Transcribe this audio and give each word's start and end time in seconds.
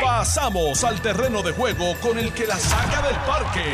Pasamos 0.00 0.84
al 0.84 1.00
terreno 1.00 1.42
de 1.42 1.52
juego 1.52 1.94
con 2.00 2.18
el 2.18 2.32
que 2.32 2.46
la 2.46 2.56
saca 2.56 3.02
del 3.06 3.16
parque. 3.26 3.64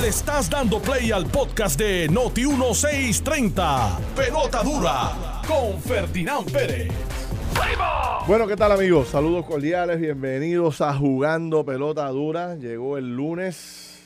Le 0.00 0.08
estás 0.08 0.50
dando 0.50 0.80
play 0.80 1.12
al 1.12 1.26
podcast 1.26 1.78
de 1.78 2.08
Noti 2.08 2.46
1630. 2.46 3.98
Pelota 4.16 4.62
dura 4.62 5.42
con 5.46 5.80
Ferdinand 5.80 6.50
Pérez. 6.50 6.92
Bueno, 8.26 8.46
¿qué 8.46 8.56
tal 8.56 8.72
amigos? 8.72 9.08
Saludos 9.08 9.44
cordiales, 9.44 10.00
bienvenidos 10.00 10.80
a 10.80 10.94
Jugando 10.94 11.64
Pelota 11.64 12.08
Dura. 12.08 12.54
Llegó 12.56 12.96
el 12.96 13.14
lunes, 13.14 14.00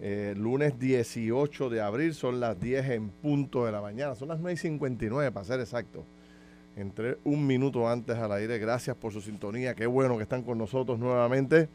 eh, 0.00 0.34
lunes 0.36 0.78
18 0.78 1.68
de 1.68 1.80
abril, 1.80 2.14
son 2.14 2.40
las 2.40 2.58
10 2.58 2.88
en 2.90 3.10
punto 3.10 3.66
de 3.66 3.72
la 3.72 3.80
mañana, 3.80 4.14
son 4.14 4.28
las 4.28 4.40
9.59 4.40 5.30
para 5.30 5.44
ser 5.44 5.60
exacto. 5.60 6.04
Entré 6.76 7.18
un 7.24 7.46
minuto 7.46 7.88
antes 7.88 8.16
al 8.16 8.32
aire, 8.32 8.58
gracias 8.58 8.96
por 8.96 9.12
su 9.12 9.20
sintonía, 9.20 9.74
qué 9.74 9.86
bueno 9.86 10.16
que 10.16 10.22
están 10.22 10.42
con 10.42 10.58
nosotros 10.58 10.98
nuevamente. 10.98 11.68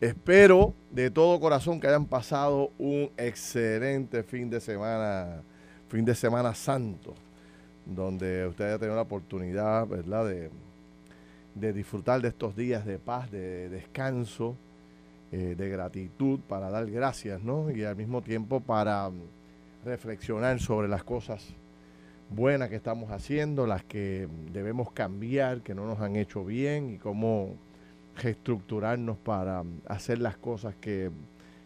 Espero 0.00 0.74
de 0.90 1.10
todo 1.10 1.38
corazón 1.38 1.78
que 1.78 1.86
hayan 1.86 2.06
pasado 2.06 2.72
un 2.78 3.10
excelente 3.16 4.22
fin 4.24 4.50
de 4.50 4.60
semana, 4.60 5.42
fin 5.88 6.04
de 6.04 6.14
semana 6.14 6.54
santo 6.54 7.14
donde 7.84 8.46
usted 8.46 8.66
haya 8.66 8.78
tenido 8.78 8.96
la 8.96 9.02
oportunidad, 9.02 9.86
¿verdad?, 9.86 10.26
de, 10.26 10.50
de 11.54 11.72
disfrutar 11.72 12.20
de 12.20 12.28
estos 12.28 12.56
días 12.56 12.84
de 12.84 12.98
paz, 12.98 13.30
de 13.30 13.68
descanso, 13.68 14.56
eh, 15.30 15.54
de 15.56 15.68
gratitud, 15.68 16.40
para 16.48 16.70
dar 16.70 16.90
gracias, 16.90 17.42
¿no? 17.42 17.70
Y 17.70 17.84
al 17.84 17.96
mismo 17.96 18.22
tiempo 18.22 18.60
para 18.60 19.08
mm, 19.08 19.20
reflexionar 19.84 20.60
sobre 20.60 20.88
las 20.88 21.04
cosas 21.04 21.54
buenas 22.34 22.68
que 22.68 22.76
estamos 22.76 23.10
haciendo, 23.10 23.66
las 23.66 23.84
que 23.84 24.28
debemos 24.52 24.92
cambiar, 24.92 25.60
que 25.60 25.74
no 25.74 25.86
nos 25.86 26.00
han 26.00 26.16
hecho 26.16 26.44
bien 26.44 26.90
y 26.90 26.98
cómo 26.98 27.54
reestructurarnos 28.16 29.16
para 29.18 29.64
hacer 29.86 30.18
las 30.18 30.36
cosas 30.36 30.74
que, 30.80 31.10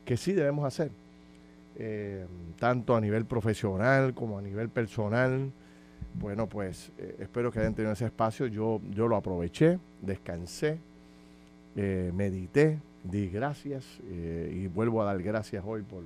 que 0.05 0.17
sí 0.17 0.33
debemos 0.33 0.65
hacer, 0.65 0.91
eh, 1.77 2.27
tanto 2.59 2.97
a 2.97 3.01
nivel 3.01 3.25
profesional 3.25 4.15
como 4.15 4.39
a 4.39 4.43
nivel 4.43 4.69
personal 4.69 5.51
bueno, 6.19 6.49
pues 6.49 6.93
eh, 6.99 7.17
espero 7.19 7.53
que 7.53 7.59
hayan 7.59 7.75
tenido 7.75 7.93
ese 7.93 8.07
espacio. 8.07 8.47
Yo, 8.47 8.81
yo 8.91 9.07
lo 9.07 9.17
aproveché, 9.17 9.79
descansé, 10.01 10.79
eh, 11.77 12.11
medité, 12.15 12.79
di 13.05 13.29
gracias 13.29 13.85
y 14.09 14.67
vuelvo 14.67 15.03
a 15.03 15.05
dar 15.05 15.23
gracias 15.23 15.63
hoy 15.67 15.83
por, 15.83 16.03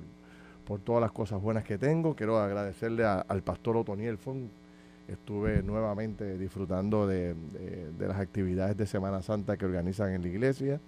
por, 0.65 0.81
todas 0.81 1.01
las 1.01 1.11
cosas 1.11 1.41
buenas 1.41 1.63
que 1.63 1.77
tengo. 1.77 2.15
Quiero 2.15 2.39
agradecerle 2.39 3.05
al 3.05 3.41
pastor 3.41 3.77
Otoniel. 3.77 4.17
Estuve 5.11 5.61
nuevamente 5.61 6.37
disfrutando 6.37 7.05
de, 7.05 7.35
las 7.99 8.19
actividades 8.19 8.77
de 8.77 8.85
Semana 8.85 9.21
Santa 9.21 9.57
que 9.57 9.65
organizan 9.65 10.11
en 10.13 10.21
la 10.21 10.27
iglesia. 10.27 10.79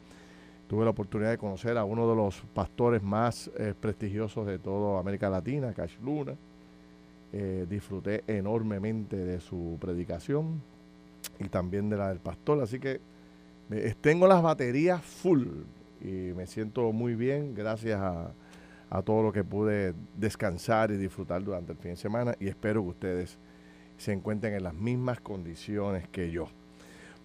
Tuve 0.67 0.85
la 0.85 0.91
oportunidad 0.91 1.31
de 1.31 1.37
conocer 1.37 1.77
a 1.77 1.83
uno 1.83 2.09
de 2.09 2.15
los 2.15 2.41
pastores 2.53 3.03
más 3.03 3.51
prestigiosos 3.79 4.47
de 4.47 4.59
toda 4.59 4.99
América 4.99 5.29
Latina, 5.29 5.73
Cash 5.73 5.97
Luna 6.01 6.35
eh, 7.35 7.65
disfruté 7.67 8.23
enormemente 8.27 9.15
de 9.17 9.39
su 9.39 9.79
predicación 9.81 10.61
y 11.39 11.49
también 11.49 11.89
de 11.89 11.97
la 11.97 12.09
del 12.09 12.19
pastor. 12.19 12.61
Así 12.61 12.79
que 12.79 13.01
tengo 14.01 14.27
las 14.27 14.43
baterías 14.43 15.01
full 15.01 15.47
y 15.99 16.31
me 16.35 16.45
siento 16.45 16.91
muy 16.91 17.15
bien 17.15 17.55
gracias 17.55 17.99
a, 17.99 18.31
todo 19.03 19.23
lo 19.23 19.33
que 19.33 19.43
pude 19.43 19.95
descansar 20.15 20.91
y 20.91 20.97
disfrutar 20.97 21.43
durante 21.43 21.71
el 21.71 21.79
fin 21.79 21.91
de 21.91 21.97
semana 21.97 22.35
y 22.39 22.47
espero 22.47 22.83
que 22.83 22.89
ustedes 22.89 23.39
se 23.97 24.13
encuentren 24.13 24.53
en 24.53 24.63
las 24.63 24.73
mismas 24.73 25.19
condiciones 25.19 26.07
que 26.09 26.31
yo. 26.31 26.47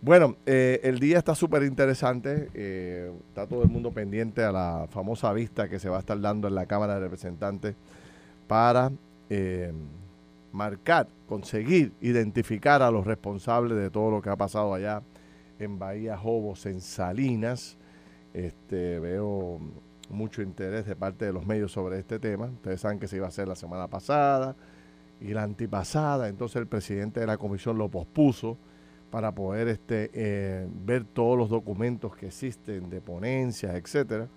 Bueno, 0.00 0.36
eh, 0.46 0.80
el 0.84 1.00
día 1.00 1.18
está 1.18 1.34
súper 1.34 1.64
interesante. 1.64 2.48
Eh, 2.54 3.12
está 3.28 3.48
todo 3.48 3.64
el 3.64 3.68
mundo 3.68 3.90
pendiente 3.90 4.44
a 4.44 4.52
la 4.52 4.86
famosa 4.90 5.32
vista 5.32 5.68
que 5.68 5.80
se 5.80 5.88
va 5.88 5.96
a 5.96 6.00
estar 6.00 6.20
dando 6.20 6.46
en 6.46 6.54
la 6.54 6.66
Cámara 6.66 6.94
de 6.94 7.00
Representantes 7.00 7.74
para 8.46 8.92
eh, 9.28 9.72
marcar, 10.52 11.08
conseguir, 11.28 11.92
identificar 12.00 12.80
a 12.80 12.92
los 12.92 13.06
responsables 13.06 13.76
de 13.76 13.90
todo 13.90 14.10
lo 14.10 14.22
que 14.22 14.30
ha 14.30 14.36
pasado 14.36 14.72
allá 14.72 15.02
en 15.58 15.80
Bahía 15.80 16.16
Jobos, 16.16 16.64
en 16.66 16.80
Salinas. 16.80 17.76
Este, 18.34 19.00
veo 19.00 19.58
mucho 20.10 20.42
interés 20.42 20.86
de 20.86 20.94
parte 20.94 21.24
de 21.24 21.32
los 21.32 21.44
medios 21.44 21.72
sobre 21.72 21.98
este 21.98 22.20
tema. 22.20 22.46
Ustedes 22.46 22.80
saben 22.80 23.00
que 23.00 23.08
se 23.08 23.16
iba 23.16 23.26
a 23.26 23.30
hacer 23.30 23.48
la 23.48 23.56
semana 23.56 23.88
pasada 23.88 24.54
y 25.20 25.28
la 25.28 25.42
antipasada, 25.42 26.28
entonces 26.28 26.56
el 26.56 26.66
presidente 26.66 27.20
de 27.20 27.26
la 27.26 27.36
comisión 27.36 27.78
lo 27.78 27.88
pospuso 27.88 28.56
para 29.10 29.34
poder 29.34 29.68
este, 29.68 30.10
eh, 30.12 30.68
ver 30.84 31.04
todos 31.04 31.36
los 31.36 31.48
documentos 31.48 32.14
que 32.14 32.26
existen 32.26 32.90
de 32.90 33.00
ponencias, 33.00 33.74
etcétera. 33.74 34.28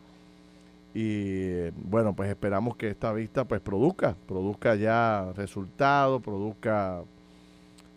Y 0.94 1.70
bueno, 1.72 2.14
pues 2.14 2.30
esperamos 2.30 2.76
que 2.76 2.90
esta 2.90 3.14
vista 3.14 3.46
pues 3.46 3.62
produzca, 3.62 4.16
produzca 4.28 4.76
ya 4.76 5.32
resultados, 5.36 6.22
produzca 6.22 7.04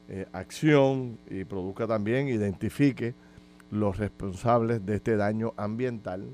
eh, 0.08 0.26
acción 0.32 1.18
y 1.28 1.44
produzca 1.44 1.86
también, 1.86 2.28
identifique 2.28 3.14
los 3.70 3.96
responsables 3.96 4.84
de 4.84 4.96
este 4.96 5.16
daño 5.16 5.52
ambiental, 5.56 6.28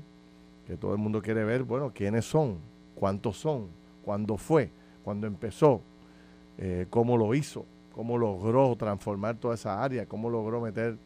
que 0.67 0.77
todo 0.77 0.93
el 0.93 0.99
mundo 0.99 1.21
quiere 1.21 1.43
ver, 1.43 1.63
bueno, 1.63 1.91
quiénes 1.93 2.25
son, 2.25 2.59
cuántos 2.93 3.37
son, 3.37 3.67
cuándo 4.03 4.37
fue, 4.37 4.71
cuándo 5.03 5.25
empezó, 5.25 5.81
eh, 6.57 6.85
cómo 6.89 7.17
lo 7.17 7.33
hizo, 7.33 7.65
cómo 7.93 8.17
logró 8.17 8.75
transformar 8.75 9.37
toda 9.37 9.55
esa 9.55 9.83
área, 9.83 10.05
cómo 10.05 10.29
logró 10.29 10.61
meter 10.61 10.97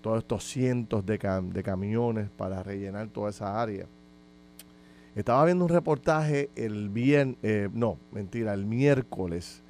todos 0.00 0.18
estos 0.18 0.44
cientos 0.44 1.04
de, 1.06 1.18
camiones 1.18 2.28
para 2.30 2.62
rellenar 2.62 3.08
toda 3.08 3.30
esa 3.30 3.60
área 3.60 3.86
estaba 5.14 5.44
viendo 5.44 5.64
un 5.64 5.70
reportaje 5.70 6.50
el 6.56 6.88
viernes, 6.88 7.36
eh, 7.42 7.68
no, 7.72 7.98
mentira, 8.10 8.52
el 8.52 8.66
miércoles 8.66 9.62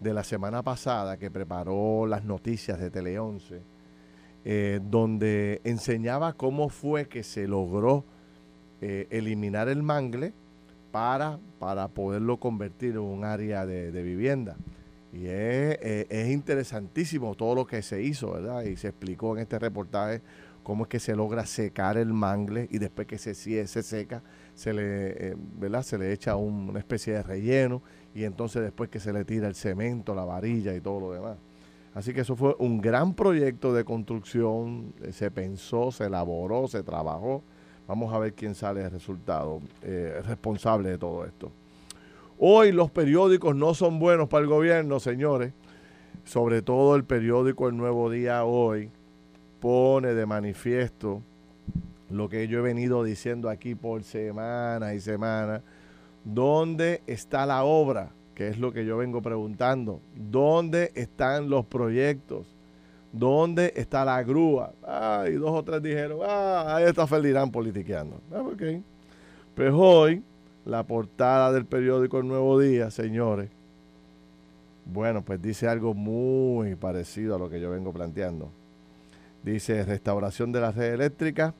de 0.00 0.14
la 0.14 0.24
semana 0.24 0.62
pasada 0.62 1.16
que 1.16 1.30
preparó 1.30 2.06
las 2.06 2.24
noticias 2.24 2.78
de 2.78 2.90
Tele 2.90 3.18
11, 3.18 3.60
eh, 4.44 4.80
donde 4.82 5.60
enseñaba 5.64 6.32
cómo 6.34 6.68
fue 6.68 7.08
que 7.08 7.22
se 7.22 7.48
logró 7.48 8.04
eh, 8.80 9.06
eliminar 9.10 9.68
el 9.68 9.82
mangle 9.82 10.32
para, 10.90 11.38
para 11.58 11.88
poderlo 11.88 12.38
convertir 12.38 12.92
en 12.92 12.98
un 12.98 13.24
área 13.24 13.66
de, 13.66 13.90
vivienda. 14.02 14.56
Y 15.12 15.26
es, 15.26 15.78
es, 16.08 16.30
interesantísimo 16.30 17.34
todo 17.34 17.54
lo 17.54 17.66
que 17.66 17.82
se 17.82 18.02
hizo, 18.02 18.32
¿verdad? 18.32 18.62
Y 18.62 18.76
se 18.76 18.88
explicó 18.88 19.36
en 19.36 19.42
este 19.42 19.58
reportaje 19.58 20.22
cómo 20.62 20.84
es 20.84 20.88
que 20.88 21.00
se 21.00 21.14
logra 21.14 21.44
secar 21.44 21.96
el 21.96 22.12
mangle 22.12 22.68
y 22.70 22.78
después 22.78 23.06
que 23.06 23.18
se, 23.18 23.34
se 23.34 23.82
seca, 23.82 24.22
se 24.54 24.72
le, 24.72 25.30
eh, 25.30 25.36
¿verdad? 25.36 25.82
se 25.82 25.98
le 25.98 26.12
echa 26.12 26.36
una 26.36 26.78
especie 26.78 27.14
de 27.14 27.22
relleno 27.22 27.82
y 28.14 28.24
entonces 28.24 28.62
después 28.62 28.88
que 28.90 29.00
se 29.00 29.12
le 29.12 29.24
tira 29.24 29.48
el 29.48 29.54
cemento, 29.54 30.14
la 30.14 30.24
varilla 30.24 30.74
y 30.74 30.80
todo 30.80 31.00
lo 31.00 31.12
demás. 31.12 31.36
Así 31.94 32.14
que 32.14 32.22
eso 32.22 32.36
fue 32.36 32.56
un 32.58 32.80
gran 32.80 33.14
proyecto 33.14 33.74
de 33.74 33.84
construcción, 33.84 34.94
eh, 35.02 35.12
se 35.12 35.30
pensó, 35.30 35.90
se 35.90 36.04
elaboró, 36.04 36.66
se 36.68 36.82
trabajó. 36.82 37.42
Vamos 37.86 38.14
a 38.14 38.18
ver 38.18 38.32
quién 38.32 38.54
sale 38.54 38.82
el 38.82 38.90
resultado, 38.90 39.60
eh, 39.82 40.22
responsable 40.24 40.90
de 40.90 40.98
todo 40.98 41.26
esto. 41.26 41.52
Hoy 42.38 42.72
los 42.72 42.90
periódicos 42.90 43.54
no 43.54 43.74
son 43.74 43.98
buenos 43.98 44.28
para 44.28 44.42
el 44.42 44.48
gobierno, 44.48 45.00
señores. 45.00 45.52
Sobre 46.24 46.62
todo 46.62 46.96
el 46.96 47.04
periódico 47.04 47.68
El 47.68 47.76
Nuevo 47.76 48.10
Día 48.10 48.44
hoy 48.44 48.90
pone 49.60 50.14
de 50.14 50.26
manifiesto 50.26 51.22
lo 52.10 52.28
que 52.28 52.46
yo 52.46 52.58
he 52.58 52.62
venido 52.62 53.02
diciendo 53.04 53.48
aquí 53.48 53.74
por 53.74 54.02
semana 54.04 54.94
y 54.94 55.00
semana. 55.00 55.62
¿Dónde 56.24 57.02
está 57.06 57.46
la 57.46 57.64
obra? 57.64 58.10
Que 58.34 58.48
es 58.48 58.58
lo 58.58 58.72
que 58.72 58.84
yo 58.84 58.96
vengo 58.96 59.22
preguntando. 59.22 60.00
¿Dónde 60.14 60.92
están 60.94 61.48
los 61.48 61.66
proyectos? 61.66 62.46
¿Dónde 63.12 63.72
está 63.76 64.04
la 64.04 64.22
grúa? 64.22 64.72
Ah, 64.82 65.24
y 65.28 65.32
dos 65.32 65.50
o 65.50 65.62
tres 65.62 65.82
dijeron, 65.82 66.20
ah, 66.24 66.76
ahí 66.76 66.84
está 66.84 67.06
Ferdinand 67.06 67.52
politiqueando. 67.52 68.20
Ah, 68.32 68.40
ok. 68.40 68.62
Pues 69.54 69.70
hoy, 69.74 70.22
la 70.64 70.86
portada 70.86 71.52
del 71.52 71.66
periódico 71.66 72.18
El 72.18 72.28
Nuevo 72.28 72.58
Día, 72.58 72.90
señores, 72.90 73.50
bueno, 74.84 75.22
pues 75.22 75.40
dice 75.40 75.68
algo 75.68 75.94
muy 75.94 76.74
parecido 76.74 77.36
a 77.36 77.38
lo 77.38 77.48
que 77.48 77.60
yo 77.60 77.70
vengo 77.70 77.92
planteando. 77.92 78.50
Dice 79.42 79.84
restauración 79.84 80.52
de 80.52 80.60
la 80.60 80.72
red 80.72 80.94
eléctrica, 80.94 81.54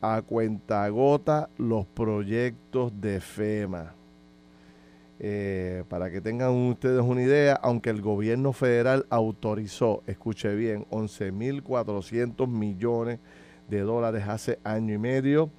a 0.00 0.22
cuentagota 0.22 1.50
los 1.58 1.86
proyectos 1.86 2.92
de 3.00 3.20
FEMA. 3.20 3.94
Eh, 5.22 5.84
para 5.88 6.10
que 6.10 6.22
tengan 6.22 6.50
ustedes 6.52 7.02
una 7.02 7.22
idea, 7.22 7.54
aunque 7.62 7.90
el 7.90 8.00
gobierno 8.00 8.54
federal 8.54 9.04
autorizó, 9.10 10.02
escuche 10.06 10.54
bien, 10.54 10.86
11.400 10.90 12.48
millones 12.48 13.18
de 13.68 13.80
dólares 13.80 14.24
hace 14.26 14.58
año 14.64 14.94
y 14.94 14.98
medio 14.98 15.50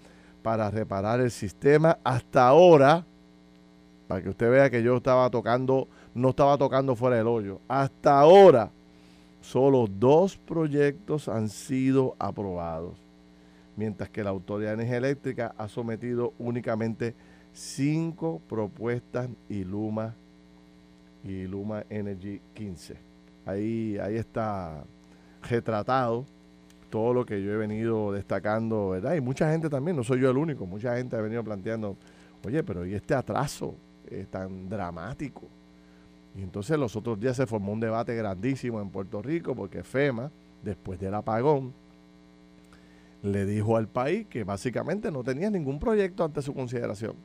para 0.42 0.70
reparar 0.70 1.20
el 1.20 1.32
sistema, 1.32 1.98
hasta 2.04 2.48
ahora, 2.48 3.06
para 4.08 4.22
que 4.22 4.30
usted 4.30 4.50
vea 4.50 4.70
que 4.70 4.84
yo 4.84 4.98
estaba 4.98 5.30
tocando, 5.30 5.88
no 6.14 6.30
estaba 6.30 6.58
tocando 6.58 6.96
fuera 6.96 7.18
del 7.18 7.28
hoyo, 7.28 7.60
hasta 7.68 8.20
ahora 8.20 8.72
solo 9.42 9.88
dos 9.88 10.38
proyectos 10.38 11.28
han 11.28 11.50
sido 11.50 12.16
aprobados, 12.20 12.96
mientras 13.76 14.10
que 14.10 14.24
la 14.24 14.30
Autoridad 14.30 14.70
de 14.70 14.76
Energía 14.76 14.98
Eléctrica 14.98 15.56
ha 15.58 15.68
sometido 15.68 16.34
únicamente 16.40 17.16
cinco 17.54 18.42
propuestas 18.48 19.30
y 19.50 19.64
Luma 19.64 20.16
y 21.24 21.46
Luma 21.48 21.84
Energy 21.90 22.42
15. 22.54 22.98
Ahí, 23.46 23.98
ahí 24.00 24.16
está 24.16 24.84
retratado 25.50 26.26
todo 26.92 27.14
lo 27.14 27.26
que 27.26 27.42
yo 27.42 27.52
he 27.52 27.58
venido 27.58 28.12
destacando, 28.12 28.90
¿verdad? 28.90 29.16
Y 29.16 29.22
mucha 29.22 29.50
gente 29.50 29.70
también, 29.70 29.98
no 29.98 30.04
soy 30.04 30.20
yo 30.20 30.30
el 30.30 30.38
único, 30.38 30.68
mucha 30.68 30.96
gente 30.98 31.16
ha 31.16 31.22
venido 31.22 31.44
planteando, 31.44 31.98
oye, 32.46 32.62
pero 32.62 32.86
¿y 32.86 32.94
este 32.94 33.16
atraso 33.16 33.74
es 34.08 34.28
tan 34.28 34.70
dramático? 34.70 35.42
Y 36.36 36.44
entonces 36.44 36.78
los 36.78 36.96
otros 36.96 37.20
días 37.20 37.36
se 37.36 37.48
formó 37.48 37.72
un 37.72 37.80
debate 37.80 38.14
grandísimo 38.16 38.80
en 38.82 38.90
Puerto 38.90 39.22
Rico 39.22 39.56
porque 39.56 39.84
FEMA, 39.84 40.30
después 40.62 41.00
del 41.00 41.16
apagón, 41.16 41.74
le 43.24 43.46
dijo 43.46 43.78
al 43.78 43.88
país 43.88 44.28
que 44.28 44.44
básicamente 44.44 45.12
no 45.12 45.24
tenía 45.24 45.50
ningún 45.50 45.80
proyecto 45.80 46.24
ante 46.24 46.42
su 46.42 46.54
consideración. 46.54 47.16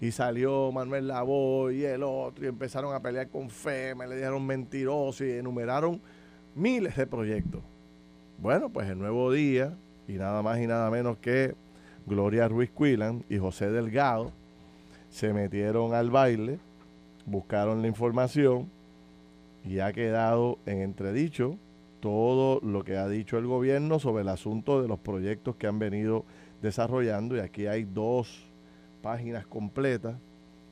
Y 0.00 0.12
salió 0.12 0.70
Manuel 0.70 1.08
Lavoy 1.08 1.78
y 1.78 1.84
el 1.84 2.02
otro 2.02 2.44
y 2.44 2.48
empezaron 2.48 2.94
a 2.94 3.00
pelear 3.00 3.28
con 3.28 3.50
FEMA, 3.50 4.06
le 4.06 4.16
dijeron 4.16 4.46
mentiroso 4.46 5.24
y 5.24 5.32
enumeraron 5.32 6.00
miles 6.54 6.96
de 6.96 7.06
proyectos. 7.06 7.62
Bueno, 8.40 8.70
pues 8.70 8.88
el 8.88 8.98
nuevo 8.98 9.32
día, 9.32 9.76
y 10.06 10.12
nada 10.12 10.42
más 10.42 10.60
y 10.60 10.68
nada 10.68 10.88
menos 10.90 11.18
que 11.18 11.56
Gloria 12.06 12.46
Ruiz 12.46 12.70
Quilan 12.70 13.24
y 13.28 13.38
José 13.38 13.68
Delgado, 13.68 14.30
se 15.10 15.32
metieron 15.32 15.92
al 15.92 16.08
baile, 16.08 16.60
buscaron 17.26 17.82
la 17.82 17.88
información 17.88 18.70
y 19.64 19.80
ha 19.80 19.92
quedado 19.92 20.58
en 20.66 20.82
entredicho 20.82 21.56
todo 21.98 22.60
lo 22.62 22.84
que 22.84 22.96
ha 22.96 23.08
dicho 23.08 23.38
el 23.38 23.46
gobierno 23.48 23.98
sobre 23.98 24.22
el 24.22 24.28
asunto 24.28 24.80
de 24.80 24.86
los 24.86 25.00
proyectos 25.00 25.56
que 25.56 25.66
han 25.66 25.80
venido 25.80 26.24
desarrollando. 26.62 27.36
Y 27.36 27.40
aquí 27.40 27.66
hay 27.66 27.82
dos 27.82 28.44
páginas 29.02 29.48
completas 29.48 30.14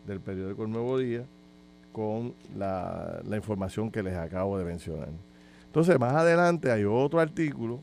del 0.07 0.21
periódico 0.21 0.63
El 0.63 0.71
Nuevo 0.71 0.99
Día 0.99 1.25
con 1.91 2.33
la, 2.57 3.21
la 3.27 3.37
información 3.37 3.91
que 3.91 4.05
les 4.05 4.15
acabo 4.15 4.57
de 4.57 4.65
mencionar. 4.65 5.09
Entonces, 5.67 5.99
más 5.99 6.15
adelante 6.15 6.71
hay 6.71 6.85
otro 6.85 7.21
artículo, 7.21 7.81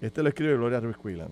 este 0.00 0.22
lo 0.22 0.28
escribe 0.28 0.56
Gloria 0.56 0.80
Ruiz 0.80 0.96
Quilan, 0.96 1.30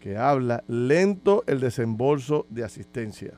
que 0.00 0.16
habla 0.16 0.64
lento 0.66 1.44
el 1.46 1.60
desembolso 1.60 2.46
de 2.48 2.64
asistencia. 2.64 3.34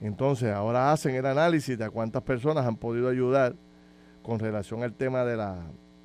Entonces, 0.00 0.52
ahora 0.52 0.92
hacen 0.92 1.14
el 1.14 1.26
análisis 1.26 1.78
de 1.78 1.84
a 1.84 1.90
cuántas 1.90 2.22
personas 2.22 2.66
han 2.66 2.76
podido 2.76 3.08
ayudar 3.08 3.54
con 4.22 4.38
relación 4.38 4.82
al 4.82 4.92
tema 4.92 5.24
de 5.24 5.36
la, 5.36 5.56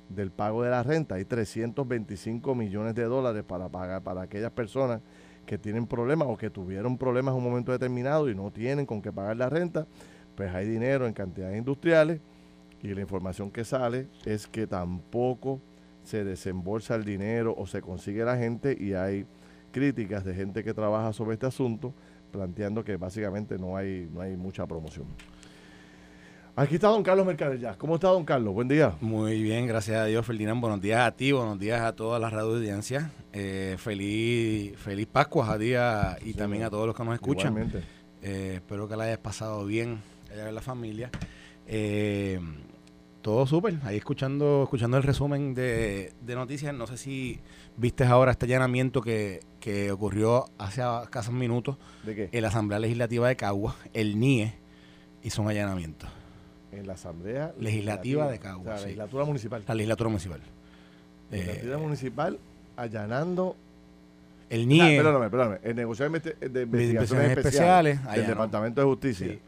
del 0.08 0.30
pago 0.30 0.62
de 0.62 0.70
la 0.70 0.82
renta. 0.82 1.16
Hay 1.16 1.24
325 1.24 2.54
millones 2.54 2.94
de 2.94 3.04
dólares 3.04 3.44
para 3.46 3.68
pagar 3.68 4.02
para 4.02 4.22
aquellas 4.22 4.50
personas 4.50 5.00
que 5.46 5.58
tienen 5.58 5.86
problemas 5.86 6.28
o 6.28 6.36
que 6.36 6.50
tuvieron 6.50 6.96
problemas 6.96 7.32
en 7.32 7.38
un 7.38 7.44
momento 7.44 7.72
determinado 7.72 8.28
y 8.28 8.34
no 8.34 8.50
tienen 8.50 8.86
con 8.86 9.02
qué 9.02 9.12
pagar 9.12 9.36
la 9.36 9.48
renta. 9.48 9.86
Pues 10.34 10.54
hay 10.54 10.66
dinero 10.66 11.06
en 11.06 11.12
cantidades 11.12 11.58
industriales 11.58 12.20
y 12.82 12.94
la 12.94 13.00
información 13.00 13.50
que 13.50 13.64
sale 13.64 14.08
es 14.24 14.46
que 14.46 14.66
tampoco 14.66 15.60
se 16.02 16.24
desembolsa 16.24 16.94
el 16.94 17.04
dinero 17.04 17.54
o 17.56 17.66
se 17.66 17.82
consigue 17.82 18.24
la 18.24 18.36
gente 18.36 18.76
y 18.78 18.94
hay 18.94 19.26
críticas 19.70 20.24
de 20.24 20.34
gente 20.34 20.64
que 20.64 20.74
trabaja 20.74 21.12
sobre 21.12 21.34
este 21.34 21.46
asunto 21.46 21.94
planteando 22.30 22.84
que 22.84 22.96
básicamente 22.96 23.58
no 23.58 23.76
hay, 23.76 24.08
no 24.12 24.20
hay 24.20 24.36
mucha 24.36 24.66
promoción. 24.66 25.06
Aquí 26.56 26.74
está 26.74 26.88
don 26.88 27.02
Carlos 27.02 27.26
Mercader 27.26 27.58
ya. 27.58 27.74
¿Cómo 27.78 27.94
está 27.94 28.08
don 28.08 28.24
Carlos? 28.24 28.52
Buen 28.52 28.68
día. 28.68 28.94
Muy 29.00 29.42
bien, 29.42 29.66
gracias 29.66 29.98
a 29.98 30.04
Dios, 30.04 30.26
Ferdinand. 30.26 30.60
Buenos 30.60 30.80
días 30.80 31.00
a 31.00 31.12
ti, 31.12 31.32
buenos 31.32 31.58
días 31.58 31.80
a 31.80 31.94
toda 31.94 32.18
la 32.18 32.28
radio 32.28 32.54
audiencia. 32.54 33.12
Eh, 33.32 33.76
feliz, 33.78 34.76
feliz 34.76 35.06
Pascua 35.06 35.52
a 35.52 35.58
día 35.58 36.18
y 36.24 36.34
también 36.34 36.64
a 36.64 36.70
todos 36.70 36.86
los 36.86 36.96
que 36.96 37.04
nos 37.04 37.14
escuchan. 37.14 37.70
Eh, 38.22 38.54
espero 38.56 38.88
que 38.88 38.96
la 38.96 39.04
hayas 39.04 39.18
pasado 39.18 39.64
bien 39.64 40.02
allá 40.30 40.48
en 40.48 40.54
la 40.54 40.60
familia. 40.60 41.10
Eh, 41.66 42.40
todo 43.22 43.46
súper. 43.46 43.76
Ahí 43.84 43.96
escuchando, 43.96 44.62
escuchando 44.64 44.96
el 44.96 45.02
resumen 45.02 45.54
de, 45.54 46.12
noticias. 46.26 46.74
No 46.74 46.86
sé 46.86 46.96
si 46.96 47.40
viste 47.76 48.04
ahora 48.04 48.32
este 48.32 48.46
allanamiento 48.46 49.02
que, 49.02 49.40
ocurrió 49.92 50.46
hace 50.58 50.82
escasos 51.02 51.34
minutos 51.34 51.76
¿De 52.04 52.14
qué? 52.14 52.28
en 52.32 52.42
la 52.42 52.48
Asamblea 52.48 52.78
Legislativa 52.78 53.28
de 53.28 53.36
Cagua. 53.36 53.76
El 53.92 54.18
NIE 54.18 54.54
hizo 55.22 55.42
un 55.42 55.48
allanamiento. 55.48 56.06
En 56.72 56.86
la 56.86 56.94
Asamblea 56.94 57.52
Legislativa, 57.58 58.30
de 58.30 58.38
Cagua. 58.38 58.74
la 58.74 58.80
legislatura 58.80 59.24
municipal. 59.24 59.64
La 59.66 59.74
legislatura 59.74 60.08
municipal. 60.08 60.40
La 61.30 61.36
legislatura 61.36 61.74
eh, 61.74 61.80
municipal 61.80 62.38
allanando 62.76 63.56
el 64.48 64.66
NIE. 64.66 64.96
perdóname, 64.96 65.30
perdóname. 65.30 65.58
El 65.62 65.76
negociado 65.76 66.12
de 66.12 66.62
investigaciones, 66.62 67.38
especiales, 67.38 68.04
del 68.12 68.26
Departamento 68.26 68.80
de 68.80 68.86
Justicia. 68.86 69.38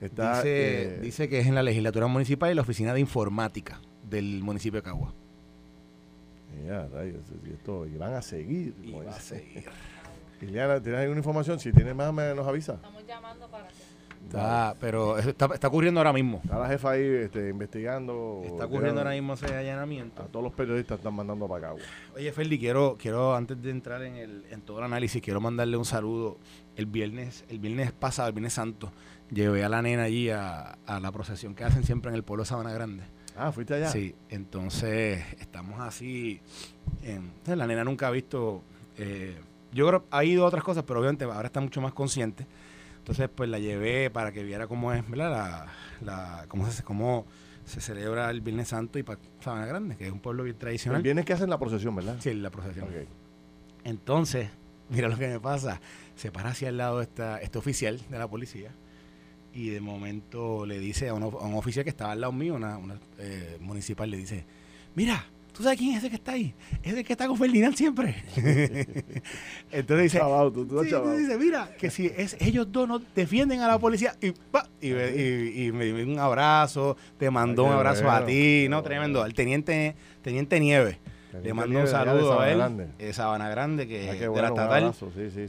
Eh, 0.00 1.00
dice, 1.02 1.28
que 1.28 1.40
es 1.40 1.46
en 1.46 1.54
la 1.54 1.62
legislatura 1.62 2.06
municipal 2.06 2.50
y 2.50 2.54
la 2.54 2.62
oficina 2.62 2.94
de 2.94 3.00
informática 3.00 3.80
del 4.04 4.42
municipio 4.42 4.80
de 4.80 4.84
Cagua. 4.84 5.14
Ya, 6.66 6.86
rayos, 6.86 7.22
y 7.92 7.96
van 7.96 8.14
a 8.14 8.22
seguir. 8.22 8.74
Y 8.82 8.92
va 8.92 9.10
a 9.10 9.20
seguir. 9.20 9.64
Liliana, 10.40 10.80
¿tienes 10.80 11.00
alguna 11.00 11.18
información? 11.18 11.58
Si 11.58 11.72
tienes 11.72 11.94
más, 11.94 12.12
me 12.12 12.34
nos 12.34 12.46
avisa. 12.46 12.74
Estamos 12.74 13.06
llamando 13.06 13.48
para 13.48 13.68
que... 13.68 13.74
Está, 14.28 14.76
pero 14.78 15.16
está, 15.16 15.46
está, 15.54 15.68
ocurriendo 15.68 16.00
ahora 16.00 16.12
mismo. 16.12 16.40
Está 16.44 16.58
la 16.58 16.68
jefa 16.68 16.90
ahí 16.90 17.02
este, 17.02 17.48
investigando. 17.48 18.42
Está 18.44 18.66
ocurriendo 18.66 19.00
ahora 19.00 19.12
mismo 19.12 19.32
ese 19.32 19.46
allanamiento. 19.46 20.22
A 20.22 20.26
todos 20.26 20.44
los 20.44 20.52
periodistas 20.52 20.98
están 20.98 21.14
mandando 21.14 21.48
para 21.48 21.68
Cagua. 21.68 21.80
Oye, 22.14 22.30
Ferdi, 22.32 22.58
quiero, 22.58 22.96
quiero 23.00 23.34
antes 23.34 23.60
de 23.62 23.70
entrar 23.70 24.02
en, 24.02 24.16
el, 24.16 24.44
en 24.50 24.60
todo 24.60 24.80
el 24.80 24.84
análisis, 24.84 25.22
quiero 25.22 25.40
mandarle 25.40 25.78
un 25.78 25.86
saludo. 25.86 26.36
El 26.76 26.86
viernes, 26.86 27.44
el 27.48 27.58
viernes 27.58 27.90
pasado, 27.92 28.28
el 28.28 28.34
viernes 28.34 28.52
santo, 28.52 28.92
llevé 29.30 29.64
a 29.64 29.70
la 29.70 29.80
nena 29.80 30.04
allí 30.04 30.28
a, 30.28 30.76
la 30.86 31.10
procesión 31.10 31.54
que 31.54 31.64
hacen 31.64 31.82
siempre 31.84 32.10
en 32.10 32.14
el 32.14 32.22
pueblo 32.22 32.42
de 32.44 32.48
Sabana 32.48 32.72
Grande. 32.72 33.04
Ah, 33.34 33.50
¿fuiste 33.50 33.74
allá? 33.74 33.88
Sí, 33.88 34.14
entonces 34.28 35.24
estamos 35.40 35.80
así. 35.80 36.40
la 37.46 37.66
nena 37.66 37.82
nunca 37.82 38.08
ha 38.08 38.10
visto. 38.10 38.62
Eh, 38.98 39.38
yo 39.72 39.86
creo 39.86 40.04
ha 40.10 40.24
ido 40.24 40.44
a 40.44 40.48
otras 40.48 40.64
cosas, 40.64 40.84
pero 40.84 41.00
obviamente 41.00 41.24
ahora 41.24 41.46
está 41.46 41.60
mucho 41.60 41.80
más 41.80 41.94
consciente. 41.94 42.46
Entonces, 43.08 43.30
pues 43.34 43.48
la 43.48 43.58
llevé 43.58 44.10
para 44.10 44.32
que 44.32 44.44
viera 44.44 44.66
cómo 44.66 44.92
es, 44.92 45.08
¿verdad? 45.08 45.66
La, 46.02 46.44
cómo, 46.48 46.70
se, 46.70 46.82
cómo 46.82 47.24
se 47.64 47.80
celebra 47.80 48.28
el 48.28 48.42
Viernes 48.42 48.68
Santo 48.68 48.98
y 48.98 49.02
para 49.02 49.18
Sabana 49.40 49.64
Grande, 49.64 49.96
que 49.96 50.04
es 50.08 50.12
un 50.12 50.20
pueblo 50.20 50.44
bien 50.44 50.58
tradicional. 50.58 50.98
El 50.98 51.04
viernes 51.04 51.24
que 51.24 51.32
hacen 51.32 51.48
la 51.48 51.58
procesión, 51.58 51.96
¿verdad? 51.96 52.16
Sí, 52.20 52.34
la 52.34 52.50
procesión. 52.50 52.86
Entonces, 53.82 54.50
mira 54.90 55.08
lo 55.08 55.16
que 55.16 55.26
me 55.26 55.40
pasa. 55.40 55.80
Se 56.16 56.30
para 56.30 56.50
hacia 56.50 56.68
el 56.68 56.76
lado 56.76 57.00
esta, 57.00 57.38
este 57.38 57.56
oficial 57.56 57.98
de 58.10 58.18
la 58.18 58.28
policía 58.28 58.72
y 59.54 59.70
de 59.70 59.80
momento 59.80 60.66
le 60.66 60.78
dice 60.78 61.08
a, 61.08 61.14
un 61.14 61.24
oficial 61.24 61.84
que 61.84 61.90
estaba 61.90 62.12
al 62.12 62.20
lado 62.20 62.34
mío, 62.34 62.56
una, 62.56 62.78
eh, 63.16 63.56
municipal, 63.58 64.10
le 64.10 64.18
dice, 64.18 64.44
mira, 64.94 65.24
¿tú 65.58 65.64
sabes 65.64 65.76
quién 65.76 65.90
es 65.90 65.98
ese 65.98 66.08
que 66.08 66.14
está 66.14 66.32
ahí? 66.32 66.54
Es 66.84 66.94
el 66.94 67.04
que 67.04 67.12
está 67.12 67.26
con 67.26 67.36
Ferdinand 67.36 67.74
siempre. 67.74 68.14
Entonces 69.72 70.12
dice, 70.12 70.20
dice, 71.18 71.36
mira, 71.36 71.74
que 71.76 71.90
si 71.90 72.06
es, 72.06 72.36
ellos 72.38 72.70
dos 72.70 72.86
no 72.86 73.00
defienden 73.00 73.60
a 73.62 73.66
la 73.66 73.76
policía 73.76 74.14
y, 74.22 74.28
y, 74.86 75.72
me 75.72 75.86
dio 75.86 76.06
un 76.06 76.20
abrazo, 76.20 76.96
te 77.18 77.28
mandó 77.28 77.64
un 77.64 77.72
abrazo 77.72 78.08
a 78.08 78.24
ti, 78.24 78.68
¿no? 78.70 78.84
Tremendo. 78.84 79.26
El 79.26 79.34
teniente, 79.34 79.96
teniente 80.22 80.60
Nieve 80.60 81.00
le 81.42 81.52
mando 81.52 81.80
un 81.80 81.88
saludo 81.88 82.40
a 82.40 82.50
él, 82.50 82.88
de 82.96 83.12
Sabana 83.12 83.48
Grande, 83.50 83.88
que 83.88 84.10
es 84.10 84.20
de 84.20 84.28
la 84.28 84.48
estatal. 84.48 84.94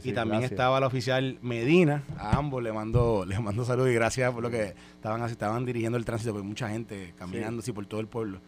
y 0.02 0.12
también 0.12 0.42
estaba 0.42 0.78
el 0.78 0.84
oficial 0.84 1.38
Medina, 1.40 2.02
a 2.18 2.36
ambos 2.36 2.64
le 2.64 2.72
mando, 2.72 3.24
les 3.24 3.40
mando 3.40 3.64
saludos 3.64 3.90
y 3.90 3.94
gracias 3.94 4.32
por 4.32 4.42
lo 4.42 4.50
que 4.50 4.74
estaban 4.96 5.22
estaban 5.22 5.64
dirigiendo 5.64 5.96
el 5.96 6.04
tránsito, 6.04 6.32
porque 6.32 6.46
mucha 6.46 6.68
gente 6.68 7.14
caminando 7.16 7.60
así 7.60 7.72
por 7.72 7.86
todo 7.86 8.00
el 8.00 8.08
pueblo. 8.08 8.40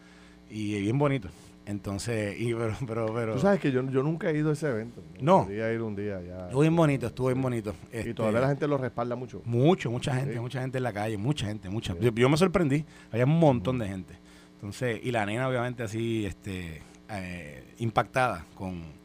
Y 0.49 0.79
bien 0.81 0.97
bonito. 0.99 1.29
Entonces, 1.65 2.35
y, 2.39 2.53
pero, 2.53 2.75
pero, 2.85 3.13
pero, 3.13 3.33
Tú 3.33 3.39
sabes 3.39 3.59
que 3.59 3.71
yo, 3.71 3.81
yo 3.89 4.03
nunca 4.03 4.29
he 4.29 4.37
ido 4.37 4.49
a 4.49 4.53
ese 4.53 4.69
evento. 4.69 5.01
No. 5.21 5.47
Quería 5.47 5.71
ir 5.71 5.81
un 5.81 5.95
día 5.95 6.21
ya. 6.21 6.45
Estuvo 6.45 6.61
bien 6.61 6.75
bonito, 6.75 7.07
estuvo 7.07 7.27
bien 7.27 7.41
bonito. 7.41 7.73
y 7.91 7.97
este, 7.97 8.13
todavía 8.13 8.41
la 8.41 8.49
gente 8.49 8.67
lo 8.67 8.77
respalda 8.77 9.15
mucho. 9.15 9.41
Mucho, 9.45 9.89
mucha 9.89 10.13
gente, 10.13 10.39
mucha 10.39 10.61
gente 10.61 10.77
en 10.77 10.83
la 10.83 10.93
calle, 10.93 11.17
mucha 11.17 11.45
gente, 11.45 11.69
mucha. 11.69 11.97
Yo, 11.99 12.11
yo, 12.13 12.29
me 12.29 12.37
sorprendí, 12.37 12.85
había 13.11 13.25
un 13.25 13.39
montón 13.39 13.79
de 13.79 13.87
gente. 13.87 14.13
Entonces, 14.55 14.99
y 15.03 15.11
la 15.11 15.25
nena 15.25 15.47
obviamente 15.47 15.83
así, 15.83 16.25
este, 16.25 16.81
eh, 17.09 17.63
impactada 17.79 18.45
con, 18.55 19.01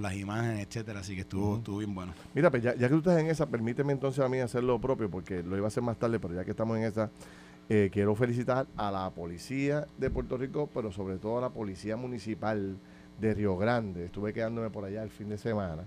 las 0.00 0.14
imágenes, 0.14 0.66
etcétera, 0.66 1.00
así 1.00 1.16
que 1.16 1.22
estuvo, 1.22 1.56
estuvo 1.56 1.78
bien 1.78 1.92
bueno. 1.92 2.14
Mira, 2.32 2.48
pues 2.48 2.62
ya, 2.62 2.74
que 2.74 2.88
tú 2.88 2.98
estás 2.98 3.18
en 3.18 3.26
esa, 3.26 3.46
permíteme 3.46 3.92
entonces 3.92 4.24
a 4.24 4.28
mí 4.28 4.38
hacer 4.38 4.62
lo 4.62 4.80
propio, 4.80 5.10
porque 5.10 5.42
lo 5.42 5.56
iba 5.56 5.66
a 5.66 5.68
hacer 5.68 5.82
más 5.82 5.98
tarde, 5.98 6.20
pero 6.20 6.32
ya 6.32 6.44
que 6.44 6.52
estamos 6.52 6.78
en 6.78 6.84
esa, 6.84 7.10
eh, 7.70 7.88
quiero 7.90 8.14
felicitar 8.14 8.66
a 8.76 8.90
la 8.90 9.08
policía 9.10 9.86
de 9.96 10.10
Puerto 10.10 10.36
Rico, 10.36 10.68
pero 10.74 10.92
sobre 10.92 11.16
todo 11.16 11.38
a 11.38 11.40
la 11.40 11.50
policía 11.50 11.96
municipal 11.96 12.76
de 13.18 13.34
Río 13.34 13.56
Grande. 13.56 14.04
Estuve 14.04 14.34
quedándome 14.34 14.68
por 14.68 14.84
allá 14.84 15.02
el 15.02 15.10
fin 15.10 15.30
de 15.30 15.38
semana. 15.38 15.84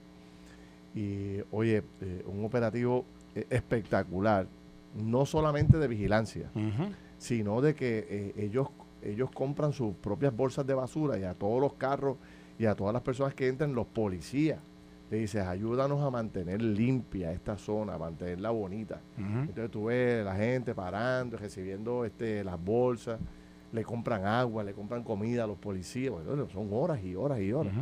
Y 0.95 1.37
oye, 1.51 1.83
eh, 2.01 2.23
un 2.25 2.43
operativo 2.45 3.05
espectacular, 3.49 4.47
no 4.95 5.25
solamente 5.25 5.77
de 5.77 5.87
vigilancia, 5.87 6.51
sino 7.17 7.61
de 7.61 7.73
que 7.73 8.33
ellos 8.37 8.67
ellos 9.03 9.29
compran 9.31 9.73
sus 9.73 9.95
propias 9.95 10.35
bolsas 10.35 10.65
de 10.65 10.73
basura 10.73 11.17
y 11.17 11.23
a 11.23 11.33
todos 11.33 11.59
los 11.61 11.73
carros 11.73 12.17
y 12.57 12.65
a 12.65 12.75
todas 12.75 12.93
las 12.93 13.01
personas 13.01 13.33
que 13.33 13.47
entran, 13.47 13.75
los 13.75 13.87
policías. 13.87 14.59
Le 15.13 15.19
dices, 15.19 15.45
ayúdanos 15.45 16.01
a 16.01 16.09
mantener 16.09 16.59
limpia 16.59 17.31
esta 17.31 17.55
zona, 17.55 17.93
a 17.93 17.97
mantenerla 17.99 18.49
bonita. 18.49 18.99
Entonces 19.15 19.69
tú 19.69 19.85
ves 19.85 20.25
la 20.25 20.35
gente 20.35 20.73
parando, 20.73 21.37
recibiendo 21.37 22.03
este, 22.03 22.43
las 22.43 22.59
bolsas, 22.59 23.19
le 23.71 23.83
compran 23.83 24.25
agua, 24.25 24.63
le 24.63 24.73
compran 24.73 25.03
comida 25.03 25.43
a 25.43 25.47
los 25.47 25.59
policías. 25.59 26.11
Bueno, 26.11 26.49
son 26.49 26.67
horas 26.71 27.03
y 27.03 27.13
horas 27.13 27.39
y 27.41 27.53
horas. 27.53 27.75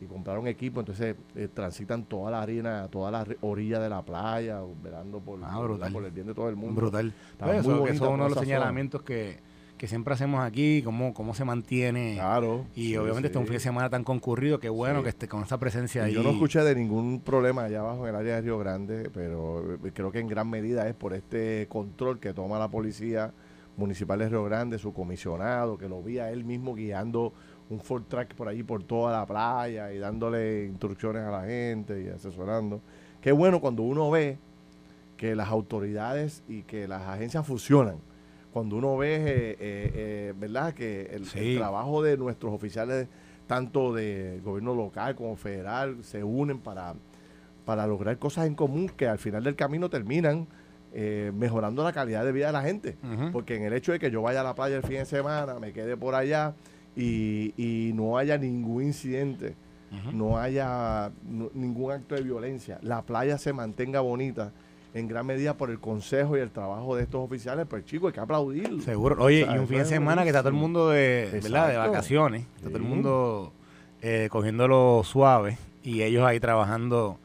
Y 0.00 0.06
compraron 0.06 0.46
equipo, 0.46 0.80
entonces 0.80 1.16
eh, 1.34 1.48
transitan 1.52 2.04
toda 2.04 2.30
la 2.30 2.40
harina, 2.40 2.88
toda 2.88 3.10
la 3.10 3.26
orilla 3.42 3.78
de 3.78 3.90
la 3.90 4.00
playa, 4.00 4.62
velando 4.82 5.20
por, 5.20 5.38
ah, 5.44 5.60
por, 5.92 6.02
el 6.02 6.12
bien 6.12 6.28
de 6.28 6.34
todo 6.34 6.48
el 6.48 6.56
mundo. 6.56 6.80
Brutal. 6.80 7.12
Pues 7.40 7.58
eso, 7.58 7.86
es 7.86 8.00
uno 8.00 8.24
de 8.24 8.30
los 8.30 8.38
señalamientos 8.38 9.02
que, 9.02 9.38
que 9.76 9.88
siempre 9.88 10.14
hacemos 10.14 10.40
aquí, 10.40 10.82
cómo, 10.82 11.12
cómo 11.14 11.34
se 11.34 11.44
mantiene. 11.44 12.14
Claro. 12.14 12.64
Y 12.74 12.96
obviamente 12.96 13.26
este 13.26 13.38
es 13.38 13.40
un 13.40 13.46
fin 13.46 13.54
de 13.54 13.60
semana 13.60 13.90
tan 13.90 14.04
concurrido, 14.04 14.60
que 14.60 14.68
bueno 14.68 15.02
que 15.02 15.08
esté 15.08 15.26
con 15.26 15.42
esa 15.42 15.58
presencia 15.58 16.04
ahí. 16.04 16.14
Yo 16.14 16.22
no 16.22 16.30
escuché 16.30 16.60
de 16.60 16.74
ningún 16.74 17.20
problema 17.20 17.64
allá 17.64 17.80
abajo 17.80 18.06
en 18.06 18.14
el 18.14 18.20
área 18.20 18.36
de 18.36 18.42
Río 18.42 18.58
Grande, 18.58 19.10
pero 19.12 19.74
eh, 19.74 19.90
creo 19.92 20.12
que 20.12 20.20
en 20.20 20.28
gran 20.28 20.48
medida 20.48 20.88
es 20.88 20.94
por 20.94 21.12
este 21.12 21.66
control 21.68 22.20
que 22.20 22.32
toma 22.32 22.58
la 22.58 22.68
policía 22.68 23.32
municipal 23.76 24.20
de 24.20 24.28
Río 24.28 24.44
Grande, 24.44 24.78
su 24.78 24.92
comisionado, 24.92 25.76
que 25.76 25.88
lo 25.88 26.02
vi 26.02 26.18
a 26.18 26.30
él 26.30 26.44
mismo 26.44 26.74
guiando 26.74 27.32
un 27.68 27.80
Ford 27.80 28.04
Track 28.04 28.34
por 28.34 28.46
allí, 28.46 28.62
por 28.62 28.84
toda 28.84 29.18
la 29.18 29.26
playa 29.26 29.92
y 29.92 29.98
dándole 29.98 30.66
instrucciones 30.66 31.24
a 31.24 31.30
la 31.30 31.44
gente 31.44 32.00
y 32.00 32.08
asesorando. 32.08 32.80
Qué 33.20 33.32
bueno 33.32 33.60
cuando 33.60 33.82
uno 33.82 34.08
ve 34.10 34.38
que 35.16 35.34
las 35.34 35.48
autoridades 35.48 36.44
y 36.46 36.62
que 36.62 36.86
las 36.86 37.02
agencias 37.02 37.44
fusionan 37.44 37.96
cuando 38.54 38.76
uno 38.76 38.96
ve, 38.96 39.16
eh, 39.16 39.22
eh, 39.24 39.56
eh, 39.58 40.34
¿verdad?, 40.38 40.74
que 40.74 41.10
el, 41.10 41.58
trabajo 41.58 42.04
de 42.04 42.16
nuestros 42.16 42.52
oficiales, 42.54 43.08
tanto 43.48 43.92
de 43.92 44.40
gobierno 44.44 44.76
local 44.76 45.16
como 45.16 45.34
federal, 45.34 46.04
se 46.04 46.22
unen 46.22 46.60
para, 46.60 46.94
para 47.64 47.84
lograr 47.84 48.16
cosas 48.20 48.46
en 48.46 48.54
común 48.54 48.88
que 48.96 49.08
al 49.08 49.18
final 49.18 49.42
del 49.42 49.56
camino 49.56 49.90
terminan 49.90 50.46
mejorando 51.34 51.82
la 51.82 51.92
calidad 51.92 52.24
de 52.24 52.30
vida 52.30 52.46
de 52.46 52.52
la 52.52 52.62
gente. 52.62 52.96
Porque 53.32 53.56
en 53.56 53.64
el 53.64 53.72
hecho 53.72 53.90
de 53.90 53.98
que 53.98 54.12
yo 54.12 54.22
vaya 54.22 54.42
a 54.42 54.44
la 54.44 54.54
playa 54.54 54.76
el 54.76 54.84
fin 54.84 54.98
de 54.98 55.04
semana, 55.04 55.58
me 55.58 55.72
quede 55.72 55.96
por 55.96 56.14
allá 56.14 56.54
y, 56.94 57.90
no 57.96 58.16
haya 58.16 58.38
ningún 58.38 58.84
incidente, 58.84 59.56
no 60.12 60.38
haya 60.38 61.10
ningún 61.54 61.90
acto 61.90 62.14
de 62.14 62.22
violencia, 62.22 62.78
la 62.82 63.02
playa 63.02 63.36
se 63.36 63.52
mantenga 63.52 63.98
bonita 63.98 64.52
en 64.94 65.08
gran 65.08 65.26
medida 65.26 65.54
por 65.54 65.70
el 65.70 65.80
consejo 65.80 66.36
y 66.36 66.40
el 66.40 66.50
trabajo 66.50 66.96
de 66.96 67.02
estos 67.02 67.20
oficiales, 67.20 67.66
pues 67.68 67.84
chicos, 67.84 68.08
hay 68.08 68.14
que 68.14 68.20
aplaudirlo. 68.20 68.80
Seguro. 68.82 69.22
Oye, 69.22 69.40
y 69.40 69.58
un 69.58 69.66
fin 69.66 69.78
de 69.78 69.84
semana 69.84 70.22
que 70.22 70.28
está 70.28 70.40
todo 70.40 70.50
el 70.50 70.54
mundo 70.54 70.90
de, 70.90 71.40
¿verdad? 71.42 71.68
de 71.68 71.76
vacaciones, 71.76 72.46
está 72.56 72.68
todo 72.68 72.78
el 72.78 72.84
mundo 72.84 73.52
eh, 74.00 74.28
cogiéndolo 74.30 75.02
suave 75.04 75.58
y 75.82 76.02
ellos 76.02 76.24
ahí 76.24 76.38
trabajando 76.38 77.18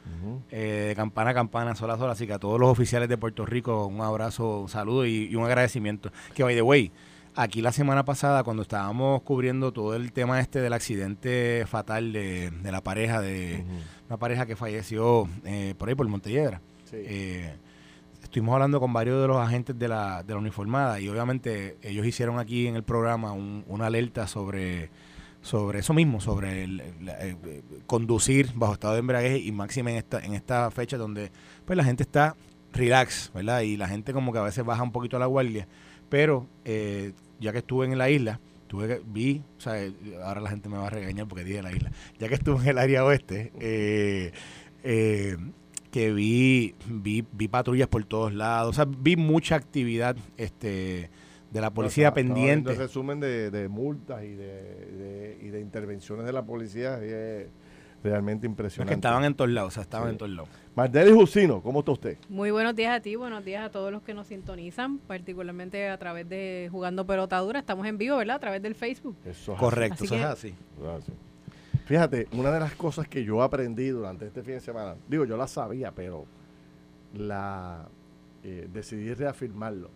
eh, 0.50 0.86
de 0.90 0.96
campana 0.96 1.30
a 1.30 1.34
campana, 1.34 1.76
sola 1.76 1.94
a 1.94 1.98
sola. 1.98 2.12
Así 2.14 2.26
que 2.26 2.34
a 2.34 2.40
todos 2.40 2.60
los 2.60 2.70
oficiales 2.70 3.08
de 3.08 3.18
Puerto 3.18 3.46
Rico, 3.46 3.86
un 3.86 4.02
abrazo, 4.02 4.62
un 4.62 4.70
saludo 4.70 5.06
y, 5.06 5.34
un 5.36 5.46
agradecimiento. 5.46 6.12
Que, 6.34 6.44
by 6.44 6.56
the 6.56 6.64
way, 6.64 6.92
aquí 7.36 7.62
la 7.62 7.72
semana 7.72 8.04
pasada, 8.04 8.44
cuando 8.44 8.64
estábamos 8.64 9.22
cubriendo 9.22 9.72
todo 9.72 9.96
el 9.96 10.12
tema 10.12 10.40
este 10.40 10.60
del 10.60 10.74
accidente 10.74 11.66
fatal 11.68 12.12
de, 12.12 12.52
la 12.64 12.82
pareja, 12.82 13.22
de 13.22 13.64
una 14.08 14.18
pareja 14.18 14.48
que 14.48 14.56
falleció 14.56 15.30
eh, 15.46 15.76
por 15.78 15.88
ahí, 15.88 15.96
por 15.96 16.08
Montelledra. 16.08 16.62
Eh, 16.94 17.54
estuvimos 18.24 18.54
hablando 18.54 18.80
con 18.80 18.94
varios 18.94 19.22
de 19.22 19.28
los 19.28 19.38
agentes 19.38 19.78
de 19.78 19.88
la, 19.88 20.24
de 20.24 20.34
la 20.34 20.40
uniformada 20.40 21.00
y 21.00 21.08
obviamente 21.10 21.78
ellos 21.82 22.06
hicieron 22.06 22.40
aquí 22.40 22.68
en 22.68 22.76
el 22.76 22.84
programa 22.84 23.34
una 23.34 23.88
alerta 23.88 24.28
sobre, 24.28 24.90
sobre 25.42 25.80
eso 25.80 25.94
mismo, 25.94 26.20
sobre 26.20 26.64
el, 26.64 26.82
eh, 26.82 27.64
conducir 27.88 28.52
bajo 28.56 28.74
estado 28.74 28.94
de 28.94 29.00
embriaguez 29.00 29.46
y 29.46 29.52
máxima 29.52 29.92
en 29.92 29.98
esta, 29.98 30.20
en 30.20 30.34
esta 30.34 30.70
fecha 30.72 30.98
donde 30.98 31.32
pues 31.66 31.78
la 31.78 31.84
gente 31.84 32.04
está 32.04 32.36
relax, 32.74 33.32
¿verdad? 33.34 33.62
Y 33.62 33.78
la 33.78 33.88
gente 33.88 34.14
como 34.14 34.32
que 34.32 34.40
a 34.40 34.44
veces 34.44 34.64
baja 34.64 34.84
un 34.84 34.92
poquito 34.92 35.18
a 35.18 35.20
la 35.20 35.26
guardia. 35.26 35.68
Pero 36.10 36.48
eh, 36.66 37.14
ya 37.40 37.52
que 37.52 37.60
estuve 37.60 37.86
en 37.86 37.98
la 37.98 38.10
isla, 38.10 38.40
tuve 38.68 39.02
vi, 39.06 39.42
o 39.58 39.62
sea, 39.62 39.74
ahora 40.24 40.42
la 40.42 40.50
gente 40.50 40.70
me 40.70 40.78
va 40.78 40.88
a 40.88 40.90
regañar 40.90 41.28
porque 41.28 41.44
dije 41.44 41.62
la 41.62 41.72
isla, 41.72 41.92
ya 42.20 42.28
que 42.28 42.36
estuve 42.36 42.62
en 42.62 42.68
el 42.68 42.78
área 42.78 43.06
oeste, 43.06 43.52
eh, 43.60 44.32
que 45.92 46.14
vi, 46.14 46.76
vi, 46.88 47.26
vi 47.32 47.48
patrullas 47.48 47.88
por 47.88 48.04
todos 48.06 48.34
lados, 48.34 48.70
o 48.72 48.74
sea, 48.74 48.86
vi 48.86 49.16
mucha 49.16 49.56
actividad 49.56 50.16
este 50.38 51.10
de 51.52 51.62
la 51.62 51.72
policía 51.72 52.14
pendiente. 52.14 52.72
El 52.72 52.78
resumen 52.78 53.20
de, 53.20 53.50
de 53.50 53.68
multas 53.70 54.24
y 54.24 54.36
de, 54.36 55.40
y 55.42 55.48
de 55.48 55.62
intervenciones 55.62 56.26
de 56.26 56.34
la 56.34 56.44
policía 56.44 57.02
es 57.04 57.48
realmente 58.04 58.46
impresionante. 58.46 58.92
que 58.92 58.96
estaban 58.96 59.26
en 59.26 59.34
todos 59.34 59.50
lados, 59.50 59.70
o 59.70 59.72
sea, 59.74 59.84
estaban 59.84 60.10
en 60.12 60.18
todos 60.18 60.32
lados. 60.32 60.50
Mardelis 60.76 61.14
Jusino, 61.14 61.62
¿cómo 61.62 61.80
está 61.80 61.92
usted? 61.92 62.18
Muy 62.30 62.52
buenos 62.52 62.76
días 62.76 62.96
a 62.96 63.02
ti, 63.02 63.16
buenos 63.16 63.44
días 63.44 63.66
a 63.66 63.72
todos 63.72 63.92
los 63.92 64.04
que 64.04 64.14
nos 64.14 64.28
sintonizan, 64.28 65.00
particularmente 65.00 65.90
a 65.90 65.98
través 65.98 66.30
de 66.30 66.70
Jugando 66.72 67.06
Pelotadura. 67.06 67.60
Estamos 67.60 67.86
en 67.88 67.98
vivo, 67.98 68.18
¿verdad? 68.18 68.38
A 68.38 68.40
través 68.40 68.62
del 68.62 68.76
Facebook. 68.76 69.18
Eso 69.26 69.56
Correcto, 69.56 70.04
eso 70.04 70.16
es 70.16 70.24
así. 70.24 70.54
Fíjate, 71.90 72.28
una 72.34 72.52
de 72.52 72.60
las 72.60 72.76
cosas 72.76 73.08
que 73.08 73.24
yo 73.24 73.42
aprendí 73.42 73.88
durante 73.88 74.28
este 74.28 74.44
fin 74.44 74.54
de 74.54 74.60
semana, 74.60 74.96
digo, 75.08 75.26
yo 75.26 75.36
la 75.36 75.48
sabía, 75.48 75.92
pero 75.92 76.28
la 77.16 77.90
eh, 78.44 78.70
decidí 78.72 79.12
reafirmarlo. 79.16 79.90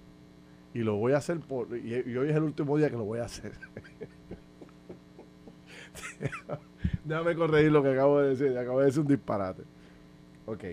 Y 0.74 0.80
lo 0.80 0.96
voy 0.96 1.14
a 1.14 1.18
hacer 1.18 1.40
por. 1.42 1.78
Y, 1.78 1.94
hoy 2.18 2.30
es 2.32 2.36
el 2.36 2.42
último 2.42 2.78
día 2.78 2.90
que 2.90 2.98
lo 2.98 3.04
voy 3.04 3.20
a 3.20 3.26
hacer. 3.26 3.52
Déjame 7.06 7.36
corregir 7.36 7.72
lo 7.72 7.84
que 7.84 7.90
acabo 7.92 8.22
de 8.22 8.30
decir. 8.30 8.58
Acabo 8.58 8.80
de 8.80 8.86
decir 8.88 9.02
un 9.02 9.08
disparate. 9.08 9.62
Ok. 10.48 10.64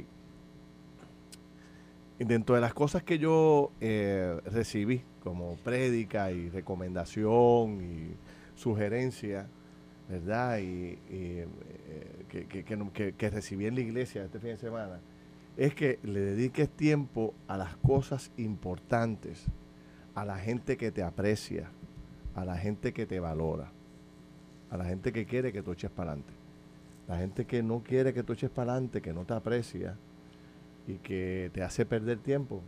Dentro 2.19 2.55
de 2.55 2.63
las 2.63 2.73
cosas 2.73 3.03
que 3.03 3.19
yo 3.19 3.73
eh, 3.83 4.41
recibí 4.47 5.03
como 5.23 5.57
prédica 5.57 6.33
y 6.33 6.49
recomendación 6.49 7.83
y 7.83 8.15
sugerencia 8.55 9.51
¿verdad? 10.11 10.59
Y, 10.59 10.99
eh, 11.09 11.47
que, 12.29 13.15
que, 13.15 13.31
recibí 13.31 13.67
en 13.67 13.77
la 13.77 13.81
iglesia 13.81 14.25
este 14.25 14.41
fin 14.41 14.51
de 14.51 14.57
semana, 14.57 15.01
es 15.57 15.75
que 15.75 16.01
le 16.03 16.21
dediques 16.21 16.69
tiempo 16.69 17.33
a 17.47 17.57
las 17.57 17.77
cosas 17.77 18.33
importantes, 18.37 19.47
a 20.15 20.25
la 20.25 20.39
gente 20.39 20.77
que 20.77 20.91
te 20.91 21.03
aprecia, 21.03 21.71
a 22.35 22.45
la 22.45 22.57
gente 22.57 22.93
que 22.93 23.07
te 23.07 23.21
valora, 23.21 23.71
a 24.71 24.77
la 24.77 24.85
gente 24.85 25.13
que 25.13 25.27
quiere 25.27 25.53
que 25.53 25.63
tú 25.63 25.73
eches 25.73 25.91
para 25.91 26.13
adelante. 26.13 26.33
La 27.07 27.19
gente 27.19 27.45
que 27.45 27.63
no 27.63 27.83
quiere 27.83 28.13
que 28.13 28.23
tú 28.23 28.33
eches 28.33 28.51
para 28.51 28.73
adelante, 28.73 29.01
que 29.01 29.13
no 29.13 29.25
te 29.25 29.35
aprecia 29.35 29.97
y 30.87 30.95
que 30.95 31.51
te 31.53 31.63
hace 31.63 31.87
perder 31.87 32.19
tiempo, 32.19 32.63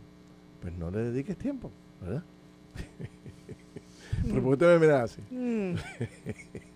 pues 0.61 0.73
no 0.73 0.91
le 0.91 0.99
dediques 0.99 1.37
tiempo, 1.37 1.71
¿verdad? 2.01 2.23
¿Pero 4.27 4.41
por 4.43 4.57
qué 4.57 4.65
te 4.65 4.65
me 4.65 4.79
miras 4.79 5.11
así? 5.11 5.21
Mm. 5.29 5.75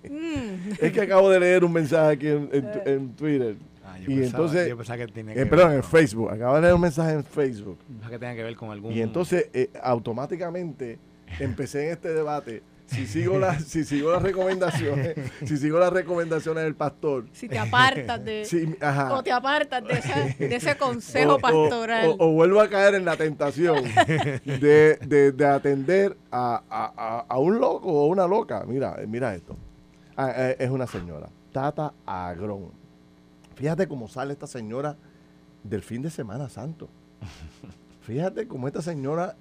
Es 0.79 0.93
que 0.93 1.01
acabo 1.01 1.29
de 1.29 1.39
leer 1.39 1.65
un 1.65 1.73
mensaje 1.73 2.11
aquí 2.13 2.27
en, 2.27 2.49
en, 2.85 3.09
Twitter. 3.13 3.55
Ah, 3.85 3.97
y 4.05 4.23
entonces, 4.23 4.69
yo 4.69 4.77
que 4.77 5.07
tenía 5.07 5.33
que 5.33 5.41
eh, 5.41 5.45
perdón, 5.45 5.73
en 5.73 5.83
Facebook. 5.83 6.31
Acabo 6.31 6.55
de 6.55 6.61
leer 6.61 6.73
un 6.73 6.81
mensaje 6.81 7.13
en 7.13 7.23
Facebook. 7.23 7.77
que 8.09 8.17
tenga 8.17 8.35
que 8.35 8.43
ver 8.43 8.55
con 8.55 8.71
algún. 8.71 8.93
Y 8.93 9.01
entonces, 9.01 9.49
eh, 9.53 9.69
automáticamente, 9.81 10.99
empecé 11.39 11.87
en 11.87 11.91
este 11.93 12.13
debate 12.13 12.63
si 12.87 13.05
sigo 13.05 13.37
las 13.37 13.63
si 13.63 13.83
sigo 13.83 14.11
las 14.11 14.21
recomendaciones 14.21 15.15
si 15.45 15.57
sigo 15.57 15.77
las 15.77 15.91
recomendaciones 15.91 16.63
del 16.63 16.75
pastor. 16.75 17.25
Si 17.33 17.47
te 17.47 17.59
apartas 17.59 18.23
de 18.23 18.77
o 19.11 19.23
te 19.23 19.31
apartas 19.31 19.83
de, 19.83 20.55
ese 20.55 20.77
consejo 20.79 21.37
pastoral. 21.37 22.15
o, 22.17 22.31
vuelvo 22.31 22.61
a 22.61 22.69
caer 22.69 22.95
en 22.95 23.05
la 23.05 23.17
tentación 23.17 23.83
de, 24.45 25.33
de, 25.35 25.45
atender 25.45 26.17
a, 26.31 26.63
a, 26.69 27.25
a, 27.27 27.39
un 27.39 27.59
loco 27.59 27.89
o 27.89 28.07
una 28.07 28.25
loca. 28.25 28.63
Mira 28.65 28.97
mira 29.07 29.35
esto. 29.35 29.57
Ah, 30.15 30.33
eh, 30.35 30.55
es 30.59 30.69
una 30.69 30.87
señora. 30.87 31.29
Tata 31.51 31.93
Agrón. 32.05 32.71
Fíjate 33.55 33.87
cómo 33.87 34.07
sale 34.07 34.33
esta 34.33 34.47
señora 34.47 34.95
del 35.63 35.81
fin 35.81 36.01
de 36.01 36.09
semana 36.09 36.49
santo. 36.49 36.89
Fíjate 38.01 38.47
cómo 38.47 38.67
esta 38.67 38.81
señora 38.81 39.35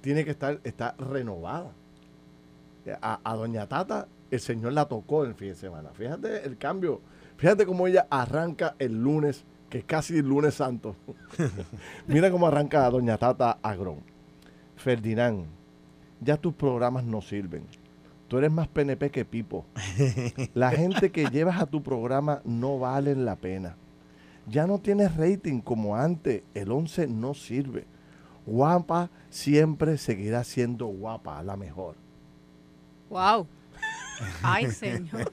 tiene 0.00 0.24
que 0.24 0.30
estar 0.30 0.60
está 0.64 0.94
renovada 0.98 1.72
a, 3.00 3.36
Doña 3.36 3.66
Tata, 3.66 4.08
el 4.30 4.40
Señor 4.40 4.72
la 4.72 4.86
tocó 4.86 5.24
el 5.24 5.34
fin 5.34 5.48
de 5.48 5.54
semana. 5.54 5.90
Fíjate 5.92 6.44
el 6.46 6.56
cambio. 6.56 7.00
Fíjate 7.36 7.66
cómo 7.66 7.86
ella 7.86 8.06
arranca 8.10 8.74
el 8.78 9.02
lunes, 9.02 9.44
que 9.70 9.78
es 9.78 9.84
casi 9.84 10.18
el 10.18 10.26
lunes 10.26 10.54
santo. 10.54 10.96
Mira 12.06 12.30
cómo 12.30 12.46
arranca 12.46 12.86
a 12.86 12.90
Doña 12.90 13.16
Tata 13.16 13.58
Agrón. 13.62 14.00
Ferdinand, 14.76 15.46
ya 16.20 16.36
tus 16.36 16.54
programas 16.54 17.04
no 17.04 17.20
sirven. 17.20 17.64
Tú 18.28 18.36
eres 18.36 18.50
más 18.50 18.68
PNP 18.68 19.10
que 19.10 19.24
Pipo. 19.24 19.64
La 20.54 20.70
gente 20.70 21.10
que 21.10 21.26
llevas 21.26 21.60
a 21.60 21.66
tu 21.66 21.82
programa 21.82 22.42
no 22.44 22.78
valen 22.78 23.24
la 23.24 23.36
pena. 23.36 23.76
Ya 24.46 24.66
no 24.66 24.78
tienes 24.78 25.16
rating 25.16 25.60
como 25.60 25.96
antes. 25.96 26.42
El 26.54 26.70
11 26.70 27.06
no 27.06 27.32
sirve. 27.34 27.86
Guapa 28.44 29.10
siempre 29.30 29.98
seguirá 29.98 30.44
siendo 30.44 30.86
guapa, 30.86 31.42
la 31.42 31.56
mejor. 31.56 31.96
Wow. 33.08 33.46
Ay, 34.42 34.70
señor. 34.70 35.32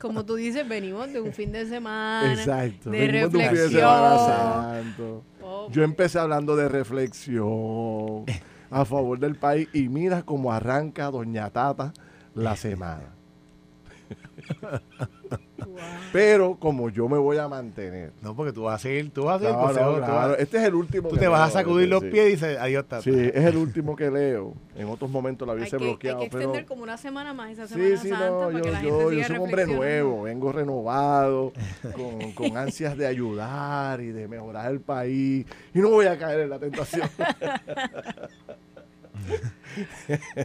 Como 0.00 0.24
tú 0.24 0.36
dices, 0.36 0.66
venimos 0.66 1.12
de 1.12 1.20
un 1.20 1.32
fin 1.32 1.52
de 1.52 1.66
semana. 1.66 2.32
Exacto. 2.32 2.90
De 2.90 2.98
venimos 2.98 3.32
de 3.32 3.38
un 3.38 3.42
fin 3.42 3.42
de 3.42 3.48
reflexión. 3.50 3.80
Semana 3.80 4.82
Santo. 4.82 5.22
Oh, 5.42 5.70
Yo 5.70 5.82
empecé 5.82 6.18
hablando 6.18 6.56
de 6.56 6.68
reflexión 6.68 8.24
a 8.70 8.84
favor 8.84 9.18
del 9.18 9.36
país 9.36 9.68
y 9.72 9.88
mira 9.88 10.22
cómo 10.22 10.52
arranca 10.52 11.10
Doña 11.10 11.50
Tata 11.50 11.92
la 12.34 12.56
semana. 12.56 13.10
wow. 15.66 15.76
Pero 16.12 16.56
como 16.56 16.88
yo 16.90 17.08
me 17.08 17.18
voy 17.18 17.36
a 17.38 17.48
mantener. 17.48 18.12
No, 18.22 18.34
porque 18.34 18.52
tú 18.52 18.62
vas 18.62 18.76
a 18.76 18.78
seguir, 18.78 19.10
tú 19.12 19.24
vas 19.24 19.36
a 19.42 19.44
seguir 19.44 19.54
Claro, 19.74 20.00
vas- 20.00 20.38
Este 20.38 20.58
es 20.58 20.64
el 20.64 20.74
último. 20.74 21.08
tú 21.08 21.14
que 21.16 21.20
te 21.20 21.28
vas 21.28 21.48
a 21.50 21.52
sacudir 21.60 21.88
los 21.88 22.02
sí. 22.02 22.10
pies 22.10 22.26
y 22.26 22.30
dices, 22.32 22.58
adiós, 22.58 22.84
tata. 22.86 23.02
Sí, 23.02 23.10
es 23.12 23.44
el 23.44 23.56
último 23.56 23.96
que 23.96 24.10
leo. 24.10 24.54
En 24.76 24.88
otros 24.88 25.10
momentos 25.10 25.46
la 25.46 25.54
hubiese 25.54 25.76
que, 25.76 25.84
hay 25.84 25.88
bloqueado. 25.90 26.20
que 26.20 26.28
pero... 26.30 26.38
extender 26.42 26.66
como 26.66 26.82
una 26.82 26.96
semana 26.96 27.32
más 27.34 27.50
esa 27.50 27.66
Sí, 27.66 27.74
Semana 27.74 27.96
sí, 28.02 28.08
Santa 28.08 28.30
no, 28.30 28.38
para 28.38 28.48
que 28.50 28.54
yo, 28.66 28.72
la 28.72 28.82
yo, 28.82 28.98
gente 29.00 29.16
yo 29.16 29.24
soy 29.26 29.36
un 29.36 29.42
hombre 29.42 29.66
nuevo, 29.66 30.22
vengo 30.22 30.52
renovado, 30.52 31.52
con, 31.96 32.32
con 32.32 32.56
ansias 32.56 32.96
de 32.96 33.06
ayudar 33.06 34.00
y 34.00 34.08
de 34.12 34.28
mejorar 34.28 34.70
el 34.72 34.80
país. 34.80 35.46
Y 35.74 35.78
no 35.78 35.90
voy 35.90 36.06
a 36.06 36.18
caer 36.18 36.40
en 36.40 36.50
la 36.50 36.58
tentación. 36.58 37.08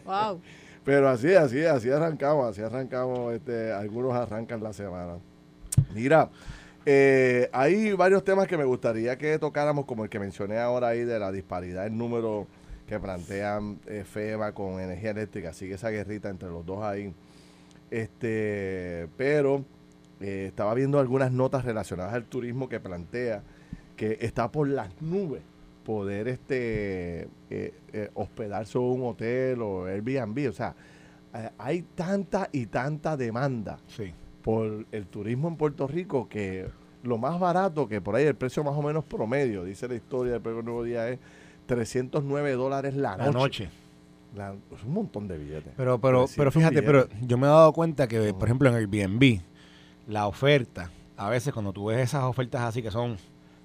Wow. 0.05 0.41
Pero 0.89 1.07
así, 1.07 1.35
así, 1.35 1.63
así 1.63 1.91
arrancamos, 1.91 2.49
así 2.49 2.63
arrancamos, 2.63 3.31
este, 3.35 3.71
algunos 3.71 4.15
arrancan 4.15 4.63
la 4.63 4.73
semana. 4.73 5.19
Mira, 5.93 6.31
eh, 6.83 7.47
hay 7.53 7.93
varios 7.93 8.23
temas 8.23 8.47
que 8.47 8.57
me 8.57 8.63
gustaría 8.63 9.15
que 9.15 9.37
tocáramos, 9.37 9.85
como 9.85 10.03
el 10.03 10.09
que 10.09 10.17
mencioné 10.17 10.57
ahora 10.57 10.87
ahí 10.87 11.03
de 11.05 11.19
la 11.19 11.31
disparidad 11.31 11.85
en 11.85 11.95
número 11.95 12.47
que 12.87 12.99
plantean 12.99 13.77
eh, 13.85 14.03
FEMA 14.03 14.53
con 14.53 14.79
energía 14.79 15.11
eléctrica, 15.11 15.53
sigue 15.53 15.75
esa 15.75 15.91
guerrita 15.91 16.27
entre 16.27 16.49
los 16.49 16.65
dos 16.65 16.83
ahí. 16.83 17.13
Este, 17.91 19.09
pero 19.15 19.63
eh, 20.21 20.45
estaba 20.47 20.73
viendo 20.73 20.97
algunas 20.97 21.31
notas 21.31 21.65
relacionadas 21.65 22.15
al 22.15 22.23
turismo 22.23 22.67
que 22.67 22.79
plantea 22.79 23.43
que 23.95 24.17
está 24.21 24.51
por 24.51 24.67
las 24.67 24.99
nubes 25.03 25.43
poder 25.89 26.27
este 26.27 27.21
eh, 27.49 27.73
eh, 27.93 28.11
hospedarse 28.13 28.77
en 28.77 28.83
un 28.83 29.07
hotel 29.07 29.59
o 29.63 29.85
Airbnb. 29.87 30.47
O 30.47 30.53
sea, 30.53 30.75
eh, 31.33 31.49
hay 31.57 31.81
tanta 31.95 32.47
y 32.51 32.67
tanta 32.67 33.17
demanda 33.17 33.79
Sí. 33.87 34.13
por 34.43 34.85
el 34.91 35.07
turismo 35.07 35.47
en 35.47 35.55
Puerto 35.55 35.87
Rico 35.87 36.29
que 36.29 36.67
lo 37.01 37.17
más 37.17 37.39
barato, 37.39 37.87
que 37.87 38.01
por 38.01 38.15
ahí 38.15 38.25
el 38.25 38.35
precio 38.35 38.63
más 38.63 38.75
o 38.75 38.83
menos 38.83 39.03
promedio, 39.03 39.63
dice 39.63 39.87
la 39.87 39.95
historia 39.95 40.33
del 40.33 40.41
Pueblo 40.41 40.61
Nuevo 40.61 40.83
Día, 40.83 41.09
es 41.09 41.17
309 41.65 42.51
dólares 42.53 42.95
la, 42.95 43.17
La 43.17 43.31
noche. 43.31 43.69
La- 44.35 44.53
es 44.75 44.83
un 44.83 44.93
montón 44.93 45.27
de 45.27 45.39
billetes. 45.39 45.73
Pero, 45.75 45.99
pero, 45.99 46.25
300 46.25 46.35
pero 46.37 46.51
fíjate, 46.51 46.81
billetes. 46.81 47.07
pero 47.09 47.25
yo 47.27 47.37
me 47.39 47.47
he 47.47 47.49
dado 47.49 47.73
cuenta 47.73 48.07
que, 48.07 48.31
por 48.35 48.47
ejemplo, 48.47 48.69
en 48.69 48.75
Airbnb, 48.75 49.41
la 50.07 50.27
oferta, 50.27 50.91
a 51.17 51.29
veces 51.31 51.51
cuando 51.51 51.73
tú 51.73 51.85
ves 51.85 51.97
esas 51.99 52.25
ofertas 52.25 52.61
así 52.61 52.83
que 52.83 52.91
son 52.91 53.17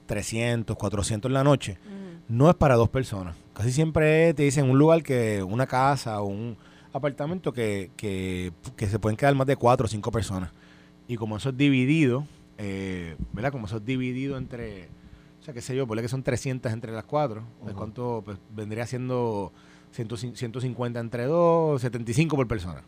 300, 0.07 0.75
400 0.77 1.29
en 1.29 1.35
la 1.35 1.45
noche. 1.45 1.77
No 2.29 2.49
es 2.49 2.55
para 2.57 2.75
dos 2.77 2.89
personas. 2.89 3.37
Casi 3.55 3.73
siempre 3.73 4.35
te 4.35 4.43
dicen 4.43 4.69
un 4.69 4.79
lugar 4.79 5.03
que 5.03 5.43
una 5.43 5.67
casa 5.67 6.21
o 6.21 6.27
un 6.27 6.57
apartamento 6.93 7.53
que, 7.53 7.91
que, 7.97 8.53
que 8.77 8.87
se 8.89 8.99
pueden 8.99 9.17
quedar 9.17 9.35
más 9.35 9.47
de 9.47 9.57
cuatro 9.57 9.87
o 9.87 9.89
cinco 9.89 10.11
personas. 10.11 10.51
Y 11.07 11.17
como 11.17 11.37
eso 11.37 11.51
es 11.51 11.57
dividido, 11.57 12.27
eh, 12.59 13.17
¿verdad? 13.33 13.53
Como 13.53 13.67
eso 13.67 13.77
es 13.77 13.85
dividido 13.85 14.37
entre, 14.39 14.89
o 15.41 15.45
sea, 15.45 15.55
qué 15.55 15.61
sé 15.61 15.77
yo, 15.77 15.87
ponle 15.87 16.03
que 16.03 16.09
son 16.09 16.23
300 16.23 16.73
entre 16.73 16.93
las 16.93 17.05
cuatro, 17.05 17.43
pues 17.63 17.75
cuánto 17.75 18.23
pues, 18.25 18.39
vendría 18.55 18.87
siendo 18.87 19.53
100 19.93 20.35
150 20.37 20.99
entre 21.01 21.25
dos, 21.27 21.81
75 21.83 22.37
por 22.37 22.49
persona 22.49 22.83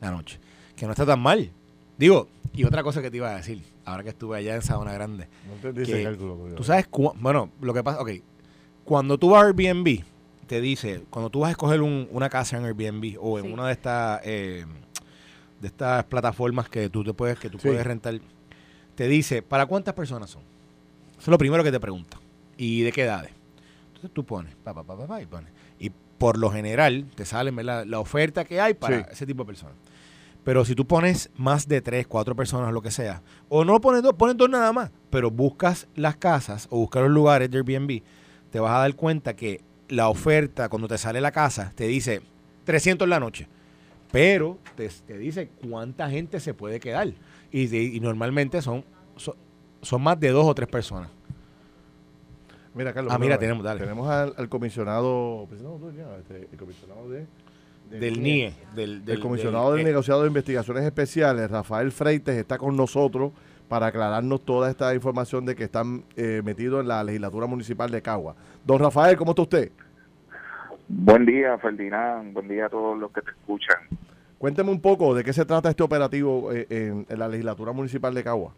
la 0.00 0.10
noche. 0.10 0.38
Que 0.76 0.86
no 0.86 0.92
está 0.92 1.04
tan 1.04 1.20
mal. 1.20 1.50
Digo, 1.98 2.28
y 2.54 2.64
otra 2.64 2.82
cosa 2.82 3.02
que 3.02 3.10
te 3.10 3.16
iba 3.16 3.30
a 3.30 3.36
decir, 3.36 3.62
ahora 3.84 4.04
que 4.04 4.10
estuve 4.10 4.38
allá 4.38 4.54
en 4.54 4.62
Sabana 4.62 4.92
Grande, 4.92 5.26
No 5.46 5.54
entendí 5.54 5.82
ese 5.82 5.92
que 5.92 6.04
cálculo, 6.04 6.38
pero- 6.42 6.54
Tú 6.54 6.62
sabes, 6.64 6.86
bueno, 7.20 7.50
lo 7.60 7.74
que 7.74 7.82
pasa, 7.82 8.00
ok, 8.00 8.10
cuando 8.88 9.18
tú 9.18 9.30
vas 9.30 9.42
a 9.42 9.46
Airbnb, 9.48 10.02
te 10.46 10.60
dice, 10.62 11.02
cuando 11.10 11.28
tú 11.28 11.40
vas 11.40 11.48
a 11.48 11.50
escoger 11.50 11.82
un- 11.82 12.08
una 12.10 12.30
casa 12.30 12.56
en 12.56 12.64
Airbnb 12.64 13.16
o 13.20 13.38
en 13.38 13.44
Sí. 13.46 13.52
una 13.52 13.66
de 13.66 13.72
estas 13.72 14.20
eh, 14.24 14.64
de 15.60 15.66
estas 15.68 16.04
plataformas 16.04 16.68
que 16.68 16.88
tú 16.88 17.02
te 17.04 17.12
puedes 17.12 17.38
que 17.38 17.50
tú 17.50 17.58
Sí. 17.58 17.66
puedes 17.68 17.84
rentar, 17.84 18.18
te 18.94 19.08
dice, 19.08 19.42
¿para 19.42 19.66
cuántas 19.66 19.92
personas 19.92 20.30
son? 20.30 20.42
Eso 21.12 21.20
es 21.22 21.28
lo 21.28 21.36
primero 21.36 21.62
que 21.64 21.72
te 21.72 21.80
pregunta. 21.80 22.16
¿Y 22.56 22.82
de 22.82 22.92
qué 22.92 23.02
edades? 23.02 23.32
Entonces 23.88 24.10
tú 24.14 24.24
pones, 24.24 24.54
pa, 24.64 24.72
pa, 24.72 24.84
pa, 24.84 24.96
pa, 24.96 25.06
pa, 25.06 25.20
y 25.20 25.26
pones. 25.26 25.50
Y 25.80 25.90
por 26.16 26.38
lo 26.38 26.50
general 26.50 27.06
te 27.14 27.24
sale 27.26 27.50
¿verdad? 27.50 27.84
la 27.86 27.98
oferta 28.00 28.44
que 28.44 28.60
hay 28.60 28.74
para 28.74 29.00
Sí. 29.00 29.06
ese 29.10 29.26
tipo 29.26 29.42
de 29.42 29.46
personas. 29.48 29.74
Pero 30.44 30.64
si 30.64 30.74
tú 30.76 30.86
pones 30.86 31.28
más 31.36 31.66
de 31.68 31.80
tres, 31.82 32.06
cuatro 32.06 32.34
personas, 32.36 32.72
lo 32.72 32.80
que 32.80 32.90
sea, 32.92 33.20
o 33.48 33.64
no 33.64 33.80
pones 33.80 34.02
dos, 34.02 34.14
pones 34.14 34.36
dos 34.36 34.48
nada 34.48 34.72
más, 34.72 34.90
pero 35.10 35.30
buscas 35.30 35.88
las 35.96 36.16
casas 36.16 36.68
o 36.70 36.78
buscas 36.78 37.02
los 37.02 37.10
lugares 37.10 37.50
de 37.50 37.58
Airbnb, 37.58 38.00
te 38.50 38.60
vas 38.60 38.72
a 38.72 38.78
dar 38.80 38.94
cuenta 38.94 39.34
que 39.36 39.60
la 39.88 40.08
oferta, 40.08 40.68
cuando 40.68 40.88
te 40.88 40.98
sale 40.98 41.20
la 41.20 41.32
casa, 41.32 41.72
te 41.74 41.86
dice 41.86 42.20
300 42.64 43.06
en 43.06 43.10
la 43.10 43.20
noche, 43.20 43.46
pero 44.12 44.58
te, 44.76 44.88
te 45.06 45.16
dice 45.18 45.50
cuánta 45.68 46.08
gente 46.10 46.40
se 46.40 46.54
puede 46.54 46.80
quedar. 46.80 47.08
Y, 47.50 47.66
de- 47.66 47.82
y 47.82 48.00
normalmente 48.00 48.60
son, 48.62 48.84
son, 49.16 49.34
son 49.82 50.02
más 50.02 50.18
de 50.20 50.30
dos 50.30 50.46
o 50.46 50.54
tres 50.54 50.68
personas. 50.68 51.10
Mira, 52.74 52.92
Carlos. 52.92 53.12
Ah, 53.12 53.18
mira, 53.18 53.38
tenemos, 53.38 53.64
dale. 53.64 53.80
Tenemos 53.80 54.08
al, 54.08 54.34
al 54.36 54.48
comisionado, 54.48 55.46
pues, 55.48 55.60
este, 56.20 56.48
el 56.52 56.58
comisionado 56.58 57.08
de, 57.08 57.26
del 57.90 58.00
Del 58.00 58.22
NIE. 58.22 58.52
Del, 58.74 59.02
el 59.06 59.20
comisionado 59.20 59.72
del, 59.74 59.84
negociado 59.84 60.22
de 60.22 60.28
investigaciones 60.28 60.84
especiales, 60.84 61.50
Rafael 61.50 61.90
Freites, 61.90 62.36
está 62.36 62.58
con 62.58 62.76
nosotros 62.76 63.32
para 63.68 63.86
aclararnos 63.86 64.44
toda 64.44 64.70
esta 64.70 64.94
información 64.94 65.44
de 65.44 65.54
que 65.54 65.64
están 65.64 66.04
eh, 66.16 66.42
metidos 66.44 66.80
en 66.80 66.88
la 66.88 67.04
legislatura 67.04 67.46
municipal 67.46 67.90
de 67.90 68.02
Cagua. 68.02 68.34
Don 68.64 68.78
Rafael, 68.78 69.16
¿cómo 69.16 69.32
está 69.32 69.42
usted? 69.42 69.72
Buen 70.88 71.26
día, 71.26 71.58
Ferdinand. 71.58 72.32
Buen 72.32 72.48
día 72.48 72.66
a 72.66 72.68
todos 72.68 72.98
los 72.98 73.12
que 73.12 73.20
te 73.20 73.30
escuchan. 73.30 73.76
Cuénteme 74.38 74.70
un 74.70 74.80
poco 74.80 75.14
de 75.14 75.22
qué 75.24 75.32
se 75.32 75.44
trata 75.44 75.68
este 75.68 75.82
operativo 75.82 76.52
eh, 76.52 76.66
en, 76.70 77.06
en 77.08 77.18
la 77.18 77.28
legislatura 77.28 77.72
municipal 77.72 78.14
de 78.14 78.24
Cagua. 78.24 78.54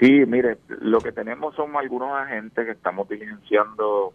Sí, 0.00 0.10
mire, 0.26 0.58
lo 0.68 0.98
que 1.00 1.12
tenemos 1.12 1.54
son 1.54 1.76
algunos 1.76 2.10
agentes 2.12 2.64
que 2.64 2.72
estamos 2.72 3.08
diligenciando 3.08 4.12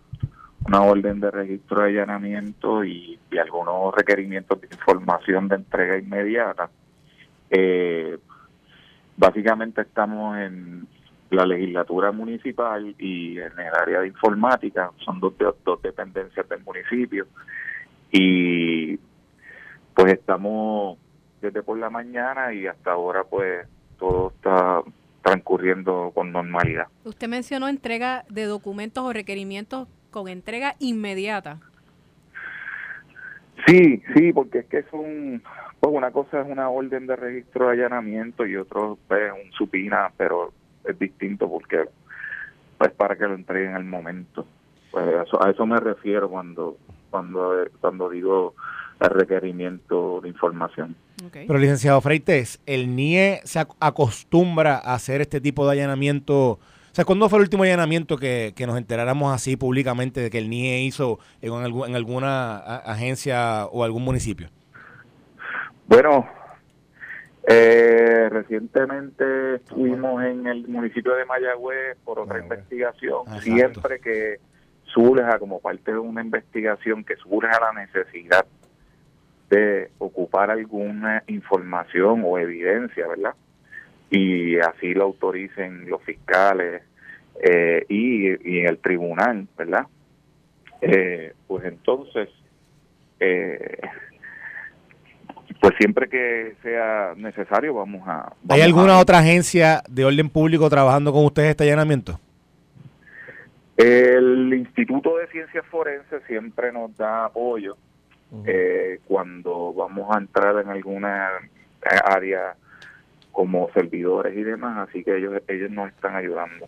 una 0.66 0.82
orden 0.84 1.20
de 1.20 1.32
registro 1.32 1.82
de 1.82 1.90
allanamiento 1.90 2.84
y, 2.84 3.18
y 3.32 3.38
algunos 3.38 3.94
requerimientos 3.96 4.60
de 4.60 4.68
información 4.72 5.48
de 5.48 5.56
entrega 5.56 5.98
inmediata. 5.98 6.70
Eh, 7.50 8.18
básicamente 9.20 9.82
estamos 9.82 10.38
en 10.38 10.88
la 11.30 11.46
legislatura 11.46 12.12
municipal 12.12 12.96
y 12.98 13.38
en 13.38 13.52
el 13.60 13.76
área 13.80 14.00
de 14.00 14.08
informática, 14.08 14.92
son 15.06 15.20
dos, 15.20 15.34
dos 15.64 15.82
dependencias 15.82 16.48
del 16.50 16.64
municipio 16.64 17.28
y 18.12 18.98
pues 19.94 20.14
estamos 20.14 20.98
desde 21.42 21.62
por 21.62 21.78
la 21.78 21.90
mañana 21.90 22.54
y 22.54 22.66
hasta 22.66 22.94
ahora 22.94 23.24
pues 23.26 23.68
todo 24.00 24.32
está 24.36 24.82
transcurriendo 25.22 26.12
con 26.16 26.32
normalidad. 26.32 26.88
Usted 27.04 27.28
mencionó 27.28 27.68
entrega 27.68 28.24
de 28.30 28.46
documentos 28.46 29.04
o 29.04 29.14
requerimientos 29.14 29.88
con 30.10 30.30
entrega 30.30 30.76
inmediata. 30.80 31.60
Sí, 33.68 34.02
sí, 34.16 34.34
porque 34.34 34.60
es 34.60 34.66
que 34.68 34.84
son, 34.90 35.44
pues 35.80 35.94
una 35.96 36.12
cosa 36.12 36.42
es 36.42 36.48
una 36.50 36.70
orden 36.70 37.08
de 37.08 37.16
registro 37.16 37.68
de 37.68 37.74
allanamiento 37.74 38.46
y 38.46 38.56
otro 38.56 38.98
es 39.10 39.32
un 39.46 39.52
supina, 39.54 40.12
pero 40.18 40.52
es 40.88 40.98
distinto 41.00 41.50
porque 41.50 41.86
pues 42.78 42.92
para 42.92 43.16
que 43.16 43.26
lo 43.28 43.36
entreguen 43.36 43.76
al 43.76 43.84
momento. 43.86 44.46
Pues 44.92 45.06
a 45.08 45.24
eso, 45.24 45.44
a 45.46 45.50
eso 45.52 45.66
me 45.66 45.80
refiero 45.80 46.30
cuando 46.30 46.78
cuando 47.10 47.54
cuando 47.82 48.10
digo 48.10 48.56
el 49.00 49.10
requerimiento 49.10 50.20
de 50.22 50.30
información. 50.30 50.96
Pero 51.34 51.58
licenciado 51.58 52.02
Freites, 52.02 52.60
¿el 52.66 52.96
NIE 52.96 53.42
se 53.44 53.60
ac- 53.60 53.76
acostumbra 53.80 54.76
a 54.78 54.94
hacer 54.94 55.22
este 55.22 55.40
tipo 55.42 55.66
de 55.66 55.74
allanamiento? 55.74 56.52
O 56.52 56.60
sea, 56.92 57.06
¿cuándo 57.06 57.30
fue 57.30 57.40
el 57.40 57.44
último 57.44 57.64
allanamiento 57.64 58.18
que, 58.18 58.54
que 58.56 58.66
nos 58.68 58.78
enteráramos 58.78 59.34
así 59.34 59.56
públicamente 59.56 60.22
de 60.22 60.30
que 60.30 60.38
el 60.40 60.50
NIE 60.50 60.82
hizo 60.84 61.20
en, 61.42 61.52
algu- 61.52 61.88
en 61.88 61.96
alguna 61.96 62.58
agencia 62.58 63.66
o 63.68 63.84
algún 63.84 64.04
municipio? 64.04 64.50
Bueno, 65.90 66.30
eh, 67.48 68.30
recientemente 68.30 69.56
estuvimos 69.56 70.24
en 70.24 70.46
el 70.46 70.68
municipio 70.68 71.16
de 71.16 71.26
Mayagüez 71.26 71.98
por 72.06 72.20
otra 72.20 72.36
Mayagüez. 72.36 72.60
investigación. 72.60 73.22
Exacto. 73.26 73.42
Siempre 73.42 74.00
que 74.00 74.38
surja, 74.84 75.40
como 75.40 75.60
parte 75.60 75.92
de 75.92 75.98
una 75.98 76.22
investigación, 76.22 77.04
que 77.04 77.16
surja 77.16 77.60
la 77.60 77.74
necesidad 77.74 78.46
de 79.50 79.90
ocupar 79.98 80.52
alguna 80.52 81.24
información 81.26 82.22
o 82.24 82.38
evidencia, 82.38 83.08
¿verdad? 83.08 83.34
Y 84.12 84.60
así 84.60 84.94
lo 84.94 85.06
autoricen 85.06 85.90
los 85.90 86.04
fiscales 86.04 86.84
eh, 87.42 87.84
y, 87.90 88.28
y 88.48 88.60
el 88.64 88.78
tribunal, 88.78 89.48
¿verdad? 89.58 89.88
Eh, 90.82 91.34
pues 91.48 91.66
entonces, 91.66 92.30
eh, 93.20 93.82
pues 95.60 95.74
siempre 95.78 96.08
que 96.08 96.56
sea 96.64 97.14
necesario 97.16 97.74
vamos 97.74 98.08
a... 98.08 98.34
¿Hay 98.48 98.62
alguna 98.62 99.00
otra 99.00 99.20
agencia 99.20 99.84
de 99.90 100.06
orden 100.06 100.30
público 100.30 100.70
trabajando 100.70 101.12
con 101.12 101.26
ustedes 101.26 101.50
este 101.50 101.64
allanamiento? 101.66 102.20
El 103.76 104.54
Instituto 104.54 105.18
de 105.18 105.28
Ciencias 105.28 105.66
Forenses 105.68 106.22
siempre 106.28 106.72
nos 106.72 106.96
da 106.98 107.26
apoyo 107.26 107.78
eh, 108.46 109.00
cuando 109.06 109.74
vamos 109.74 110.14
a 110.14 110.20
entrar 110.20 110.62
en 110.62 110.70
alguna 110.70 111.30
área 112.04 112.56
como 113.32 113.70
servidores 113.74 114.38
y 114.38 114.44
demás, 114.44 114.90
así 114.90 115.04
que 115.04 115.18
ellos 115.18 115.42
ellos 115.48 115.72
nos 115.72 115.90
están 115.90 116.16
ayudando. 116.16 116.68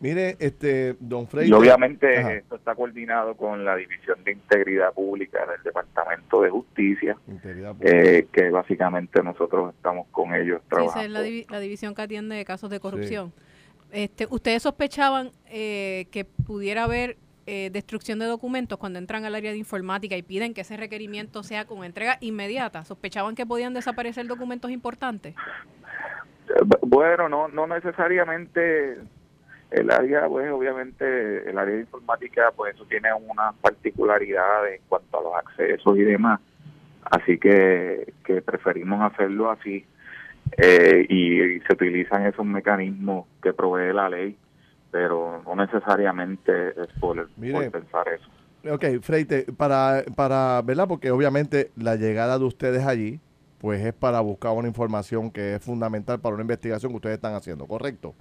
Mire, 0.00 0.36
este, 0.38 0.96
don 1.00 1.26
Frey. 1.26 1.48
Y 1.48 1.52
obviamente 1.52 2.38
esto 2.38 2.56
está 2.56 2.74
coordinado 2.74 3.34
con 3.36 3.64
la 3.64 3.74
División 3.76 4.22
de 4.24 4.32
Integridad 4.32 4.92
Pública 4.92 5.44
del 5.46 5.62
Departamento 5.62 6.40
de 6.42 6.50
Justicia, 6.50 7.16
eh, 7.80 8.26
que 8.32 8.50
básicamente 8.50 9.22
nosotros 9.22 9.74
estamos 9.74 10.06
con 10.12 10.34
ellos 10.34 10.60
trabajando. 10.68 11.20
esa 11.20 11.28
es 11.28 11.50
la, 11.50 11.60
división 11.60 11.94
que 11.94 12.02
atiende 12.02 12.44
casos 12.44 12.70
de 12.70 12.78
corrupción. 12.78 13.32
Este, 13.90 14.26
¿Ustedes 14.30 14.62
sospechaban 14.62 15.32
eh, 15.46 16.06
que 16.12 16.24
pudiera 16.24 16.84
haber 16.84 17.16
eh, 17.46 17.70
destrucción 17.72 18.18
de 18.18 18.26
documentos 18.26 18.78
cuando 18.78 18.98
entran 18.98 19.24
al 19.24 19.34
área 19.34 19.50
de 19.50 19.56
informática 19.56 20.16
y 20.16 20.22
piden 20.22 20.52
que 20.52 20.60
ese 20.60 20.76
requerimiento 20.76 21.42
sea 21.42 21.64
con 21.64 21.82
entrega 21.82 22.18
inmediata? 22.20 22.84
¿Sospechaban 22.84 23.34
que 23.34 23.46
podían 23.46 23.74
desaparecer 23.74 24.26
documentos 24.26 24.70
importantes? 24.70 25.34
Bueno, 26.82 27.28
no, 27.28 27.48
no 27.48 27.66
necesariamente 27.66 28.98
el 29.70 29.90
área, 29.90 30.26
pues 30.28 30.50
obviamente 30.50 31.48
el 31.48 31.58
área 31.58 31.74
de 31.74 31.80
informática, 31.80 32.52
pues 32.56 32.74
eso 32.74 32.84
tiene 32.86 33.08
unas 33.12 33.54
particularidades 33.56 34.80
en 34.80 34.86
cuanto 34.88 35.18
a 35.18 35.22
los 35.22 35.34
accesos 35.34 35.96
y 35.98 36.02
demás. 36.02 36.40
Así 37.04 37.38
que, 37.38 38.12
que 38.24 38.42
preferimos 38.42 39.00
hacerlo 39.12 39.50
así 39.50 39.84
eh, 40.56 41.06
y, 41.08 41.60
se 41.60 41.72
utilizan 41.72 42.26
esos 42.26 42.44
mecanismos 42.46 43.26
que 43.42 43.52
provee 43.52 43.92
la 43.92 44.08
ley, 44.08 44.36
pero 44.90 45.42
no 45.44 45.54
necesariamente 45.56 46.70
es 46.70 46.88
por, 46.98 47.28
pensar 47.70 48.08
eso. 48.08 48.28
Ok, 48.72 49.00
Freite, 49.02 49.46
para, 49.56 50.04
para, 50.16 50.62
¿verdad? 50.62 50.88
Porque 50.88 51.10
obviamente 51.10 51.70
la 51.76 51.96
llegada 51.96 52.38
de 52.38 52.44
ustedes 52.44 52.84
allí, 52.86 53.20
pues 53.58 53.84
es 53.84 53.92
para 53.92 54.20
buscar 54.20 54.52
una 54.52 54.68
información 54.68 55.30
que 55.30 55.54
es 55.54 55.64
fundamental 55.64 56.20
para 56.20 56.34
una 56.34 56.42
investigación 56.42 56.92
que 56.92 56.96
ustedes 56.96 57.16
están 57.16 57.34
haciendo, 57.34 57.66
¿correcto? 57.66 58.14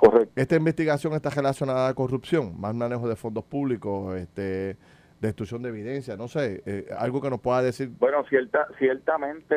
Correcto. 0.00 0.32
Esta 0.34 0.56
investigación 0.56 1.12
está 1.12 1.28
relacionada 1.28 1.86
a 1.88 1.94
corrupción, 1.94 2.58
más 2.58 2.74
manejo 2.74 3.06
de 3.06 3.16
fondos 3.16 3.44
públicos, 3.44 4.16
este, 4.18 4.78
destrucción 5.20 5.62
de 5.62 5.68
evidencia, 5.68 6.16
no 6.16 6.26
sé, 6.26 6.62
eh, 6.64 6.86
algo 6.98 7.20
que 7.20 7.28
nos 7.28 7.38
pueda 7.38 7.60
decir. 7.60 7.90
Bueno, 7.98 8.24
cierta, 8.24 8.66
ciertamente 8.78 9.54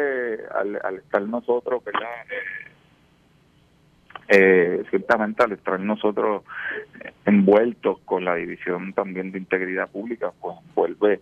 al, 0.53 0.97
estar 0.97 1.21
nosotros, 1.21 1.81
¿verdad? 1.85 2.09
Eh, 4.27 4.83
ciertamente 4.89 5.43
al 5.43 5.53
estar 5.53 5.79
nosotros 5.79 6.43
envueltos 7.25 7.99
con 8.03 8.25
la 8.25 8.35
división 8.35 8.91
también 8.91 9.31
de 9.31 9.37
integridad 9.37 9.89
pública, 9.89 10.33
pues 10.41 10.57
vuelve, 10.75 11.21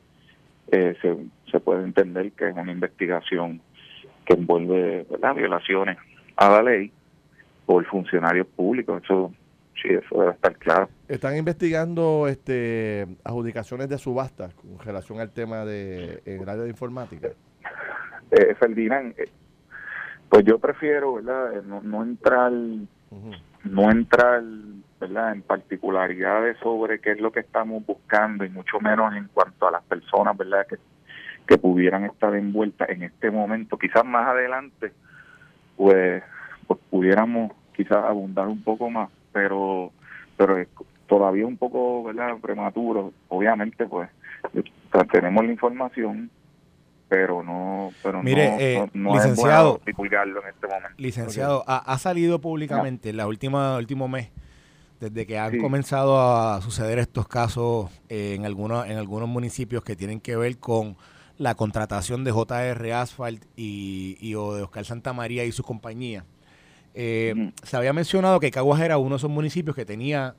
eh, 0.72 0.96
se, 1.00 1.16
se 1.52 1.60
puede 1.60 1.84
entender 1.84 2.32
que 2.32 2.50
es 2.50 2.56
una 2.56 2.72
investigación 2.72 3.62
que 4.26 4.34
envuelve 4.34 5.06
¿verdad? 5.12 5.36
violaciones 5.36 6.00
a 6.38 6.50
la 6.50 6.64
ley 6.64 6.92
por 7.66 7.86
funcionarios 7.86 8.48
públicos. 8.48 9.02
Eso 9.04 9.32
sí, 9.82 9.90
eso 9.90 10.20
debe 10.20 10.34
estar 10.34 10.56
claro. 10.58 10.90
Están 11.08 11.36
investigando 11.38 12.28
este 12.28 13.08
adjudicaciones 13.24 13.90
de 13.90 13.98
subastas 13.98 14.54
con 14.54 14.80
relación 14.80 15.20
al 15.20 15.32
tema 15.32 15.66
de 15.66 16.22
en 16.26 16.42
el 16.42 16.50
área 16.50 16.64
de 16.64 16.70
informática. 16.70 17.30
Eh, 18.32 18.56
Ferdinand, 18.56 19.14
eh, 19.18 19.30
pues 20.30 20.46
yo 20.46 20.58
prefiero, 20.60 21.16
¿verdad? 21.16 21.58
Eh, 21.58 21.62
no, 21.66 21.82
no 21.82 22.04
entrar, 22.04 22.52
no 22.52 23.92
entrar, 23.92 24.42
¿verdad? 25.00 25.34
En 25.34 25.42
particularidades 25.42 26.58
sobre 26.60 27.00
qué 27.02 27.12
es 27.12 27.20
lo 27.20 27.32
que 27.32 27.42
estamos 27.42 27.86
buscando 27.86 28.46
y 28.46 28.50
mucho 28.50 28.80
menos 28.80 29.14
en 29.14 29.28
cuanto 29.34 29.68
a 29.68 29.72
las 29.72 29.84
personas, 29.84 30.38
¿verdad? 30.38 30.66
Que, 30.68 30.78
que 31.46 31.58
pudieran 31.58 32.06
estar 32.06 32.34
envueltas 32.34 32.90
en 32.90 33.04
este 33.04 33.30
momento. 33.30 33.78
Quizás 33.78 34.06
más 34.06 34.26
adelante, 34.28 34.94
pues 35.76 36.24
pues 36.76 36.80
pudiéramos 36.90 37.52
quizás 37.76 38.06
abundar 38.06 38.48
un 38.48 38.62
poco 38.64 38.90
más, 38.90 39.10
pero 39.34 39.92
pero 40.38 40.58
es 40.58 40.68
todavía 41.08 41.46
un 41.46 41.58
poco 41.58 42.04
verdad 42.04 42.38
prematuro. 42.42 43.12
Obviamente 43.28 43.86
pues 43.86 44.10
tenemos 45.12 45.44
la 45.46 45.52
información 45.52 46.30
pero 47.10 47.44
no 47.44 47.92
pero 48.02 48.24
Mire, 48.24 48.90
no, 48.94 49.16
eh, 49.16 49.18
licenciado, 49.18 49.82
en 49.86 49.94
este 49.94 50.68
momento. 50.68 50.90
licenciado 50.98 51.64
ha, 51.68 51.98
salido 52.00 52.40
públicamente 52.40 53.10
en 53.10 53.18
la 53.18 53.28
última 53.28 53.78
último 53.78 54.08
mes 54.08 54.30
desde 55.02 55.26
que 55.26 55.38
han 55.38 55.60
comenzado 55.60 56.22
a 56.22 56.62
suceder 56.62 57.00
estos 57.00 57.28
casos 57.28 57.92
en 58.08 58.46
algunos 58.46 58.88
en 58.88 58.98
algunos 58.98 59.28
municipios 59.28 59.84
que 59.84 59.98
tienen 59.98 60.22
que 60.22 60.38
ver 60.38 60.58
con 60.58 60.96
la 61.38 61.56
contratación 61.56 62.24
de 62.24 62.32
JR 62.32 62.94
Asphalt 62.94 63.44
y, 63.58 64.18
y 64.22 64.36
o 64.36 64.54
de 64.56 64.64
Oscar 64.64 64.86
Santa 64.86 65.12
María 65.12 65.44
y 65.44 65.52
su 65.52 65.64
compañía 65.64 66.24
eh, 66.94 67.52
se 67.64 67.78
había 67.78 67.94
mencionado 67.94 68.40
que 68.40 68.52
Caguas 68.52 68.82
era 68.82 68.98
uno 68.98 69.12
de 69.12 69.18
esos 69.18 69.30
municipios 69.30 69.76
que 69.76 69.86
tenía 69.86 70.36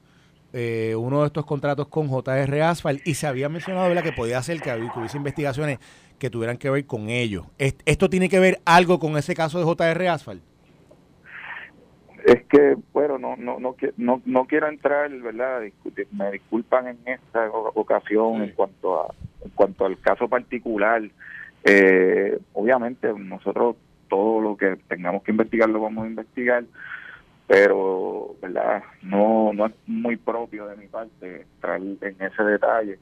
eh, 0.52 0.94
uno 0.96 1.20
de 1.20 1.26
estos 1.28 1.46
contratos 1.46 1.88
con 1.88 2.08
JR 2.08 2.62
Asphalt 2.62 3.06
y 3.06 3.14
se 3.14 3.26
había 3.26 3.48
mencionado 3.48 4.02
que 4.02 4.12
podía 4.12 4.42
ser 4.42 4.60
que, 4.60 4.70
hubiese 4.96 5.16
investigaciones 5.16 5.78
que 6.18 6.28
tuvieran 6.30 6.58
que 6.58 6.70
ver 6.70 6.86
con 6.86 7.08
ello. 7.08 7.46
¿Esto 7.58 8.10
tiene 8.10 8.28
que 8.28 8.38
ver 8.38 8.60
algo 8.64 8.98
con 8.98 9.16
ese 9.16 9.34
caso 9.34 9.58
de 9.58 9.64
JR 9.64 10.08
Asphalt? 10.08 10.42
Es 12.24 12.44
que, 12.44 12.76
bueno, 12.92 13.18
no, 13.18 13.36
no, 13.36 13.58
no, 13.58 13.74
no, 13.96 14.22
no 14.24 14.44
quiero 14.44 14.68
entrar, 14.68 15.10
¿verdad? 15.10 15.62
Me 16.12 16.30
disculpan 16.30 16.86
en 16.86 16.98
esta 17.06 17.50
ocasión 17.50 18.42
en 18.42 18.52
cuanto 18.52 19.02
a 19.02 19.14
en 19.44 19.50
cuanto 19.50 19.84
al 19.84 19.98
caso 19.98 20.28
particular. 20.28 21.02
Eh, 21.64 22.38
obviamente 22.54 23.12
nosotros 23.12 23.76
todo 24.12 24.42
lo 24.42 24.58
que 24.58 24.76
tengamos 24.88 25.22
que 25.22 25.30
investigar 25.30 25.70
lo 25.70 25.80
vamos 25.80 26.04
a 26.04 26.06
investigar, 26.06 26.64
pero 27.46 28.36
verdad 28.42 28.82
no 29.00 29.54
no 29.54 29.64
es 29.64 29.72
muy 29.86 30.18
propio 30.18 30.66
de 30.66 30.76
mi 30.76 30.86
parte 30.86 31.46
entrar 31.54 31.80
en 31.80 32.16
ese 32.20 32.42
detalle, 32.42 32.98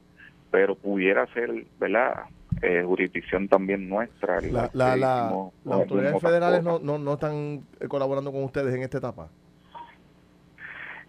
pero 0.49 0.75
pudiera 0.75 1.27
ser, 1.33 1.65
¿verdad? 1.77 2.23
Eh, 2.61 2.81
jurisdicción 2.85 3.49
también 3.49 3.89
nuestra. 3.89 4.39
La, 4.39 4.69
la, 4.71 4.95
las 4.95 5.33
autoridades 5.65 6.21
federales 6.21 6.63
no, 6.63 6.79
no, 6.79 6.97
no 6.97 7.13
están 7.15 7.65
colaborando 7.89 8.31
con 8.31 8.45
ustedes 8.45 8.73
en 8.73 8.83
esta 8.83 8.99
etapa. 8.99 9.27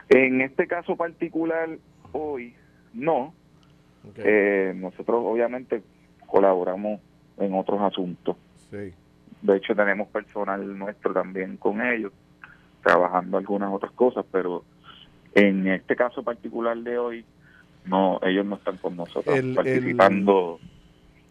En 0.09 0.41
este 0.41 0.67
caso 0.67 0.97
particular, 0.97 1.69
hoy 2.11 2.57
no. 2.93 3.35
Eh, 4.17 4.73
nosotros 4.75 5.23
obviamente 5.25 5.81
colaboramos 6.27 7.01
en 7.39 7.55
otros 7.55 7.81
asuntos. 7.81 8.37
Sí. 8.69 8.93
De 9.43 9.57
hecho, 9.57 9.75
tenemos 9.75 10.09
personal 10.09 10.79
nuestro 10.79 11.13
también 11.13 11.57
con 11.57 11.83
ellos, 11.83 12.13
trabajando 12.83 13.39
algunas 13.39 13.73
otras 13.73 13.93
cosas, 13.93 14.25
pero 14.31 14.65
en 15.35 15.67
este 15.67 15.97
caso 15.97 16.23
particular 16.23 16.77
de 16.79 16.99
hoy, 16.99 17.25
no, 17.85 18.21
ellos 18.23 18.47
no 18.47 18.57
están 18.57 18.77
con 18.77 18.97
nosotros 18.97 19.37
participando. 19.55 20.61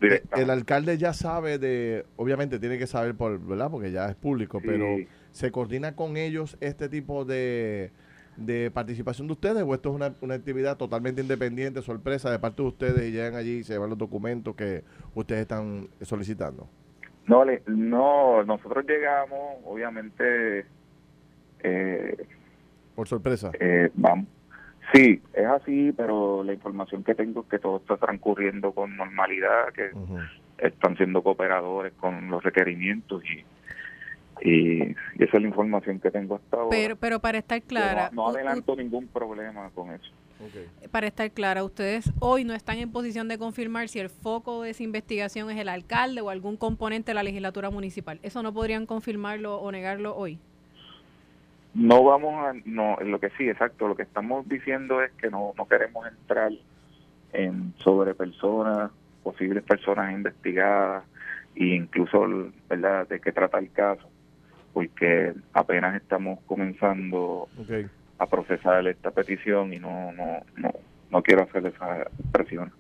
El, 0.01 0.21
el, 0.35 0.49
alcalde 0.49 0.97
ya 0.97 1.13
sabe 1.13 1.59
de, 1.59 2.05
obviamente 2.17 2.59
tiene 2.59 2.77
que 2.77 2.87
saber 2.87 3.15
por, 3.15 3.39
¿verdad? 3.39 3.69
Porque 3.69 3.91
ya 3.91 4.09
es 4.09 4.15
público, 4.15 4.59
pero 4.65 4.97
¿se 5.31 5.51
coordina 5.51 5.95
con 5.95 6.17
ellos 6.17 6.57
este 6.59 6.89
tipo 6.89 7.23
de, 7.23 7.91
de 8.35 8.71
participación 8.71 9.27
de 9.27 9.33
ustedes 9.33 9.63
o 9.63 9.73
esto 9.75 9.89
es 9.89 9.95
una, 9.95 10.15
una, 10.21 10.33
actividad 10.33 10.77
totalmente 10.77 11.21
independiente, 11.21 11.83
sorpresa 11.83 12.31
de 12.31 12.39
parte 12.39 12.63
de 12.63 12.67
ustedes 12.69 13.07
y 13.07 13.11
llegan 13.11 13.35
allí 13.35 13.57
y 13.57 13.63
se 13.63 13.73
llevan 13.73 13.89
los 13.89 13.99
documentos 13.99 14.55
que 14.55 14.83
ustedes 15.13 15.41
están 15.41 15.87
solicitando? 16.01 16.67
No, 17.31 17.45
no, 17.67 18.43
nosotros 18.43 18.85
llegamos, 18.85 19.59
obviamente. 19.63 20.65
Eh, 21.63 22.27
Por 22.93 23.07
sorpresa. 23.07 23.51
Eh, 23.57 23.89
vamos. 23.93 24.27
Sí, 24.93 25.21
es 25.31 25.45
así, 25.45 25.93
pero 25.95 26.43
la 26.43 26.51
información 26.51 27.05
que 27.05 27.15
tengo 27.15 27.43
es 27.43 27.47
que 27.47 27.59
todo 27.59 27.77
está 27.77 27.95
transcurriendo 27.95 28.73
con 28.73 28.97
normalidad, 28.97 29.69
que 29.73 29.91
están 30.57 30.97
siendo 30.97 31.23
cooperadores 31.23 31.93
con 31.93 32.29
los 32.29 32.43
requerimientos 32.43 33.23
y, 33.23 34.49
y, 34.49 34.81
esa 35.17 35.37
es 35.37 35.41
la 35.41 35.47
información 35.47 36.01
que 36.01 36.11
tengo 36.11 36.35
hasta 36.35 36.57
ahora. 36.57 36.69
Pero, 36.71 36.97
pero 36.97 37.19
para 37.19 37.37
estar 37.37 37.61
clara... 37.61 38.09
no 38.11 38.27
adelanto 38.27 38.75
ningún 38.75 39.07
problema 39.07 39.69
con 39.73 39.93
eso. 39.93 40.11
Para 40.91 41.07
estar 41.07 41.29
clara, 41.31 41.63
ustedes 41.63 42.11
hoy 42.19 42.43
no 42.43 42.53
están 42.53 42.77
en 42.77 42.91
posición 42.91 43.27
de 43.27 43.37
confirmar 43.37 43.87
si 43.87 43.99
el 43.99 44.09
foco 44.09 44.63
de 44.63 44.71
esa 44.71 44.83
investigación 44.83 45.49
es 45.49 45.57
el 45.57 45.69
alcalde 45.69 46.21
o 46.21 46.29
algún 46.29 46.57
componente 46.57 47.11
de 47.11 47.15
la 47.15 47.23
legislatura 47.23 47.69
municipal. 47.69 48.19
¿Eso 48.23 48.43
no 48.43 48.53
podrían 48.53 48.85
confirmarlo 48.85 49.57
o 49.57 49.71
negarlo 49.71 50.15
hoy? 50.15 50.39
No 51.73 52.03
vamos 52.03 52.33
a, 52.45 52.53
no, 52.65 52.97
lo 52.97 53.19
que 53.19 53.29
sí, 53.37 53.47
exacto, 53.47 53.87
lo 53.87 53.95
que 53.95 54.03
estamos 54.03 54.47
diciendo 54.49 55.01
es 55.01 55.11
que 55.13 55.29
no, 55.29 55.53
no 55.57 55.67
queremos 55.67 56.05
entrar 56.07 56.51
en 57.31 57.73
sobre 57.77 58.13
personas, 58.13 58.91
posibles 59.23 59.63
personas 59.63 60.11
investigadas, 60.13 61.05
e 61.55 61.65
incluso 61.75 62.25
verdad 62.69 63.07
de 63.07 63.19
qué 63.19 63.31
trata 63.31 63.59
el 63.59 63.71
caso 63.71 64.07
porque 64.73 65.33
apenas 65.53 65.95
estamos 65.95 66.39
comenzando 66.45 67.47
a 68.21 68.27
procesar 68.27 68.85
esta 68.87 69.09
petición 69.09 69.73
y 69.73 69.79
no 69.79 70.11
no 70.11 70.41
no 70.55 70.71
no 71.09 71.23
quiero 71.23 71.43
hacer 71.43 71.65
esa 71.65 72.07
presión. 72.31 72.71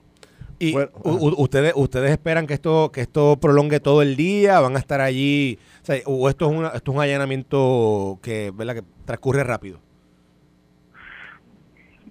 Y 0.59 0.75
ustedes 1.03 1.73
ustedes 1.75 2.11
esperan 2.11 2.45
que 2.45 2.53
esto 2.53 2.91
que 2.91 3.01
esto 3.01 3.37
prolongue 3.41 3.79
todo 3.79 4.03
el 4.03 4.15
día 4.15 4.59
van 4.59 4.75
a 4.75 4.79
estar 4.79 5.01
allí 5.01 5.57
o, 6.05 6.29
esto 6.29 6.51
es 6.51 6.55
una, 6.55 6.67
esto 6.69 6.91
es 6.91 6.97
un 6.97 7.03
allanamiento 7.03 8.19
que 8.21 8.51
verdad 8.55 8.75
que 8.75 8.83
transcurre 9.05 9.43
rápido. 9.43 9.79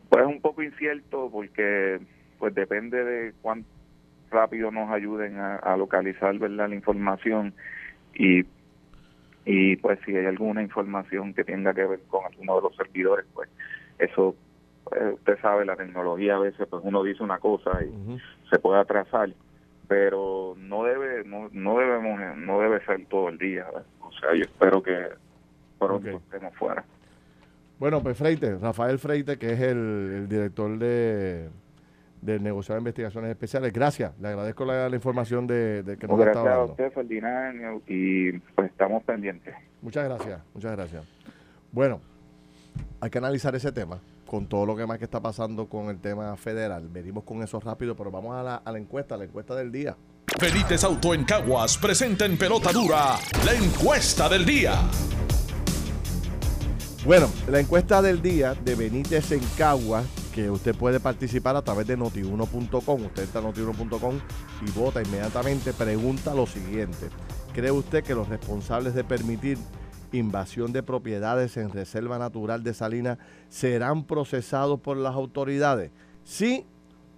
Pues 0.08 0.22
es 0.22 0.28
un 0.28 0.40
poco 0.40 0.64
incierto 0.64 1.30
porque 1.30 2.00
pues 2.40 2.52
depende 2.52 3.04
de 3.04 3.32
cuán 3.40 3.64
rápido 4.32 4.72
nos 4.72 4.90
ayuden 4.90 5.38
a, 5.38 5.76
localizar 5.76 6.36
verdad 6.38 6.68
la 6.68 6.74
información 6.74 7.54
y 8.14 8.42
y 9.44 9.76
pues 9.76 9.98
si 10.04 10.14
hay 10.14 10.26
alguna 10.26 10.62
información 10.62 11.32
que 11.34 11.44
tenga 11.44 11.72
que 11.72 11.84
ver 11.84 12.00
con 12.08 12.24
alguno 12.24 12.56
de 12.56 12.62
los 12.62 12.76
servidores 12.76 13.26
pues 13.32 13.48
eso 13.98 14.34
pues, 14.84 15.14
usted 15.14 15.38
sabe 15.40 15.64
la 15.64 15.76
tecnología 15.76 16.36
a 16.36 16.40
veces 16.40 16.66
pues 16.68 16.82
uno 16.84 17.02
dice 17.02 17.22
una 17.22 17.38
cosa 17.38 17.70
y 17.82 18.18
se 18.50 18.58
puede 18.58 18.80
atrasar 18.80 19.30
pero 19.88 20.54
no 20.58 20.84
debe 20.84 21.24
no, 21.24 21.48
no 21.52 21.78
debemos 21.78 22.36
no 22.36 22.60
debe 22.60 22.84
ser 22.84 23.06
todo 23.06 23.28
el 23.28 23.38
día 23.38 23.66
o 24.00 24.12
sea 24.12 24.34
yo 24.34 24.42
espero 24.42 24.82
que 24.82 25.08
pronto 25.78 26.08
estemos 26.08 26.54
fuera. 26.56 26.84
Bueno 27.78 28.02
pues 28.02 28.18
Freite 28.18 28.58
Rafael 28.58 28.98
Freite 28.98 29.38
que 29.38 29.52
es 29.52 29.60
el 29.60 30.28
director 30.28 30.78
de 30.78 31.48
del 32.20 32.42
negociado 32.42 32.76
de 32.76 32.80
investigaciones 32.80 33.30
especiales. 33.30 33.72
Gracias, 33.72 34.18
le 34.20 34.28
agradezco 34.28 34.64
la, 34.64 34.88
información 34.88 35.46
de, 35.46 35.96
que 35.98 36.06
nos 36.06 36.20
ha 36.20 36.24
estado. 36.24 36.44
Gracias 36.44 36.56
a 36.56 36.64
usted, 36.64 36.92
Ferdinand, 36.92 37.82
y 37.86 38.32
pues 38.32 38.70
estamos 38.70 39.02
pendientes. 39.04 39.54
Muchas 39.82 40.04
gracias, 40.04 40.40
muchas 40.54 40.72
gracias. 40.72 41.04
Bueno, 41.72 42.00
hay 43.00 43.10
que 43.10 43.18
analizar 43.18 43.54
ese 43.54 43.72
tema 43.72 44.00
con 44.26 44.46
todo 44.46 44.66
lo 44.66 44.76
que 44.76 44.86
más 44.86 44.98
que 44.98 45.04
está 45.04 45.20
pasando 45.20 45.68
con 45.68 45.88
el 45.88 45.98
tema 46.00 46.36
federal. 46.36 46.88
Venimos 46.88 47.24
con 47.24 47.42
eso 47.42 47.58
rápido, 47.58 47.96
pero 47.96 48.10
vamos 48.10 48.36
a 48.36 48.42
la, 48.42 48.56
a 48.56 48.72
la 48.72 48.78
encuesta, 48.78 49.16
la 49.16 49.24
encuesta 49.24 49.54
del 49.54 49.72
día. 49.72 49.96
Benítez 50.40 50.84
Auto 50.84 51.12
en 51.12 51.24
Caguas 51.24 51.76
presenta 51.76 52.24
en 52.24 52.38
pelota 52.38 52.72
dura 52.72 53.16
la 53.44 53.54
encuesta 53.54 54.28
del 54.28 54.44
día. 54.44 54.74
Bueno, 57.04 57.28
la 57.48 57.60
encuesta 57.60 58.00
del 58.00 58.22
día 58.22 58.54
de 58.54 58.74
Benítez 58.74 59.32
en 59.32 59.40
Caguas 59.56 60.04
que 60.40 60.50
usted 60.50 60.74
puede 60.74 61.00
participar 61.00 61.54
a 61.56 61.62
través 61.62 61.86
de 61.86 61.96
notiuno.com. 61.96 63.04
Usted 63.04 63.24
entra 63.24 63.42
notiuno.com 63.42 64.18
y 64.66 64.70
vota 64.70 65.02
inmediatamente. 65.02 65.74
Pregunta 65.74 66.34
lo 66.34 66.46
siguiente. 66.46 67.10
¿Cree 67.52 67.70
usted 67.70 68.02
que 68.02 68.14
los 68.14 68.28
responsables 68.28 68.94
de 68.94 69.04
permitir 69.04 69.58
invasión 70.12 70.72
de 70.72 70.82
propiedades 70.82 71.56
en 71.58 71.70
Reserva 71.70 72.18
Natural 72.18 72.62
de 72.62 72.72
Salinas 72.72 73.18
serán 73.50 74.04
procesados 74.04 74.80
por 74.80 74.96
las 74.96 75.14
autoridades? 75.14 75.90
¿Sí 76.24 76.64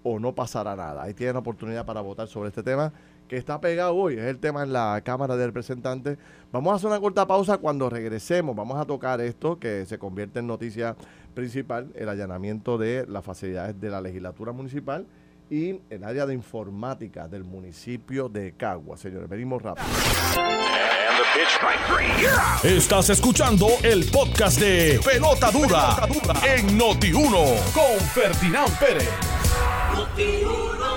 o 0.03 0.19
no 0.19 0.35
pasará 0.35 0.75
nada? 0.75 1.05
Ahí 1.05 1.15
tienen 1.15 1.37
oportunidad 1.37 1.87
para 1.87 2.01
votar 2.01 2.27
sobre 2.27 2.49
este 2.49 2.65
tema 2.65 2.93
que 3.33 3.39
está 3.39 3.63
pegado 3.63 3.97
hoy, 3.97 4.19
es 4.19 4.25
el 4.25 4.39
tema 4.39 4.63
en 4.63 4.75
la 4.75 5.01
Cámara 5.03 5.37
de 5.37 5.47
Representantes. 5.47 6.19
Vamos 6.53 6.71
a 6.71 6.77
hacer 6.77 6.89
una 6.89 7.01
corta 7.01 7.27
pausa 7.27 7.57
cuando 7.57 7.89
regresemos. 7.89 8.55
Vamos 8.55 8.79
a 8.79 8.85
tocar 8.85 9.23
esto 9.23 9.59
que 9.59 9.87
se 9.87 9.99
convierte 9.99 10.41
en 10.41 10.47
noticia 10.47 10.97
principal, 11.33 11.91
el 11.95 12.11
allanamiento 12.11 12.77
de 12.77 13.07
las 13.09 13.25
facilidades 13.25 13.81
de 13.81 13.89
la 13.89 14.03
legislatura 14.03 14.53
municipal 14.53 15.07
y 15.49 15.81
el 15.89 16.05
área 16.05 16.27
de 16.27 16.35
informática 16.35 17.27
del 17.27 17.43
municipio 17.43 18.29
de 18.29 18.53
Cagua. 18.53 18.99
Señores, 18.99 19.31
venimos 19.31 19.63
rápido. 19.63 19.87
Estás 22.63 23.09
escuchando 23.09 23.67
el 23.83 24.05
podcast 24.11 24.61
de 24.61 25.01
Pelota 25.03 25.51
Dura, 25.51 26.07
en 26.55 26.79
Noti1 26.79 27.73
con 27.73 27.99
Ferdinand 28.11 28.79
Pérez. 28.79 29.09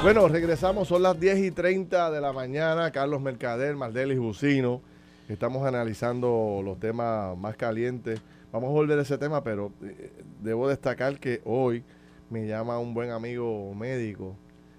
Bueno, 0.06 0.28
regresamos, 0.28 0.88
son 0.88 1.02
las 1.02 1.20
10 1.20 1.40
y 1.40 1.50
30 1.50 2.12
de 2.12 2.22
la 2.22 2.32
mañana. 2.32 2.92
Carlos 2.92 3.20
Mercader, 3.20 3.76
Mardel 3.76 4.12
y 4.12 4.18
Jusino. 4.18 4.80
Estamos 5.28 5.66
analizando 5.66 6.62
los 6.64 6.80
temas 6.80 7.36
más 7.36 7.56
calientes. 7.56 8.22
Vamos 8.52 8.70
a 8.70 8.72
volver 8.74 9.00
a 9.00 9.02
ese 9.02 9.18
tema, 9.18 9.44
pero 9.44 9.72
eh, 9.82 10.12
debo 10.44 10.68
destacar 10.68 11.20
que 11.20 11.42
hoy 11.44 11.84
me 12.30 12.46
llama 12.46 12.78
un 12.78 12.94
buen 12.94 13.10
amigo 13.10 13.74
médico 13.74 14.36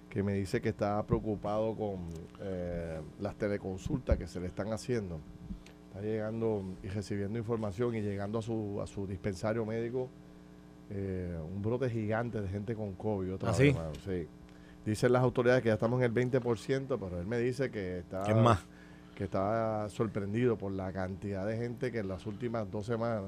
que 0.09 0.23
me 0.23 0.31
dice 0.31 0.61
que 0.61 0.69
está 0.69 1.05
preocupado 1.05 1.75
con 1.75 2.07
eh, 2.39 3.01
las 3.19 3.35
teleconsultas 3.35 4.17
que 4.17 4.27
se 4.27 4.39
le 4.39 4.47
están 4.47 4.71
haciendo. 4.71 5.19
Está 5.89 5.99
llegando 5.99 6.63
y 6.81 6.87
recibiendo 6.87 7.37
información 7.37 7.95
y 7.95 8.01
llegando 8.01 8.39
a 8.39 8.41
su, 8.41 8.79
a 8.81 8.87
su 8.87 9.05
dispensario 9.05 9.65
médico 9.65 10.07
eh, 10.89 11.37
un 11.53 11.61
brote 11.61 11.89
gigante 11.89 12.41
de 12.41 12.47
gente 12.47 12.75
con 12.75 12.93
COVID. 12.93 13.33
Otra 13.33 13.49
¿Ah, 13.49 13.53
sí? 13.53 13.75
Dicen 14.87 15.11
las 15.11 15.21
autoridades 15.21 15.61
que 15.63 15.67
ya 15.67 15.73
estamos 15.73 16.01
en 16.01 16.05
el 16.05 16.13
20%, 16.13 16.97
pero 16.97 17.19
él 17.19 17.27
me 17.27 17.37
dice 17.39 17.69
que 17.69 17.99
está, 17.99 18.23
que 19.15 19.25
está 19.25 19.89
sorprendido 19.89 20.57
por 20.57 20.71
la 20.71 20.93
cantidad 20.93 21.45
de 21.45 21.57
gente 21.57 21.91
que 21.91 21.99
en 21.99 22.07
las 22.07 22.25
últimas 22.25 22.71
dos 22.71 22.85
semanas 22.85 23.23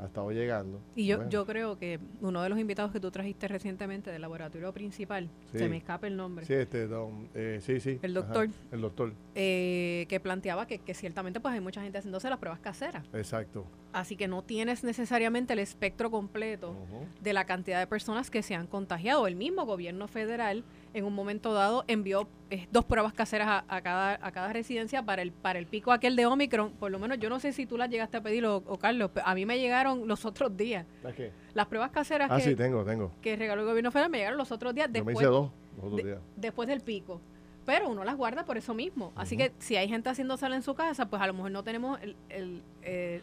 ha 0.00 0.06
estado 0.06 0.30
llegando. 0.30 0.80
Y 0.94 1.06
yo, 1.06 1.28
yo 1.28 1.46
creo 1.46 1.78
que 1.78 2.00
uno 2.20 2.42
de 2.42 2.48
los 2.48 2.58
invitados 2.58 2.92
que 2.92 3.00
tú 3.00 3.10
trajiste 3.10 3.48
recientemente 3.48 4.10
del 4.10 4.22
laboratorio 4.22 4.72
principal, 4.72 5.30
se 5.52 5.68
me 5.68 5.76
escapa 5.76 6.06
el 6.06 6.16
nombre. 6.16 6.46
Sí, 6.46 6.54
este, 6.54 6.86
don, 6.86 7.28
eh, 7.34 7.58
sí, 7.62 7.80
sí. 7.80 7.98
El 8.02 8.14
doctor. 8.14 8.48
el 8.72 8.80
doctor. 8.80 9.12
Eh, 9.34 10.06
que 10.08 10.20
planteaba 10.20 10.66
que, 10.66 10.78
que, 10.78 10.94
ciertamente 10.94 11.40
pues 11.40 11.54
hay 11.54 11.60
mucha 11.60 11.82
gente 11.82 11.98
haciéndose 11.98 12.30
las 12.30 12.38
pruebas 12.38 12.60
caseras. 12.60 13.06
Exacto. 13.12 13.66
Así 13.92 14.16
que 14.16 14.28
no 14.28 14.42
tienes 14.42 14.84
necesariamente 14.84 15.52
el 15.52 15.58
espectro 15.58 16.10
completo 16.10 16.76
de 17.20 17.32
la 17.32 17.44
cantidad 17.44 17.78
de 17.78 17.86
personas 17.86 18.30
que 18.30 18.42
se 18.42 18.54
han 18.54 18.66
contagiado. 18.66 19.26
El 19.26 19.36
mismo 19.36 19.66
gobierno 19.66 20.06
federal 20.06 20.64
en 20.94 21.04
un 21.04 21.14
momento 21.14 21.52
dado 21.54 21.84
envió 21.88 22.28
eh, 22.50 22.66
dos 22.72 22.84
pruebas 22.84 23.12
caseras 23.12 23.64
a, 23.66 23.80
cada, 23.80 24.18
a 24.20 24.32
cada 24.32 24.52
residencia 24.52 25.04
para 25.04 25.22
el, 25.22 25.32
para 25.32 25.58
el 25.58 25.66
pico 25.66 25.92
aquel 25.92 26.16
de 26.16 26.26
Omicron. 26.26 26.72
Por 26.72 26.90
lo 26.90 26.98
menos 26.98 27.18
yo 27.18 27.28
no 27.28 27.38
sé 27.40 27.52
si 27.52 27.66
tú 27.66 27.76
las 27.76 27.90
llegaste 27.90 28.16
a 28.16 28.22
pedir 28.22 28.44
o, 28.46 28.62
Carlos, 28.78 29.10
a 29.24 29.34
mí 29.34 29.46
me 29.46 29.58
llegaron 29.58 30.08
los 30.08 30.24
otros 30.24 30.56
días. 30.56 30.86
¿Las 31.02 31.14
qué? 31.14 31.32
Las 31.54 31.66
pruebas 31.66 31.90
caseras 31.90 32.30
ah, 32.30 32.36
que, 32.36 32.42
sí, 32.42 32.56
tengo, 32.56 32.84
tengo. 32.84 33.12
que 33.20 33.36
regaló 33.36 33.62
el 33.62 33.68
gobierno 33.68 33.90
federal 33.90 34.10
me 34.10 34.18
llegaron 34.18 34.38
los 34.38 34.52
otros 34.52 34.74
días. 34.74 34.92
Después, 34.92 35.16
me 35.16 35.22
hice 35.22 35.30
dos, 35.30 35.50
los 35.76 35.84
otros 35.84 36.04
días. 36.04 36.18
después 36.36 36.68
del 36.68 36.80
pico 36.80 37.20
pero 37.66 37.88
uno 37.88 38.02
las 38.02 38.16
guarda 38.16 38.44
por 38.44 38.56
eso 38.56 38.74
mismo. 38.74 39.12
Así 39.14 39.36
que 39.36 39.52
si 39.60 39.76
hay 39.76 39.86
gente 39.86 40.08
haciendo 40.08 40.36
sal 40.36 40.54
en 40.54 40.62
su 40.62 40.74
casa, 40.74 41.06
pues 41.06 41.22
a 41.22 41.26
lo 41.28 41.34
mejor 41.34 41.52
no 41.52 41.62
tenemos 41.62 42.00
el, 42.02 42.16
el, 42.28 42.62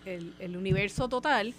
el, 0.06 0.34
el, 0.40 0.56
universo 0.56 1.10
total. 1.10 1.54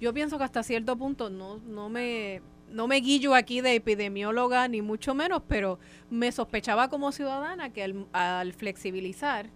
Yo 0.00 0.14
pienso 0.14 0.38
que 0.38 0.44
hasta 0.44 0.62
cierto 0.62 0.96
punto 0.96 1.28
no, 1.28 1.58
no 1.58 1.90
me 1.90 2.40
no 2.70 2.86
me 2.86 2.96
guillo 2.96 3.34
aquí 3.34 3.60
de 3.60 3.74
epidemióloga 3.74 4.66
ni 4.68 4.82
mucho 4.82 5.14
menos, 5.14 5.42
pero 5.48 5.78
me 6.10 6.32
sospechaba 6.32 6.88
como 6.88 7.12
ciudadana 7.12 7.70
que 7.70 7.94
al, 8.12 8.52
flexibilizar 8.52 9.48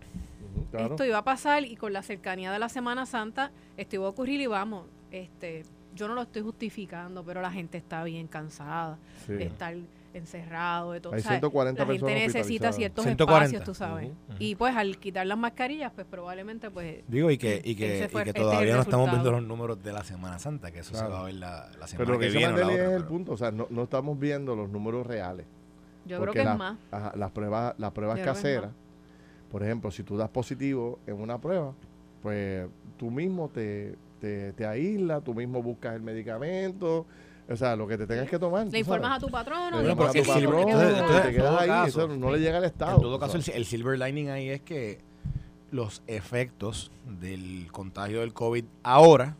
esto 0.73 1.05
iba 1.05 1.19
a 1.19 1.25
pasar 1.25 1.65
y 1.65 1.77
con 1.77 1.93
la 1.93 2.03
cercanía 2.03 2.53
de 2.53 2.59
la 2.59 2.69
Semana 2.69 3.07
Santa 3.07 3.51
esto 3.77 3.97
iba 3.97 4.07
a 4.07 4.11
ocurrir 4.11 4.41
y 4.41 4.47
vamos, 4.47 4.87
este, 5.11 5.65
yo 5.95 6.09
no 6.09 6.15
lo 6.15 6.23
estoy 6.23 6.43
justificando, 6.43 7.25
pero 7.25 7.41
la 7.41 7.51
gente 7.51 7.79
está 7.79 8.05
bien 8.05 8.29
cansada 8.29 8.99
de 9.27 9.45
estar 9.45 9.75
encerrado, 10.19 10.93
de 10.93 11.01
todo. 11.01 11.15
Hay 11.15 11.23
140 11.23 11.85
la 11.85 11.93
gente 11.93 12.15
necesita 12.15 12.73
ciertos 12.73 13.07
espacios, 13.07 13.65
tú 13.65 13.75
sabes. 13.75 14.11
Y 14.39 14.55
pues 14.55 14.77
al 14.77 14.99
quitar 14.99 15.27
las 15.27 15.39
mascarillas, 15.39 15.93
pues 15.95 16.07
probablemente 16.07 16.71
pues... 16.71 17.03
Digo, 17.09 17.31
y 17.31 17.39
que, 17.39 17.57
y 17.65 17.75
que, 17.75 18.05
y 18.05 18.09
que 18.09 18.09
este 18.09 18.33
todavía 18.33 18.77
no 18.77 18.83
estamos 18.83 19.11
viendo 19.11 19.31
los 19.33 19.43
números 19.43 19.83
de 19.83 19.93
la 19.93 20.05
Semana 20.05 20.39
Santa, 20.39 20.71
que 20.71 20.81
eso 20.81 20.95
se 20.95 21.05
va 21.05 21.21
a 21.21 21.25
ver 21.25 21.35
la, 21.35 21.71
la 21.79 21.87
semana 21.87 22.07
pero 22.07 22.19
que, 22.19 22.29
viene. 22.29 22.55
Pero 22.55 22.71
es 22.71 22.97
el 22.97 23.05
punto, 23.05 23.33
o 23.33 23.37
sea, 23.37 23.51
no, 23.51 23.67
no 23.71 23.85
estamos 23.85 24.19
viendo 24.19 24.55
los 24.55 24.69
números 24.69 25.07
reales. 25.07 25.47
Yo 26.05 26.21
creo 26.21 26.33
que 26.33 26.41
es 26.41 26.57
más. 26.57 26.77
las 27.15 27.31
pruebas, 27.31 27.75
las 27.79 27.93
pruebas 27.93 28.21
caseras, 28.21 28.71
por 29.51 29.63
ejemplo, 29.63 29.91
si 29.91 30.03
tú 30.03 30.17
das 30.17 30.31
positivo 30.31 30.99
en 31.07 31.21
una 31.21 31.39
prueba, 31.39 31.73
pues 32.23 32.67
tú 32.97 33.11
mismo 33.11 33.49
te, 33.49 33.97
te, 34.21 34.53
te 34.53 34.67
aíslas, 34.67 35.23
tú 35.23 35.35
mismo 35.35 35.63
buscas 35.63 35.95
el 35.95 36.03
medicamento, 36.03 37.07
o 37.51 37.57
sea, 37.57 37.77
lo 37.77 37.87
que 37.87 37.97
te 37.97 38.07
tengas 38.07 38.29
que 38.29 38.39
tomar. 38.39 38.67
Le 38.67 38.79
informas 38.79 39.17
a 39.17 39.21
tu 39.21 39.31
patrón. 39.31 39.83
Le 39.83 39.91
informas 39.91 40.17
a 40.29 40.41
tu 40.41 40.59
entonces, 40.59 41.23
te 41.23 41.33
quedas 41.33 41.61
ahí, 41.61 41.89
eso 41.89 42.09
no 42.09 42.31
le 42.31 42.41
llega 42.41 42.59
al 42.59 42.65
Estado. 42.65 42.97
En 42.97 43.03
todo 43.03 43.19
caso, 43.19 43.39
el, 43.39 43.65
silver 43.65 43.99
lining 43.99 44.29
ahí 44.29 44.51
es 44.51 44.61
que 44.61 45.01
los 45.71 46.03
efectos 46.07 46.91
del 47.21 47.69
contagio 47.73 48.21
del 48.21 48.35
COVID 48.35 48.65
ahora 48.83 49.37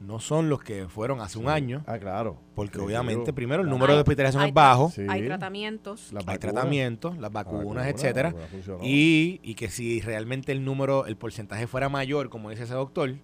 no 0.00 0.18
son 0.18 0.48
los 0.48 0.62
que 0.62 0.88
fueron 0.88 1.20
hace 1.20 1.38
un 1.38 1.48
año. 1.48 1.84
Ah, 1.86 1.98
claro. 1.98 2.36
Porque 2.56 2.80
obviamente, 2.80 3.32
primero, 3.32 3.62
el 3.62 3.68
número 3.68 3.94
de 3.94 4.00
hospitalización 4.00 4.48
es 4.48 4.54
bajo. 4.54 4.92
Hay 5.08 5.24
tratamientos. 5.24 6.12
hay 6.26 6.38
tratamientos, 6.38 7.16
las 7.18 7.32
vacunas, 7.32 7.86
etcétera. 7.86 8.34
Y, 8.82 9.40
y 9.44 9.54
que 9.54 9.70
si 9.70 10.00
realmente 10.00 10.50
el 10.50 10.64
número, 10.64 11.06
el 11.06 11.16
porcentaje 11.16 11.68
fuera 11.68 11.88
mayor, 11.88 12.28
como 12.28 12.50
dice 12.50 12.64
ese 12.64 12.74
doctor, 12.74 13.14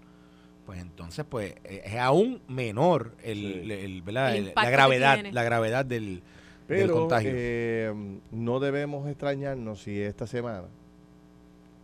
pues 0.72 0.80
entonces 0.80 1.26
pues 1.28 1.54
eh, 1.64 1.82
es 1.84 1.96
aún 1.96 2.40
menor 2.48 3.12
el, 3.22 4.02
la 4.06 4.70
gravedad 4.70 5.18
la 5.30 5.42
gravedad 5.42 5.84
del, 5.84 6.22
Pero, 6.66 6.94
contagio. 6.94 7.30
Eh, 7.30 8.20
no 8.30 8.58
debemos 8.58 9.06
extrañarnos 9.06 9.82
si 9.82 10.00
esta 10.00 10.26
semana 10.26 10.68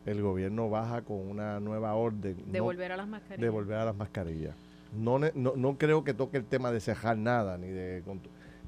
el 0.06 0.22
gobierno 0.22 0.70
baja 0.70 1.02
con 1.02 1.18
una 1.18 1.60
nueva 1.60 1.92
orden. 1.96 2.50
De 2.50 2.60
volver 2.60 2.92
a 2.92 2.96
las 2.96 3.06
mascarillas. 3.06 3.40
De 3.42 3.50
volver 3.50 3.76
a 3.76 3.84
las 3.84 3.94
mascarillas. 3.94 4.54
No, 4.96 5.18
no, 5.18 5.28
no 5.34 5.76
creo 5.76 6.02
que 6.02 6.14
toque 6.14 6.38
el 6.38 6.46
tema 6.46 6.72
de 6.72 6.80
cejar 6.80 7.18
nada, 7.18 7.58
ni 7.58 7.68
de, 7.68 8.02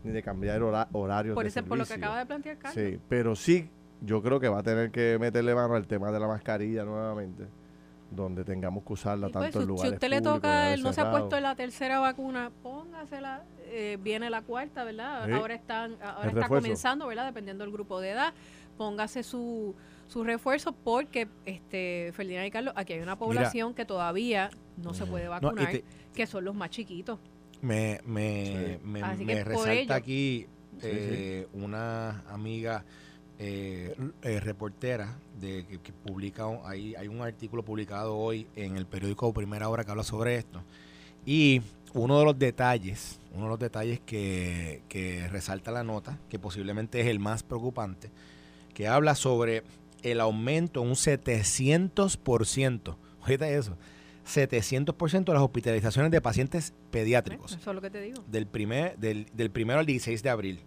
ni 0.04 0.10
de 0.10 0.22
cambiar 0.22 0.60
horarios 0.62 1.34
por 1.34 1.46
eso, 1.46 1.64
Por 1.64 1.78
lo 1.78 1.86
que 1.86 1.94
acaba 1.94 2.18
de 2.18 2.26
plantear 2.26 2.58
Carlos. 2.58 2.74
Sí, 2.74 3.00
pero 3.08 3.34
sí, 3.34 3.70
yo 4.02 4.20
creo 4.20 4.38
que 4.38 4.50
va 4.50 4.58
a 4.58 4.62
tener 4.62 4.90
que 4.90 5.16
meterle 5.18 5.54
mano 5.54 5.76
al 5.76 5.86
tema 5.86 6.12
de 6.12 6.20
la 6.20 6.26
mascarilla 6.26 6.84
nuevamente 6.84 7.46
donde 8.10 8.44
tengamos 8.44 8.84
que 8.84 8.92
usarla 8.92 9.28
pues, 9.28 9.44
tanto 9.44 9.62
en 9.62 9.68
lugares 9.68 9.90
Si 9.90 9.94
usted 9.94 10.08
le 10.08 10.20
toca, 10.20 10.74
él 10.74 10.82
no 10.82 10.92
se 10.92 11.00
ha 11.00 11.10
puesto 11.10 11.38
la 11.40 11.54
tercera 11.54 12.00
vacuna, 12.00 12.50
póngasela. 12.62 13.44
Eh, 13.72 13.98
viene 14.00 14.28
la 14.30 14.42
cuarta, 14.42 14.82
¿verdad? 14.82 15.32
Ahora 15.32 15.54
están, 15.54 15.96
ahora 16.02 16.28
está 16.28 16.48
comenzando, 16.48 17.06
¿verdad? 17.06 17.26
Dependiendo 17.26 17.64
del 17.64 17.72
grupo 17.72 18.00
de 18.00 18.10
edad. 18.10 18.34
Póngase 18.76 19.22
su, 19.22 19.76
su 20.08 20.24
refuerzo 20.24 20.72
porque, 20.72 21.28
este, 21.44 22.12
Ferdinand 22.14 22.48
y 22.48 22.50
Carlos, 22.50 22.74
aquí 22.76 22.94
hay 22.94 23.00
una 23.00 23.16
población 23.16 23.74
que 23.74 23.84
todavía 23.84 24.50
no 24.76 24.92
se 24.94 25.06
puede 25.06 25.28
vacunar, 25.28 25.82
que 26.14 26.26
son 26.26 26.44
los 26.44 26.54
más 26.54 26.70
chiquitos. 26.70 27.18
Me, 27.62 28.00
me, 28.06 28.80
me, 28.82 29.44
resalta 29.44 29.94
aquí 29.94 30.46
eh, 30.82 31.46
una 31.52 32.24
amiga 32.30 32.84
eh, 33.42 33.96
eh, 34.20 34.38
reportera 34.38 35.16
de 35.40 35.64
que, 35.82 35.94
publica 35.94 36.44
hay, 36.62 36.94
hay 36.94 37.08
un 37.08 37.22
artículo 37.22 37.62
publicado 37.62 38.14
hoy 38.14 38.46
en 38.54 38.76
el 38.76 38.84
periódico 38.84 39.32
Primera 39.32 39.70
Hora 39.70 39.82
que 39.82 39.90
habla 39.90 40.04
sobre 40.04 40.36
esto 40.36 40.62
y 41.24 41.62
uno 41.94 42.18
de 42.18 42.26
los 42.26 42.38
detalles 42.38 43.18
uno 43.32 43.44
de 43.44 43.48
los 43.48 43.58
detalles 43.58 43.98
que, 44.00 44.82
que 44.90 45.26
resalta 45.28 45.70
la 45.70 45.82
nota 45.82 46.18
que 46.28 46.38
posiblemente 46.38 47.00
es 47.00 47.06
el 47.06 47.18
más 47.18 47.42
preocupante 47.42 48.10
que 48.74 48.88
habla 48.88 49.14
sobre 49.14 49.62
el 50.02 50.20
aumento 50.20 50.82
un 50.82 50.90
700% 50.90 52.96
oíste 53.26 53.56
eso 53.56 53.74
700% 54.26 55.24
de 55.24 55.32
las 55.32 55.42
hospitalizaciones 55.42 56.12
de 56.12 56.20
pacientes 56.20 56.74
pediátricos. 56.90 57.52
Eso 57.52 57.70
es 57.70 57.74
lo 57.74 57.80
que 57.80 57.90
te 57.90 58.00
digo. 58.00 58.22
Del, 58.28 58.46
primer, 58.46 58.96
del, 58.98 59.26
del 59.32 59.50
primero 59.50 59.80
al 59.80 59.86
16 59.86 60.22
de 60.22 60.30
abril. 60.30 60.60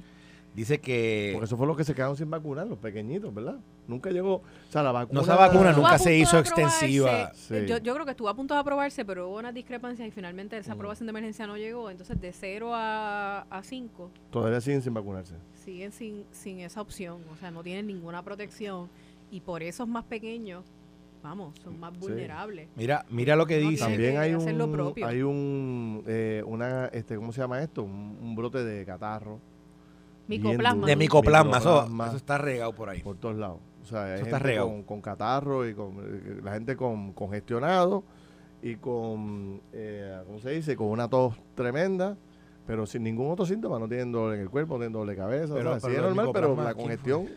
Dice 0.56 0.80
que... 0.80 1.32
Porque 1.34 1.46
eso 1.46 1.58
fue 1.58 1.66
lo 1.66 1.76
que 1.76 1.84
se 1.84 1.96
quedaron 1.96 2.16
sin 2.16 2.30
vacunar, 2.30 2.68
los 2.68 2.78
pequeñitos, 2.78 3.34
¿verdad? 3.34 3.56
Nunca 3.88 4.12
llegó... 4.12 4.36
O 4.36 4.44
sea, 4.72 4.84
la 4.84 4.92
vacuna... 4.92 5.20
No, 5.20 5.24
esa 5.24 5.36
vacuna 5.36 5.72
nunca 5.72 5.98
se 5.98 6.16
hizo 6.16 6.38
extensiva. 6.38 7.32
Yo, 7.50 7.78
yo, 7.80 7.94
creo 7.94 8.06
que 8.06 8.12
estuvo 8.12 8.30
a 8.30 8.36
punto 8.36 8.54
de 8.54 8.60
aprobarse, 8.60 9.04
pero 9.04 9.30
hubo 9.30 9.40
unas 9.40 9.54
discrepancias 9.54 10.08
y 10.08 10.12
finalmente 10.12 10.58
esa 10.58 10.74
mm. 10.74 10.78
aprobación 10.78 11.08
de 11.08 11.12
emergencia 11.12 11.48
no 11.48 11.58
llegó. 11.58 11.90
Entonces, 11.90 12.20
de 12.22 12.32
0 12.32 12.72
a 12.74 13.62
5... 13.64 14.12
Todavía 14.30 14.62
siguen 14.62 14.82
sin 14.82 14.94
vacunarse. 14.94 15.36
Siguen 15.54 15.92
sin, 15.92 16.26
sin 16.32 16.60
esa 16.60 16.82
opción. 16.82 17.22
O 17.32 17.38
sea, 17.38 17.50
no 17.50 17.64
tienen 17.64 17.88
ninguna 17.88 18.24
protección. 18.24 18.90
Y 19.32 19.42
por 19.42 19.64
esos 19.64 19.88
más 19.88 20.04
pequeños 20.04 20.64
vamos, 21.24 21.58
son 21.64 21.80
más 21.80 21.98
vulnerables. 21.98 22.68
Mira, 22.76 23.06
mira 23.10 23.36
lo 23.36 23.48
que 23.48 23.58
dice. 23.58 23.84
También 23.84 24.18
hay 24.18 24.34
un, 24.34 24.94
hay 25.04 25.22
un, 25.22 26.04
eh, 26.06 26.44
una, 26.46 26.88
este, 26.88 27.16
¿cómo 27.16 27.32
se 27.32 27.42
llama 27.42 27.64
esto? 27.64 27.84
Un, 27.84 28.36
brote 28.36 28.64
de 28.64 28.86
catarro. 28.86 29.40
Micoplasma. 30.28 30.88
De 30.88 30.96
micoplasma, 30.96 31.58
eso, 31.58 31.88
está 32.16 32.38
regado 32.38 32.74
por 32.74 32.90
ahí. 32.90 33.02
Por 33.02 33.18
todos 33.18 33.36
lados. 33.36 33.60
O 33.82 33.86
sea, 33.86 34.16
eso 34.16 34.26
está 34.26 34.40
regado. 34.40 34.68
Con, 34.68 34.84
con, 34.84 35.02
catarro 35.02 35.68
y 35.68 35.74
con 35.74 36.42
la 36.44 36.54
gente 36.54 36.76
con 36.76 37.12
congestionado 37.14 38.04
y 38.62 38.76
con, 38.76 39.62
eh, 39.74 40.22
¿cómo 40.26 40.40
se 40.40 40.52
dice? 40.52 40.76
Con 40.76 40.88
una 40.88 41.10
tos 41.10 41.36
tremenda 41.56 42.18
pero 42.66 42.86
sin 42.86 43.04
ningún 43.04 43.30
otro 43.30 43.46
síntoma, 43.46 43.78
no 43.78 43.90
tienen 43.90 44.14
dolor 44.14 44.36
en 44.36 44.40
el 44.40 44.50
cuerpo, 44.50 44.76
no 44.76 44.80
tienen 44.80 44.94
doble 44.94 45.18
cabeza, 45.18 45.54
pero, 45.54 45.74
o 45.74 45.80
sea, 45.82 45.90
sí 45.90 45.98
es 45.98 46.02
normal, 46.02 46.30
pero 46.32 46.56
la 46.56 46.74
congestión 46.74 47.28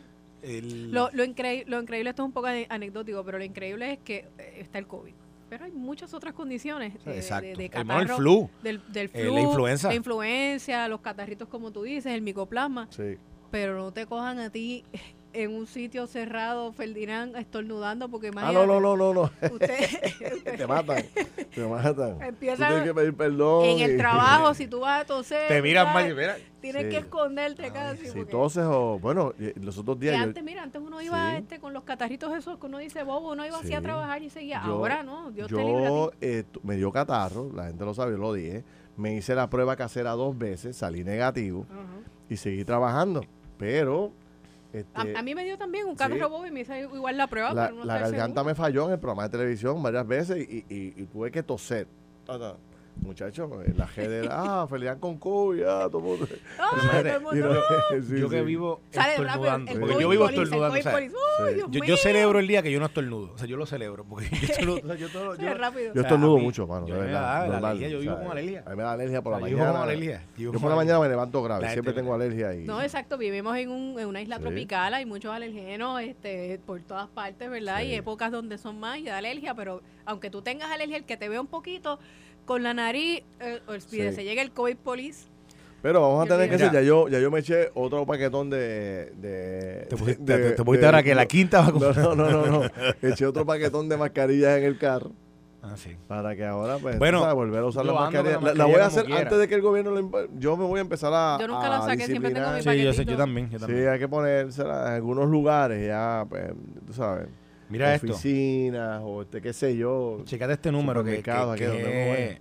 lo, 0.43 1.11
lo, 1.13 1.25
increíble, 1.25 2.11
esto 2.11 2.23
es 2.23 2.27
un 2.27 2.33
poco 2.33 2.47
anecdótico, 2.47 3.25
pero 3.25 3.39
lo 3.39 3.45
increíble 3.45 3.95
es 3.95 3.99
que 3.99 4.29
eh, 4.39 4.59
está 4.61 4.79
el 4.79 4.87
COVID. 4.87 5.15
Pero 5.49 5.65
hay 5.65 5.73
muchas 5.73 6.13
otras 6.13 6.35
condiciones 6.35 6.95
de, 7.05 7.55
de, 7.57 7.69
catarro, 7.69 8.01
el 8.01 8.09
flu, 8.09 8.51
del, 8.63 8.83
del 8.93 9.11
eh, 9.15 9.25
flu, 9.25 9.35
la 9.35 9.41
influenza. 9.41 9.89
la 9.89 9.95
influencia, 9.95 10.89
los 10.89 11.01
catarritos 11.01 11.49
como 11.49 11.71
tú 11.71 11.85
dices, 11.85 12.13
el 12.13 12.23
micoplasma. 12.23 12.89
Sí. 12.91 13.17
Pero 13.51 13.77
no 13.77 13.93
te 13.93 14.07
cojan 14.07 14.41
a 14.41 14.51
ti 14.51 14.85
en 15.37 15.55
un 15.55 15.67
sitio 15.67 16.07
cerrado, 16.07 16.73
Ferdinand 16.73 17.37
estornudando, 17.37 18.09
porque 18.09 18.31
Ah, 18.37 18.53
no, 18.53 18.67
no, 18.67 18.81
no, 18.81 18.97
no. 18.97 19.13
no. 19.13 19.23
Usted, 19.53 19.79
te 20.57 20.67
matan, 20.67 21.05
te 21.55 21.67
matan. 21.67 22.23
Empieza 22.23 22.69
tienes 22.69 22.85
que 22.85 22.95
pedir 22.95 23.15
perdón. 23.15 23.65
En 23.65 23.81
el 23.81 23.97
trabajo, 23.99 24.55
si 24.55 24.67
tú 24.67 24.81
vas 24.81 25.03
a 25.03 25.05
toser. 25.05 25.49
Te 25.49 25.61
miran 25.61 25.93
mal, 25.93 26.15
mira. 26.15 26.37
Tienes 26.61 26.87
que 26.87 26.97
esconderte 26.97 27.71
casi. 27.71 28.09
Si 28.09 28.25
toses 28.25 28.65
o, 28.65 28.99
bueno, 28.99 29.35
los 29.61 29.79
otros 29.79 30.01
días. 30.01 30.17
Que 30.17 30.23
antes, 30.23 30.43
mira, 30.43 30.63
antes 30.63 30.81
uno 30.81 31.01
iba 31.03 31.37
este, 31.37 31.61
con 31.61 31.73
los 31.73 31.85
catarritos 31.85 32.35
esos 32.37 32.59
que 32.59 32.67
uno 32.67 32.79
dice 32.79 33.03
bobo, 33.03 33.33
uno 33.33 33.47
iba 33.47 33.59
así 33.59 33.75
a 33.75 33.83
trabajar 33.83 34.23
y 34.23 34.31
seguía. 34.31 34.63
Ahora 34.63 35.03
no, 35.03 35.31
Dios 35.31 35.49
yo, 35.49 35.59
te 35.59 35.65
libre 35.65 36.11
eh, 36.21 36.45
me 36.63 36.77
dio 36.77 36.91
catarro, 36.91 37.51
la 37.55 37.67
gente 37.67 37.85
lo 37.85 37.95
sabe, 37.95 38.13
yo 38.13 38.19
lo 38.19 38.33
dije. 38.33 38.65
Me 38.97 39.15
hice 39.15 39.35
la 39.35 39.51
prueba 39.51 39.77
casera 39.77 40.13
dos 40.13 40.37
veces, 40.37 40.77
salí 40.77 41.05
negativo 41.05 41.67
y 42.31 42.37
seguí 42.39 42.65
trabajando. 42.65 43.23
Pero 43.59 44.13
este, 44.77 45.17
a, 45.17 45.23
mí 45.23 45.35
me 45.35 45.45
dio 45.45 45.57
también 45.57 45.87
un 45.87 45.95
carro 45.95 46.17
robó 46.19 46.47
y 46.47 46.51
me 46.51 46.61
hizo 46.61 46.75
igual 46.75 47.17
la 47.17 47.27
prueba. 47.27 47.55
La, 47.55 47.71
la 47.71 47.99
garganta 47.99 48.45
me 48.45 48.55
falló 48.55 48.87
en 48.87 48.93
el 48.93 48.99
programa 48.99 49.25
de 49.25 49.31
televisión 49.31 49.83
varias 49.83 50.07
veces 50.07 50.47
y, 50.49 50.65
y, 50.69 50.95
y 50.97 51.07
tuve 51.07 51.31
que 51.31 51.43
toser. 51.43 51.87
Muchachos, 53.01 53.51
la 53.77 53.87
G 53.87 54.09
de 54.09 54.29
ah, 54.31 54.67
Felian 54.71 54.99
con 54.99 55.19
COVID, 55.19 55.63
ah, 55.65 55.89
todo 55.91 56.01
mundo. 56.01 56.27
yo 58.19 58.29
que 58.29 58.43
vivo 58.43 58.81
estornudando. 58.91 59.73
Porque 59.79 60.01
yo 60.01 60.09
vivo 60.09 60.29
estornudando. 60.29 61.71
yo, 61.71 61.97
celebro 61.97 62.39
el 62.39 62.47
día 62.47 62.63
que 62.63 62.73
yo 62.73 62.81
no 62.81 62.87
estornudo. 62.87 63.33
O 63.35 63.39
sea, 63.39 63.47
yo 63.47 63.57
lo 63.57 63.67
celebro. 63.67 64.05
Porque 64.05 64.29
yo 64.31 64.47
estornudo, 64.47 64.95
yo, 64.95 65.09
todo, 65.11 65.37
yo, 65.37 66.01
estornudo 66.01 66.39
mucho, 66.39 66.67
mano. 66.67 66.87
Yo, 66.87 66.99
verdad, 66.99 67.75
yo 67.75 68.01
vivo 68.01 68.19
con 68.19 68.33
alergia. 68.33 68.63
A 68.67 68.71
mí 68.71 68.77
me 68.77 68.83
da 68.83 68.93
alergia 68.93 69.23
por 69.23 69.33
la 69.33 69.39
mañana. 69.41 69.51
Yo 69.51 69.65
vivo 69.65 69.73
con 69.73 69.83
alergia. 69.83 70.23
Yo 70.37 70.53
por 70.53 70.71
la 70.71 70.77
mañana 70.77 71.01
me 71.01 71.09
levanto 71.09 71.43
grave. 71.43 71.71
Siempre 71.71 71.93
tengo 71.93 72.15
alergia 72.15 72.49
ahí. 72.49 72.65
No, 72.65 72.81
exacto. 72.83 73.19
Vivimos 73.19 73.57
en, 73.57 73.71
un, 73.71 74.01
en 74.01 74.07
una 74.07 74.23
isla 74.23 74.39
tropical. 74.39 74.95
Hay 74.95 75.07
muchos 75.07 75.33
alergenos 75.33 76.01
este, 76.01 76.61
por 76.65 76.81
todas 76.81 77.09
partes, 77.09 77.51
¿verdad? 77.51 77.83
Y 77.83 77.95
épocas 77.95 78.33
donde 78.33 78.59
son 78.59 78.81
más 78.81 78.99
y 78.99 79.05
da 79.05 79.19
alergia. 79.19 79.55
Pero 79.55 79.83
aunque 80.05 80.31
tú 80.31 80.43
tengas 80.43 80.71
alergia, 80.71 80.97
el 80.97 81.05
que 81.05 81.17
te 81.17 81.29
ve 81.29 81.39
un 81.39 81.47
poquito 81.47 81.99
con 82.47 82.63
la 82.63 82.73
nariz, 82.73 83.23
eh, 83.41 83.61
se 83.81 84.25
llega 84.25 84.41
el 84.41 84.53
COVID 84.53 84.77
police. 84.77 85.27
Pero 85.83 86.01
vamos 86.01 86.25
a 86.25 86.29
tener 86.29 86.49
que 86.49 86.57
decir, 86.57 86.73
ya 86.73 86.81
yo, 86.81 87.09
ya 87.09 87.21
yo 87.21 87.31
me 87.31 87.41
eché 87.41 87.71
otro 87.75 88.07
paquetón 88.07 88.49
de... 88.51 89.13
de 89.17 89.87
te 89.89 89.97
pusiste, 90.65 90.87
ahora 90.87 91.03
que 91.03 91.15
la 91.15 91.27
quinta 91.27 91.61
va 91.61 91.67
a 91.67 91.71
comprar. 91.71 91.97
No, 91.99 92.15
no, 92.15 92.31
no, 92.31 92.47
no. 92.47 92.63
eché 93.03 93.27
otro 93.27 93.45
paquetón 93.45 93.89
de 93.89 93.97
mascarillas 93.97 94.59
en 94.59 94.65
el 94.65 94.79
carro. 94.79 95.13
Ah, 95.63 95.77
sí. 95.77 95.97
Para 96.07 96.35
que 96.37 96.45
ahora, 96.45 96.79
pues, 96.79 96.99
bueno, 96.99 97.35
volver 97.35 97.61
a 97.61 97.67
usar 97.67 97.85
la 97.85 97.93
mascarilla. 97.93 98.41
La, 98.55 98.65
voy 98.65 98.77
a 98.77 98.87
hacer 98.87 99.13
antes 99.13 99.39
de 99.39 99.49
que 99.49 99.55
el 99.55 99.63
gobierno 99.63 99.91
lo 99.91 100.29
Yo 100.39 100.57
me 100.57 100.65
voy 100.65 100.79
a 100.79 100.83
empezar 100.83 101.13
a. 101.13 101.39
Yo 101.41 101.49
nunca 101.49 101.69
la 101.69 101.83
saqué, 101.83 102.07
siempre 102.07 102.31
tengo 102.33 102.51
mi 102.51 102.63
Sí, 102.63 102.83
yo, 102.83 102.93
sé, 102.93 103.05
yo, 103.05 103.17
también, 103.17 103.51
yo 103.51 103.59
también. 103.59 103.83
Sí, 103.83 103.87
hay 103.87 103.99
que 103.99 104.09
ponérsela 104.09 104.89
en 104.89 104.93
algunos 104.95 105.29
lugares, 105.29 105.87
ya, 105.87 106.25
pues, 106.29 106.53
tú 106.87 106.93
sabes. 106.93 107.27
Mira 107.69 107.97
oficinas 107.97 109.01
o 109.03 109.23
este, 109.23 109.41
qué 109.43 109.53
sé 109.53 109.77
yo. 109.77 110.23
Checate 110.25 110.55
este 110.55 110.73
número 110.73 111.03
que, 111.03 111.23
que, 111.23 111.33
que, 111.57 112.41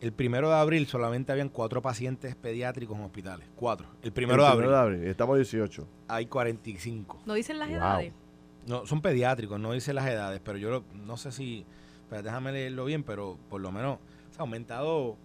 el 0.00 0.12
primero 0.12 0.48
de 0.48 0.56
abril 0.56 0.86
solamente 0.86 1.32
habían 1.32 1.48
cuatro 1.48 1.80
pacientes 1.80 2.34
pediátricos 2.36 2.98
en 2.98 3.04
hospitales. 3.04 3.48
Cuatro. 3.56 3.86
El 4.02 4.12
primero, 4.12 4.42
de, 4.42 4.48
abril. 4.48 4.68
de 4.70 4.76
abril. 4.76 5.04
Estamos 5.04 5.36
18. 5.36 5.88
Hay 6.08 6.26
45. 6.26 7.22
¿No 7.24 7.34
dicen 7.34 7.58
las 7.58 7.70
edades? 7.70 8.12
No, 8.66 8.86
son 8.86 9.00
pediátricos, 9.00 9.60
no 9.60 9.72
dicen 9.72 9.94
las 9.94 10.06
edades, 10.06 10.40
pero 10.44 10.58
yo 10.58 10.84
no 10.94 11.16
sé 11.16 11.32
si. 11.32 11.64
Pero 12.10 12.22
déjame 12.22 12.52
leerlo 12.52 12.84
bien, 12.84 13.02
pero 13.02 13.38
por 13.48 13.60
lo 13.60 13.72
menos 13.72 13.98
se 14.30 14.38
ha 14.38 14.42
aumentado 14.42 15.16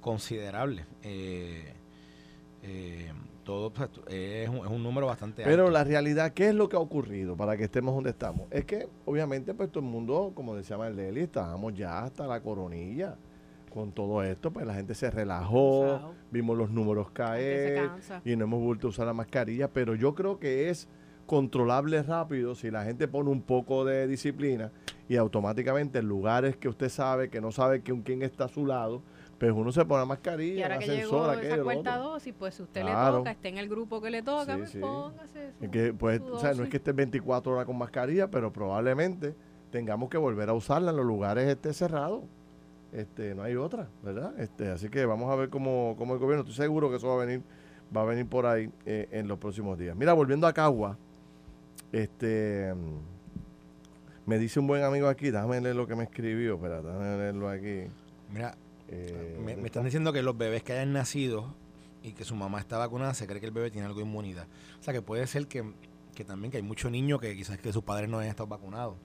considerable. 0.00 0.86
Eh, 1.02 1.74
eh, 2.62 3.12
todo 3.48 3.72
pues, 3.72 3.88
es, 4.08 4.46
un, 4.50 4.82
número 4.82 5.06
bastante 5.06 5.42
alto. 5.42 5.50
Pero 5.50 5.70
la 5.70 5.82
realidad, 5.82 6.34
¿qué 6.34 6.50
es 6.50 6.54
lo 6.54 6.68
que 6.68 6.76
ha 6.76 6.80
ocurrido 6.80 7.34
para 7.34 7.56
que 7.56 7.64
estemos 7.64 7.94
donde 7.94 8.10
estamos? 8.10 8.46
Es 8.50 8.66
que, 8.66 8.90
obviamente, 9.06 9.54
pues 9.54 9.72
todo 9.72 9.82
el 9.82 9.90
mundo, 9.90 10.32
como 10.34 10.54
decía 10.54 10.76
Marleli, 10.76 11.20
estábamos 11.20 11.72
ya 11.72 12.00
hasta 12.00 12.26
la 12.26 12.42
coronilla 12.42 13.16
con 13.72 13.92
todo 13.92 14.22
esto, 14.22 14.50
pues 14.50 14.66
la 14.66 14.74
gente 14.74 14.94
se 14.94 15.10
relajó, 15.10 16.12
vimos 16.30 16.58
los 16.58 16.68
números 16.70 17.10
caer 17.10 17.88
y 18.22 18.36
no 18.36 18.44
hemos 18.44 18.60
vuelto 18.60 18.88
a 18.88 18.90
usar 18.90 19.06
la 19.06 19.14
mascarilla, 19.14 19.72
pero 19.72 19.94
yo 19.94 20.14
creo 20.14 20.38
que 20.38 20.68
es 20.68 20.86
controlable 21.24 22.02
rápido 22.02 22.54
si 22.54 22.70
la 22.70 22.84
gente 22.84 23.08
pone 23.08 23.30
un 23.30 23.40
poco 23.40 23.86
de 23.86 24.06
disciplina 24.06 24.72
y 25.08 25.16
automáticamente 25.16 26.00
en 26.00 26.06
lugares 26.06 26.58
que 26.58 26.68
usted 26.68 26.90
sabe 26.90 27.30
que 27.30 27.40
no 27.40 27.50
sabe 27.50 27.80
que 27.80 27.98
quién 28.02 28.20
está 28.20 28.44
a 28.44 28.48
su 28.48 28.66
lado, 28.66 29.02
pues 29.38 29.52
uno 29.52 29.70
se 29.72 29.84
pone 29.84 30.00
la 30.00 30.06
mascarilla, 30.06 30.58
y 30.58 30.62
ahora 30.62 30.78
que 30.78 30.86
llegó 30.86 31.32
esa 31.32 31.62
cuarta 31.62 31.96
dosis, 31.96 32.34
pues 32.38 32.54
si 32.54 32.62
usted 32.62 32.84
le 32.84 32.92
toca, 32.92 33.30
esté 33.30 33.48
en 33.48 33.58
el 33.58 33.68
grupo 33.68 34.00
que 34.00 34.10
le 34.10 34.22
toca, 34.22 34.56
pues 34.56 34.76
póngase 34.76 35.52
que, 35.70 35.92
pues, 35.92 36.20
o 36.20 36.40
sea, 36.40 36.54
no 36.54 36.64
es 36.64 36.68
que 36.68 36.78
esté 36.78 36.92
24 36.92 37.52
horas 37.52 37.66
con 37.66 37.78
mascarilla, 37.78 38.28
pero 38.28 38.52
probablemente 38.52 39.34
tengamos 39.70 40.08
que 40.08 40.18
volver 40.18 40.48
a 40.48 40.54
usarla 40.54 40.90
en 40.90 40.96
los 40.96 41.06
lugares 41.06 41.48
este 41.48 41.72
cerrados 41.72 42.22
este, 42.92 43.34
no 43.34 43.42
hay 43.42 43.54
otra, 43.56 43.88
¿verdad? 44.02 44.38
Este, 44.40 44.70
así 44.70 44.88
que 44.88 45.04
vamos 45.04 45.30
a 45.30 45.36
ver 45.36 45.50
cómo, 45.50 45.94
cómo 45.98 46.14
el 46.14 46.20
gobierno, 46.20 46.42
estoy 46.42 46.56
seguro 46.56 46.88
que 46.90 46.96
eso 46.96 47.08
va 47.08 47.22
a 47.22 47.26
venir, 47.26 47.42
va 47.94 48.02
a 48.02 48.04
venir 48.04 48.26
por 48.26 48.46
ahí 48.46 48.70
eh, 48.86 49.08
en 49.12 49.28
los 49.28 49.38
próximos 49.38 49.78
días. 49.78 49.94
Mira, 49.94 50.12
volviendo 50.14 50.46
a 50.46 50.52
Cagua, 50.52 50.96
este 51.92 52.74
Me 54.26 54.38
dice 54.38 54.60
un 54.60 54.66
buen 54.66 54.82
amigo 54.84 55.08
aquí, 55.08 55.30
déjame 55.30 55.60
leer 55.60 55.76
lo 55.76 55.86
que 55.86 55.96
me 55.96 56.04
escribió, 56.04 56.54
espera, 56.54 56.80
déjame 56.82 57.16
leerlo 57.18 57.48
aquí. 57.48 57.84
Mira, 58.32 58.54
eh, 58.88 59.36
me, 59.38 59.52
están 59.66 59.84
diciendo 59.84 60.12
que 60.12 60.22
los 60.22 60.36
bebés 60.36 60.62
que 60.62 60.72
hayan 60.72 60.92
nacido 60.92 61.54
y 62.02 62.12
que 62.12 62.24
su 62.24 62.34
mamá 62.34 62.60
está 62.60 62.78
vacunada, 62.78 63.14
se 63.14 63.26
cree 63.26 63.40
que 63.40 63.46
el 63.46 63.52
bebé 63.52 63.70
tiene 63.70 63.86
algo 63.86 63.98
de 64.00 64.06
inmunidad. 64.06 64.46
O 64.80 64.82
sea, 64.82 64.94
que 64.94 65.02
puede 65.02 65.26
ser 65.26 65.46
que, 65.46 65.64
que 66.14 66.24
también 66.24 66.50
que 66.50 66.56
hay 66.56 66.62
muchos 66.62 66.90
niños 66.90 67.20
que 67.20 67.36
quizás 67.36 67.58
que 67.58 67.72
sus 67.72 67.82
padres 67.82 68.08
no 68.08 68.18
hayan 68.18 68.30
estado 68.30 68.46
vacunados. 68.46 68.96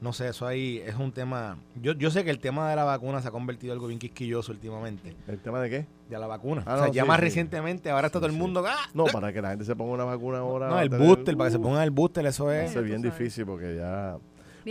No 0.00 0.12
sé, 0.12 0.28
eso 0.28 0.46
ahí 0.46 0.80
es 0.86 0.94
un 0.94 1.10
tema. 1.10 1.58
Yo, 1.74 1.92
yo 1.92 2.12
sé 2.12 2.22
que 2.22 2.30
el 2.30 2.38
tema 2.38 2.70
de 2.70 2.76
la 2.76 2.84
vacuna 2.84 3.20
se 3.20 3.26
ha 3.26 3.30
convertido 3.32 3.72
en 3.72 3.78
algo 3.78 3.88
bien 3.88 3.98
quisquilloso 3.98 4.52
últimamente. 4.52 5.16
¿El 5.26 5.40
tema 5.40 5.60
de 5.60 5.70
qué? 5.70 5.86
De 6.08 6.16
la 6.16 6.28
vacuna. 6.28 6.62
Ah, 6.66 6.74
o 6.76 6.78
sea, 6.84 6.92
ya 6.92 7.04
más 7.04 7.18
recientemente, 7.18 7.90
ahora 7.90 8.06
está 8.06 8.20
todo 8.20 8.28
el 8.28 8.36
mundo. 8.36 8.64
¡ah! 8.64 8.88
No, 8.94 9.06
para 9.06 9.32
que 9.32 9.42
la 9.42 9.50
gente 9.50 9.64
se 9.64 9.74
ponga 9.74 9.94
una 9.94 10.04
vacuna 10.04 10.38
ahora. 10.38 10.68
No, 10.68 10.78
el 10.78 10.88
booster, 10.88 11.36
para 11.36 11.48
que 11.48 11.54
se 11.54 11.58
pongan 11.58 11.82
el 11.82 11.90
booster, 11.90 12.24
eso 12.26 12.52
es. 12.52 12.70
Eso 12.70 12.78
es 12.78 12.86
bien 12.86 13.02
difícil 13.02 13.44
porque 13.44 13.74
ya. 13.74 14.16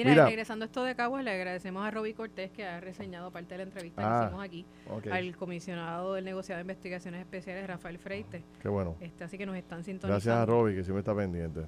Mira, 0.06 0.26
regresando 0.26 0.64
a 0.64 0.68
esto 0.68 0.84
de 0.84 0.96
Caguas, 0.96 1.24
le 1.24 1.32
agradecemos 1.32 1.86
a 1.86 1.92
Roby 1.92 2.14
Cortés 2.14 2.52
que 2.52 2.66
ha 2.66 2.80
reseñado 2.80 3.32
parte 3.32 3.54
de 3.54 3.58
la 3.58 3.64
entrevista 3.64 4.02
que 4.02 4.08
ah, 4.08 4.24
hicimos 4.26 4.44
aquí 4.44 4.66
al 5.12 5.36
comisionado 5.36 6.14
del 6.14 6.26
negociado 6.26 6.58
de 6.58 6.62
investigaciones 6.62 7.22
especiales, 7.22 7.68
Rafael 7.68 7.98
Freite. 7.98 8.44
Qué 8.62 8.70
bueno. 8.70 8.96
Este, 9.00 9.24
así 9.24 9.38
que 9.38 9.46
nos 9.46 9.56
están 9.56 9.84
sintonizando. 9.84 10.14
Gracias 10.14 10.36
a 10.36 10.46
Roby, 10.46 10.76
que 10.76 10.84
siempre 10.84 11.00
está 11.00 11.16
pendiente. 11.16 11.62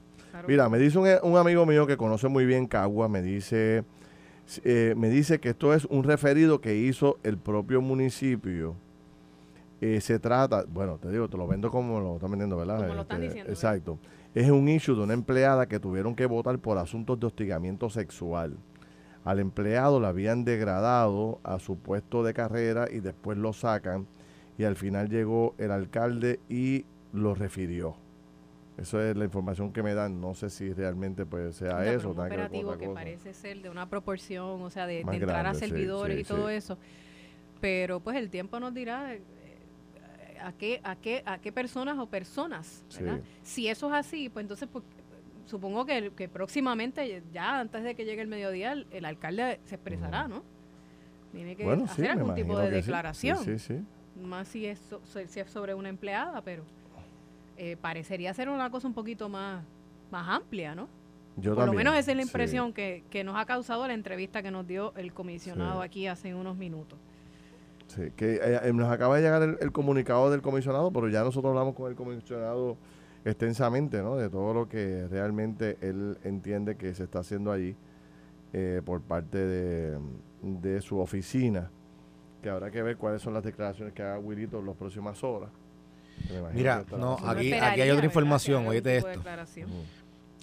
Mira, 0.47 0.69
me 0.69 0.77
dice 0.77 0.97
un, 0.97 1.37
amigo 1.37 1.65
mío 1.65 1.87
que 1.87 1.97
conoce 1.97 2.27
muy 2.27 2.45
bien 2.45 2.67
Caguas, 2.67 3.09
me 3.09 3.21
dice, 3.21 3.83
eh, 4.63 4.93
me 4.95 5.09
dice 5.09 5.39
que 5.39 5.49
esto 5.49 5.73
es 5.73 5.85
un 5.85 6.03
referido 6.03 6.61
que 6.61 6.75
hizo 6.75 7.17
el 7.23 7.37
propio 7.37 7.81
municipio. 7.81 8.75
Eh, 9.81 10.01
se 10.01 10.19
trata, 10.19 10.65
bueno, 10.67 10.97
te 10.97 11.09
digo, 11.09 11.29
te 11.29 11.37
lo 11.37 11.47
vendo 11.47 11.71
como 11.71 12.01
lo 12.01 12.15
están 12.15 12.31
vendiendo, 12.31 12.57
¿verdad? 12.57 12.81
Como 12.81 12.95
lo 12.95 13.01
están 13.01 13.23
este, 13.23 13.27
diciendo. 13.27 13.51
Exacto 13.51 13.99
es 14.35 14.49
un 14.49 14.67
issue 14.69 14.95
de 14.95 15.01
una 15.01 15.13
empleada 15.13 15.67
que 15.67 15.79
tuvieron 15.79 16.15
que 16.15 16.25
votar 16.25 16.59
por 16.59 16.77
asuntos 16.77 17.19
de 17.19 17.27
hostigamiento 17.27 17.89
sexual. 17.89 18.57
Al 19.23 19.39
empleado 19.39 19.99
le 19.99 20.07
habían 20.07 20.45
degradado 20.45 21.39
a 21.43 21.59
su 21.59 21.77
puesto 21.77 22.23
de 22.23 22.33
carrera 22.33 22.87
y 22.91 22.99
después 22.99 23.37
lo 23.37 23.53
sacan 23.53 24.07
y 24.57 24.63
al 24.63 24.75
final 24.75 25.09
llegó 25.09 25.55
el 25.57 25.71
alcalde 25.71 26.39
y 26.49 26.85
lo 27.13 27.35
refirió. 27.35 27.95
Eso 28.77 29.01
es 29.01 29.17
la 29.17 29.25
información 29.25 29.73
que 29.73 29.83
me 29.83 29.93
dan. 29.93 30.21
No 30.21 30.33
sé 30.33 30.49
si 30.49 30.71
realmente 30.71 31.25
pues 31.25 31.57
sea 31.57 31.85
eso. 31.91 32.11
Un 32.11 32.19
operativo 32.19 32.77
que, 32.77 32.87
parece 32.87 33.33
ser 33.33 33.61
de 33.61 33.69
una 33.69 33.89
proporción, 33.89 34.61
o 34.61 34.69
sea, 34.69 34.87
de, 34.87 35.01
entrar 35.01 35.47
a 35.47 35.53
servidores 35.53 36.19
y 36.19 36.23
todo 36.23 36.49
eso. 36.49 36.77
Pero 37.59 37.99
pues 37.99 38.15
el 38.15 38.29
tiempo 38.29 38.57
nos 38.59 38.73
dirá 38.73 39.17
a 40.43 40.51
qué, 40.53 40.81
a 40.83 40.95
qué, 40.95 41.23
a 41.25 41.37
qué 41.39 41.51
personas 41.51 41.97
o 41.97 42.05
personas, 42.07 42.83
Si 43.43 43.67
eso 43.67 43.87
es 43.87 43.93
así, 43.93 44.29
pues 44.29 44.43
entonces 44.43 44.67
pues, 44.71 44.83
supongo 45.45 45.85
que, 45.85 46.11
que, 46.15 46.29
próximamente, 46.29 47.23
ya 47.33 47.59
antes 47.59 47.83
de 47.83 47.95
que 47.95 48.05
llegue 48.05 48.21
el 48.21 48.27
mediodía, 48.27 48.73
el, 48.73 49.05
alcalde 49.05 49.59
se 49.65 49.75
expresará, 49.75 50.27
¿no? 50.27 50.43
Tiene 51.31 51.55
que 51.55 51.69
hacer 51.69 52.11
algún 52.11 52.35
tipo 52.35 52.57
de 52.57 52.69
declaración. 52.69 53.37
Más 54.21 54.49
si 54.49 54.65
es, 54.65 54.81
si 55.27 55.39
es 55.39 55.49
sobre 55.49 55.73
una 55.73 55.89
empleada, 55.89 56.41
pero 56.41 56.63
eh, 57.57 57.77
parecería 57.79 58.33
ser 58.33 58.49
una 58.49 58.69
cosa 58.69 58.87
un 58.87 58.93
poquito 58.93 59.29
más, 59.29 59.63
más 60.11 60.27
amplia, 60.27 60.75
¿no? 60.75 60.87
Yo 61.37 61.55
Por 61.55 61.67
lo 61.67 61.73
menos 61.73 61.95
esa 61.95 62.11
es 62.11 62.17
la 62.17 62.23
impresión 62.23 62.73
que, 62.73 63.03
que, 63.09 63.23
nos 63.23 63.37
ha 63.37 63.45
causado 63.45 63.87
la 63.87 63.93
entrevista 63.93 64.43
que 64.43 64.51
nos 64.51 64.67
dio 64.67 64.93
el 64.97 65.13
comisionado 65.13 65.81
aquí 65.81 66.07
hace 66.07 66.35
unos 66.35 66.57
minutos. 66.57 66.99
Sí, 67.89 68.11
que 68.15 68.35
eh, 68.35 68.59
eh, 68.63 68.71
nos 68.73 68.91
acaba 68.91 69.15
de 69.17 69.23
llegar 69.23 69.57
el, 69.59 69.71
comunicado 69.71 70.29
del 70.29 70.43
comisionado, 70.43 70.91
pero 70.91 71.09
ya 71.09 71.23
nosotros 71.23 71.49
hablamos 71.49 71.73
con 71.73 71.89
el 71.89 71.95
comisionado 71.95 72.77
extensamente, 73.25 74.03
¿no? 74.03 74.15
De 74.15 74.29
todo 74.29 74.53
lo 74.53 74.69
que 74.69 75.07
realmente 75.09 75.75
él 75.81 76.17
entiende 76.23 76.77
que 76.77 76.93
se 76.93 77.05
está 77.05 77.19
haciendo 77.19 77.51
allí 77.51 77.75
eh, 78.53 78.83
por 78.85 79.01
parte 79.01 79.39
de, 79.39 80.81
su 80.81 80.99
oficina, 80.99 81.71
que 82.43 82.49
habrá 82.49 82.69
que 82.69 82.83
ver 82.83 82.95
cuáles 82.95 83.23
son 83.23 83.33
las 83.33 83.43
declaraciones 83.43 83.93
que 83.93 84.03
haga 84.03 84.19
Wilito 84.19 84.59
en 84.59 84.67
las 84.67 84.75
próximas 84.75 85.23
horas. 85.23 85.49
Mira, 86.53 86.85
no, 86.95 87.17
aquí, 87.25 87.53
aquí 87.53 87.81
hay 87.81 87.89
otra 87.89 88.05
información, 88.05 88.67
oíste 88.67 88.97
esto. 88.97 89.21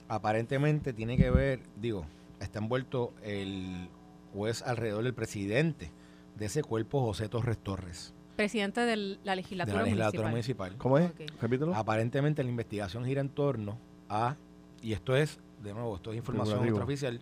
Aparentemente 0.09 0.93
tiene 0.93 1.17
que 1.17 1.31
ver, 1.31 1.61
digo, 1.81 2.07
está 2.41 2.59
envuelto 2.59 3.13
el 3.23 3.89
juez 4.33 4.63
alrededor 4.63 5.05
del 5.05 5.15
presidente 5.15 5.93
de 6.37 6.47
ese 6.47 6.63
cuerpo 6.63 7.01
José 7.03 7.29
Torres 7.29 7.59
Torres. 7.59 8.15
Presidente 8.37 8.83
de 8.83 9.19
la 9.25 9.35
legislatura, 9.35 9.85
municipal. 10.29 10.77
¿Cómo 10.77 10.99
es? 10.99 11.11
Repítelo. 11.41 11.75
Aparentemente 11.75 12.43
la 12.45 12.51
investigación 12.51 13.05
gira 13.07 13.23
en 13.23 13.31
torno 13.31 13.79
a, 14.09 14.37
y 14.83 14.93
esto 14.93 15.17
es, 15.17 15.39
de 15.63 15.73
nuevo, 15.73 15.97
esto 15.97 16.13
es 16.13 16.19
información 16.19 16.63
extraoficial, 16.65 17.21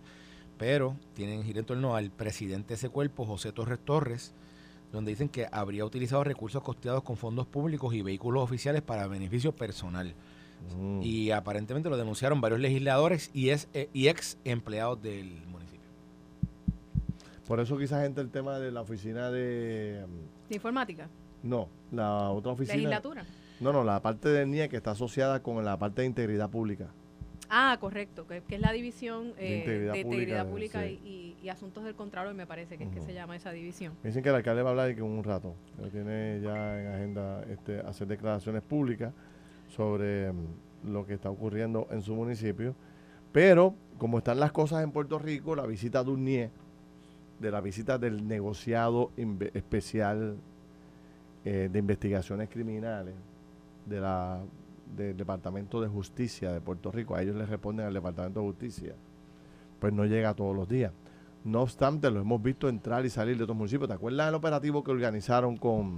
pero 0.59 0.97
tienen 1.15 1.45
gira 1.45 1.61
en 1.61 1.67
torno 1.67 1.95
al 1.95 2.11
presidente 2.11 2.69
de 2.69 2.75
ese 2.75 2.89
cuerpo, 2.89 3.25
José 3.25 3.53
Torres 3.53 3.79
Torres, 3.85 4.35
donde 4.91 5.13
dicen 5.13 5.29
que 5.29 5.47
habría 5.51 5.85
utilizado 5.85 6.25
recursos 6.25 6.63
costeados 6.63 7.03
con 7.03 7.17
fondos 7.17 7.47
públicos 7.47 7.95
y 7.95 8.03
vehículos 8.03 8.43
oficiales 8.43 8.83
para 8.83 9.07
beneficio 9.07 9.53
personal. 9.53 10.15
Mm. 10.77 11.01
Y 11.03 11.31
aparentemente 11.31 11.91
lo 11.91 11.97
denunciaron 11.97 12.41
varios 12.41 12.61
legisladores 12.61 13.31
y, 13.33 13.51
es, 13.51 13.69
eh, 13.75 13.89
y 13.93 14.09
ex 14.09 14.39
empleados 14.45 15.01
del 15.03 15.47
municipio. 15.47 15.74
Por 17.47 17.61
eso 17.61 17.77
quizás 17.77 18.05
entra 18.05 18.23
el 18.23 18.31
tema 18.31 18.59
de 18.59 18.73
la 18.73 18.81
oficina 18.81 19.31
de... 19.31 20.05
¿De 20.49 20.55
informática? 20.55 21.09
No, 21.43 21.69
la 21.93 22.31
otra 22.31 22.53
oficina... 22.53 22.77
¿Legislatura? 22.77 23.25
No, 23.61 23.73
no, 23.73 23.85
la 23.85 24.01
parte 24.01 24.29
de 24.31 24.47
NIE 24.47 24.69
que 24.69 24.77
está 24.77 24.93
asociada 24.93 25.43
con 25.43 25.63
la 25.65 25.79
parte 25.79 26.03
de 26.03 26.07
integridad 26.07 26.51
pública. 26.51 26.89
Ah, 27.51 27.77
correcto, 27.79 28.27
que, 28.27 28.43
es 28.49 28.61
la 28.61 28.73
división 28.73 29.35
de 29.35 29.55
eh, 29.55 29.59
integridad, 29.59 30.47
pública, 30.47 30.87
y, 30.87 31.37
asuntos 31.49 31.85
del 31.85 31.95
Contralor, 31.95 32.35
me 32.35 32.47
parece 32.47 32.79
que 32.79 32.85
es 32.85 32.91
que 32.91 33.03
se 33.03 33.13
llama 33.13 33.37
esa 33.37 33.53
división. 33.53 33.93
dicen 34.03 34.23
que 34.23 34.31
el 34.31 34.35
alcalde 34.35 34.63
va 34.63 34.71
a 34.71 34.73
hablar 34.73 34.89
de 34.89 34.97
que 34.97 35.03
un 35.03 35.23
rato, 35.23 35.55
tiene 35.93 36.41
ya 36.43 36.81
en 36.81 36.87
agenda 36.87 37.45
este, 37.51 37.81
hacer 37.81 38.09
declaraciones 38.09 38.63
públicas 38.63 39.13
sobre 39.69 40.33
mm, 40.33 40.47
lo 40.87 41.07
que 41.07 41.15
está 41.15 41.29
ocurriendo 41.29 41.87
en 41.91 42.01
su 42.01 42.15
municipio, 42.15 42.75
pero 43.31 43.75
como 43.99 44.19
están 44.19 44.41
las 44.41 44.53
cosas 44.53 44.83
en 44.83 44.91
Puerto 44.91 45.19
Rico, 45.19 45.55
la 45.55 45.67
visita 45.67 46.03
de 46.03 46.11
un 46.11 46.25
NIE 46.25 46.51
de 47.39 47.51
la 47.51 47.61
visita 47.61 47.99
del 47.99 48.27
negociado 48.27 49.11
especial 49.53 50.37
eh, 51.45 51.69
de 51.71 51.79
investigaciones 51.79 52.49
criminales 52.49 53.15
de 53.87 54.01
la, 54.01 54.41
del 54.97 55.17
Departamento 55.17 55.81
de 55.81 55.89
Justicia 55.89 56.53
de 56.53 56.61
Puerto 56.61 56.91
Rico. 56.91 57.15
A 57.15 57.23
ellos 57.23 57.37
les 57.37 57.49
responden 57.49 57.87
al 57.87 57.95
Departamento 57.95 58.41
de 58.41 58.47
Justicia. 58.47 58.95
Pues 59.79 59.93
no 59.93 60.07
llega 60.07 60.35
todos 60.35 60.55
los 60.55 60.69
días. 60.69 60.93
No 61.45 61.61
obstante, 61.61 62.11
lo 62.11 62.21
hemos 62.21 62.43
visto 62.43 62.69
entrar 62.69 63.05
y 63.05 63.11
salir 63.11 63.37
de 63.37 63.45
otros 63.45 63.59
municipios. 63.59 63.89
¿Te 63.89 63.95
acuerdas 63.95 64.27
del 64.27 64.35
operativo 64.35 64.83
que 64.83 64.91
organizaron 64.91 65.59
con, 65.59 65.97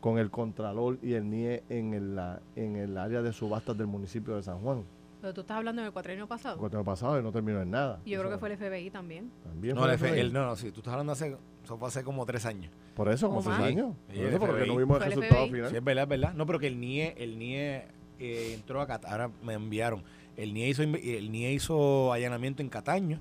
con 0.00 0.18
el 0.18 0.30
Contralor 0.30 0.98
y 1.00 1.14
el 1.14 1.30
NIE 1.30 1.62
en 1.70 1.94
el, 1.94 2.20
en 2.54 2.76
el 2.76 2.98
área 2.98 3.22
de 3.22 3.32
subastas 3.32 3.78
del 3.78 3.86
municipio 3.86 4.36
de 4.36 4.42
San 4.42 4.58
Juan? 4.58 4.84
Pero 5.24 5.32
tú 5.32 5.40
estás 5.40 5.56
hablando 5.56 5.80
del 5.80 5.90
cuatrienio 5.90 6.28
pasado. 6.28 6.56
El 6.56 6.60
cuatrienio 6.60 6.84
pasado 6.84 7.18
y 7.18 7.22
no 7.22 7.32
terminó 7.32 7.62
en 7.62 7.70
nada. 7.70 7.98
Y 8.04 8.10
yo 8.10 8.18
creo 8.20 8.30
que 8.30 8.36
fue 8.36 8.52
el 8.52 8.58
FBI 8.58 8.90
también. 8.90 9.30
También 9.42 9.74
no, 9.74 9.88
el 9.88 9.96
FBI. 9.96 10.30
no, 10.30 10.44
no, 10.44 10.54
sí, 10.54 10.70
tú 10.70 10.80
estás 10.80 10.92
hablando 10.92 11.14
hace, 11.14 11.34
eso 11.64 11.78
fue 11.78 11.88
hace 11.88 12.04
como 12.04 12.26
tres 12.26 12.44
años. 12.44 12.70
Por 12.94 13.08
eso, 13.08 13.30
como 13.30 13.42
tres 13.42 13.58
años. 13.58 13.96
Por 14.06 14.16
eso, 14.16 14.38
porque 14.38 14.66
no 14.66 14.76
vimos 14.76 14.98
el 14.98 15.04
resultado 15.06 15.46
final. 15.46 15.70
Sí, 15.70 15.76
es 15.76 15.82
verdad, 15.82 16.02
es 16.02 16.08
verdad. 16.10 16.34
No, 16.34 16.44
pero 16.44 16.58
que 16.58 16.66
el 16.66 16.78
NIE, 16.78 17.14
el 17.16 17.38
NIE 17.38 17.86
eh, 18.18 18.52
entró 18.52 18.82
a 18.82 18.86
Cataño, 18.86 19.12
ahora 19.12 19.30
me 19.42 19.54
enviaron. 19.54 20.02
El 20.36 20.52
NIE 20.52 20.68
hizo, 20.68 20.82
el 20.82 21.32
NIE 21.32 21.52
hizo 21.54 22.12
allanamiento 22.12 22.60
en 22.60 22.68
Cataño 22.68 23.18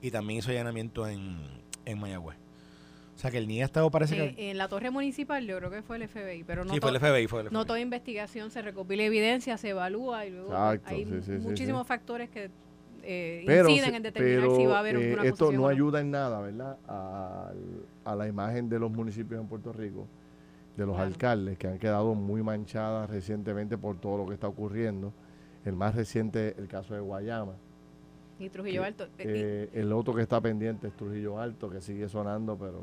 y 0.00 0.10
también 0.10 0.38
hizo 0.38 0.52
allanamiento 0.52 1.06
en, 1.06 1.36
en 1.84 2.00
Mayagüez. 2.00 2.38
O 3.22 3.24
sea 3.24 3.30
que 3.30 3.38
el 3.38 3.46
NIE 3.46 3.62
ha 3.62 3.66
estado, 3.66 3.88
parece 3.88 4.16
que... 4.16 4.50
En 4.50 4.58
la 4.58 4.66
torre 4.66 4.90
municipal 4.90 5.46
yo 5.46 5.56
creo 5.58 5.70
que 5.70 5.82
fue 5.82 5.94
el 5.94 6.08
FBI, 6.08 6.42
pero 6.42 6.64
no, 6.64 6.74
sí, 6.74 6.80
fue 6.80 6.90
el 6.90 6.98
FBI, 6.98 7.28
fue 7.28 7.42
el 7.42 7.46
FBI. 7.46 7.54
no 7.54 7.64
toda 7.64 7.78
investigación 7.78 8.50
se 8.50 8.62
recopila 8.62 9.04
evidencia, 9.04 9.56
se 9.56 9.68
evalúa 9.68 10.26
y 10.26 10.30
luego 10.30 10.52
hay 10.56 11.06
muchísimos 11.40 11.86
factores 11.86 12.30
que 12.30 12.50
eh, 13.04 13.44
inciden 13.46 13.94
en 13.94 14.02
determinar 14.02 14.56
si 14.56 14.66
va 14.66 14.78
a 14.78 14.80
haber 14.80 14.96
eh, 14.96 15.14
una 15.14 15.22
Esto 15.22 15.52
no 15.52 15.68
ayuda 15.68 16.00
en 16.00 16.10
nada, 16.10 16.40
¿verdad? 16.40 16.76
A, 16.88 17.52
a, 18.04 18.16
la 18.16 18.26
imagen 18.26 18.68
de 18.68 18.80
los 18.80 18.90
municipios 18.90 19.40
en 19.40 19.46
Puerto 19.46 19.72
Rico, 19.72 20.08
de 20.76 20.84
los 20.84 20.98
alcaldes 20.98 21.56
que 21.58 21.68
han 21.68 21.78
quedado 21.78 22.16
muy 22.16 22.42
manchadas 22.42 23.08
recientemente 23.08 23.78
por 23.78 24.00
todo 24.00 24.18
lo 24.18 24.26
que 24.26 24.34
está 24.34 24.48
ocurriendo. 24.48 25.12
El 25.64 25.76
más 25.76 25.94
reciente, 25.94 26.56
el 26.58 26.66
caso 26.66 26.94
de 26.94 26.98
Guayama. 26.98 27.54
Y 28.40 28.48
Trujillo 28.48 28.82
Alto. 28.82 29.06
Eh, 29.18 29.70
el 29.74 29.92
otro 29.92 30.12
que 30.12 30.22
está 30.22 30.40
pendiente 30.40 30.88
es 30.88 30.96
Trujillo 30.96 31.38
Alto, 31.38 31.70
que 31.70 31.80
sigue 31.80 32.08
sonando, 32.08 32.58
pero 32.58 32.82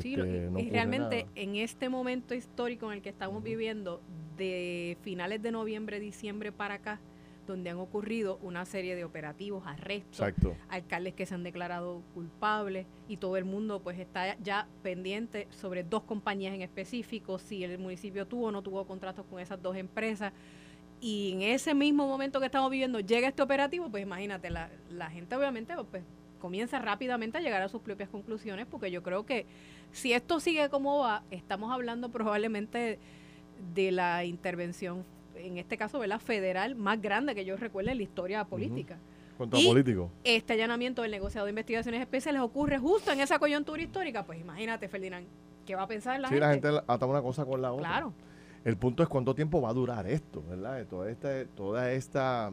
sí, 0.00 0.14
este, 0.14 0.50
y 0.58 0.70
realmente 0.70 1.26
en 1.34 1.56
este 1.56 1.88
momento 1.88 2.34
histórico 2.34 2.86
en 2.86 2.98
el 2.98 3.02
que 3.02 3.10
estamos 3.10 3.42
viviendo, 3.42 4.00
de 4.36 4.96
finales 5.02 5.42
de 5.42 5.52
noviembre, 5.52 6.00
diciembre 6.00 6.52
para 6.52 6.74
acá, 6.74 7.00
donde 7.46 7.70
han 7.70 7.78
ocurrido 7.78 8.38
una 8.42 8.64
serie 8.64 8.94
de 8.94 9.04
operativos, 9.04 9.64
arrestos, 9.66 10.34
alcaldes 10.68 11.14
que 11.14 11.26
se 11.26 11.34
han 11.34 11.42
declarado 11.42 12.02
culpables 12.14 12.86
y 13.08 13.16
todo 13.16 13.36
el 13.36 13.44
mundo 13.44 13.82
pues 13.82 13.98
está 13.98 14.38
ya 14.38 14.68
pendiente 14.82 15.48
sobre 15.50 15.82
dos 15.82 16.04
compañías 16.04 16.54
en 16.54 16.62
específico, 16.62 17.38
si 17.38 17.64
el 17.64 17.78
municipio 17.78 18.26
tuvo 18.26 18.46
o 18.46 18.52
no 18.52 18.62
tuvo 18.62 18.86
contratos 18.86 19.26
con 19.26 19.40
esas 19.40 19.60
dos 19.60 19.76
empresas. 19.76 20.32
Y 21.00 21.32
en 21.32 21.42
ese 21.42 21.74
mismo 21.74 22.06
momento 22.06 22.38
que 22.38 22.46
estamos 22.46 22.70
viviendo 22.70 23.00
llega 23.00 23.26
este 23.26 23.42
operativo, 23.42 23.90
pues 23.90 24.04
imagínate, 24.04 24.50
la, 24.50 24.70
la 24.88 25.10
gente 25.10 25.34
obviamente 25.34 25.74
pues 25.90 26.04
comience 26.42 26.76
rápidamente 26.76 27.38
a 27.38 27.40
llegar 27.40 27.62
a 27.62 27.68
sus 27.68 27.80
propias 27.80 28.08
conclusiones, 28.08 28.66
porque 28.66 28.90
yo 28.90 29.02
creo 29.02 29.24
que 29.24 29.46
si 29.92 30.12
esto 30.12 30.40
sigue 30.40 30.68
como 30.68 30.98
va, 30.98 31.22
estamos 31.30 31.70
hablando 31.70 32.10
probablemente 32.10 32.98
de 33.72 33.92
la 33.92 34.24
intervención, 34.24 35.04
en 35.36 35.56
este 35.56 35.78
caso, 35.78 36.00
¿verdad? 36.00 36.18
federal 36.18 36.74
más 36.74 37.00
grande 37.00 37.36
que 37.36 37.44
yo 37.44 37.56
recuerde 37.56 37.92
en 37.92 37.98
la 37.98 38.02
historia 38.02 38.44
política. 38.44 38.98
Contra 39.38 39.60
político. 39.60 40.10
Este 40.24 40.54
allanamiento 40.54 41.02
del 41.02 41.12
negociado 41.12 41.46
de 41.46 41.52
investigaciones 41.52 42.00
especiales 42.00 42.42
ocurre 42.42 42.78
justo 42.78 43.12
en 43.12 43.20
esa 43.20 43.38
coyuntura 43.38 43.80
histórica, 43.80 44.24
pues 44.24 44.40
imagínate, 44.40 44.88
Ferdinand, 44.88 45.26
¿qué 45.64 45.76
va 45.76 45.82
a 45.82 45.86
pensar 45.86 46.18
la 46.18 46.28
gente? 46.28 46.36
Sí, 46.36 46.40
la 46.40 46.52
gente 46.52 46.84
ata 46.88 47.06
una 47.06 47.22
cosa 47.22 47.44
con 47.44 47.62
la 47.62 47.72
otra. 47.72 47.88
Claro. 47.88 48.12
El 48.64 48.76
punto 48.76 49.04
es 49.04 49.08
cuánto 49.08 49.34
tiempo 49.34 49.60
va 49.60 49.70
a 49.70 49.72
durar 49.72 50.08
esto, 50.08 50.42
¿verdad? 50.48 50.84
Toda 50.86 51.08
esta, 51.08 51.44
toda 51.46 51.92
esta 51.92 52.52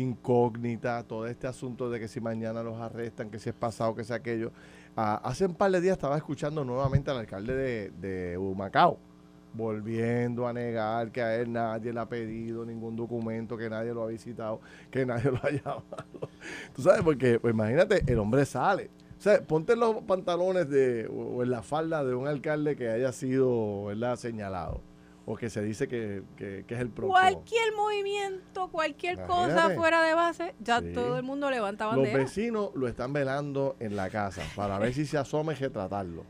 incógnita, 0.00 1.02
todo 1.04 1.26
este 1.26 1.46
asunto 1.46 1.90
de 1.90 2.00
que 2.00 2.08
si 2.08 2.20
mañana 2.20 2.62
los 2.62 2.80
arrestan, 2.80 3.30
que 3.30 3.38
si 3.38 3.48
es 3.48 3.54
pasado, 3.54 3.94
que 3.94 4.04
sea 4.04 4.16
aquello. 4.16 4.52
Ah, 4.96 5.20
hace 5.24 5.46
un 5.46 5.54
par 5.54 5.70
de 5.70 5.80
días 5.80 5.92
estaba 5.96 6.16
escuchando 6.16 6.64
nuevamente 6.64 7.10
al 7.10 7.18
alcalde 7.18 7.54
de, 7.54 7.90
de 7.90 8.38
Humacao, 8.38 8.98
volviendo 9.54 10.46
a 10.46 10.52
negar 10.52 11.10
que 11.10 11.22
a 11.22 11.36
él 11.36 11.52
nadie 11.52 11.92
le 11.92 12.00
ha 12.00 12.08
pedido 12.08 12.64
ningún 12.64 12.96
documento, 12.96 13.56
que 13.56 13.68
nadie 13.68 13.92
lo 13.92 14.04
ha 14.04 14.06
visitado, 14.08 14.60
que 14.90 15.04
nadie 15.04 15.30
lo 15.30 15.38
ha 15.42 15.50
llamado. 15.64 15.84
Tú 16.74 16.82
sabes, 16.82 17.02
porque 17.02 17.38
pues, 17.40 17.52
imagínate, 17.52 18.02
el 18.06 18.18
hombre 18.18 18.44
sale. 18.44 18.90
O 19.18 19.22
sea, 19.22 19.40
ponte 19.40 19.76
los 19.76 20.02
pantalones 20.02 20.68
de, 20.68 21.08
o 21.08 21.42
en 21.42 21.50
la 21.50 21.62
falda 21.62 22.04
de 22.04 22.14
un 22.14 22.28
alcalde 22.28 22.76
que 22.76 22.90
haya 22.90 23.12
sido 23.12 23.86
¿verdad? 23.86 24.16
señalado 24.16 24.82
o 25.26 25.36
que 25.36 25.50
se 25.50 25.60
dice 25.60 25.88
que, 25.88 26.22
que, 26.36 26.64
es 26.66 26.80
el 26.80 26.88
próximo. 26.88 27.12
Cualquier 27.12 27.74
movimiento, 27.74 28.68
cualquier 28.68 29.26
cosa 29.26 29.70
fuera 29.70 30.02
de 30.04 30.14
base, 30.14 30.54
ya 30.60 30.80
todo 30.80 31.16
el 31.16 31.24
mundo 31.24 31.50
levanta 31.50 31.86
bandera. 31.86 32.16
Los 32.16 32.24
vecinos 32.24 32.70
lo 32.74 32.86
están 32.86 33.12
velando 33.12 33.76
en 33.80 33.96
la 33.96 34.08
casa 34.08 34.42
para 34.54 34.78
ver 34.78 34.94
si 34.94 35.04
se 35.04 35.18
asome 35.18 35.54
y 35.54 35.56
retratarlo. 35.56 36.24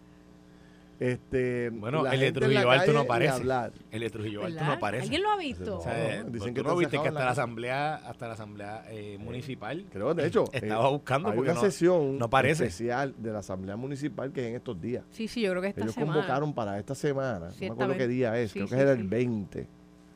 Este, 0.99 1.69
bueno, 1.71 2.07
el 2.07 2.21
de 2.21 2.33
Trujillo 2.33 2.71
Alto 2.71 2.93
no 2.93 3.01
aparece. 3.01 3.43
El 3.91 4.01
de 4.01 4.11
Trujillo 4.11 4.45
Alto 4.45 4.65
no 4.65 4.73
aparece. 4.73 5.03
¿Alguien 5.05 5.23
lo 5.23 5.31
ha 5.31 5.37
visto? 5.37 5.81
dicen 6.29 6.55
que 6.55 6.63
no 6.63 6.77
viste 6.77 7.01
que 7.01 7.09
hasta 7.09 7.25
la, 7.25 7.31
asamblea, 7.31 7.97
hasta 7.97 8.29
la 8.29 8.35
asamblea 8.35 8.85
eh, 8.89 9.19
municipal. 9.19 9.85
Creo, 9.91 10.15
de 10.15 10.27
hecho, 10.27 10.45
estaba 10.53 10.89
buscando 10.89 11.31
hay 11.31 11.39
una 11.39 11.55
sesión 11.57 12.19
especial 12.45 13.15
de 13.19 13.33
la 13.33 13.41
asamblea 13.41 13.77
municipal 13.77 14.33
que 14.33 14.41
es 14.43 14.47
en 14.49 14.57
estos 14.57 14.81
días. 14.81 15.05
Sí, 15.11 15.29
sí, 15.29 15.43
yo 15.43 15.51
creo 15.51 15.63
que 15.63 15.69
esta 15.69 15.83
Ellos 15.83 15.95
semana. 15.95 16.15
convocaron 16.15 16.55
para 16.55 16.79
esta 16.79 16.95
semana. 16.95 17.49
no 17.49 17.55
me 17.61 17.67
acuerdo 17.69 17.97
qué 17.97 18.09
día 18.09 18.39
es. 18.39 18.53
creo 18.53 18.69
que 18.69 18.77
era 18.77 18.93
el 18.93 19.05
20. 19.05 19.69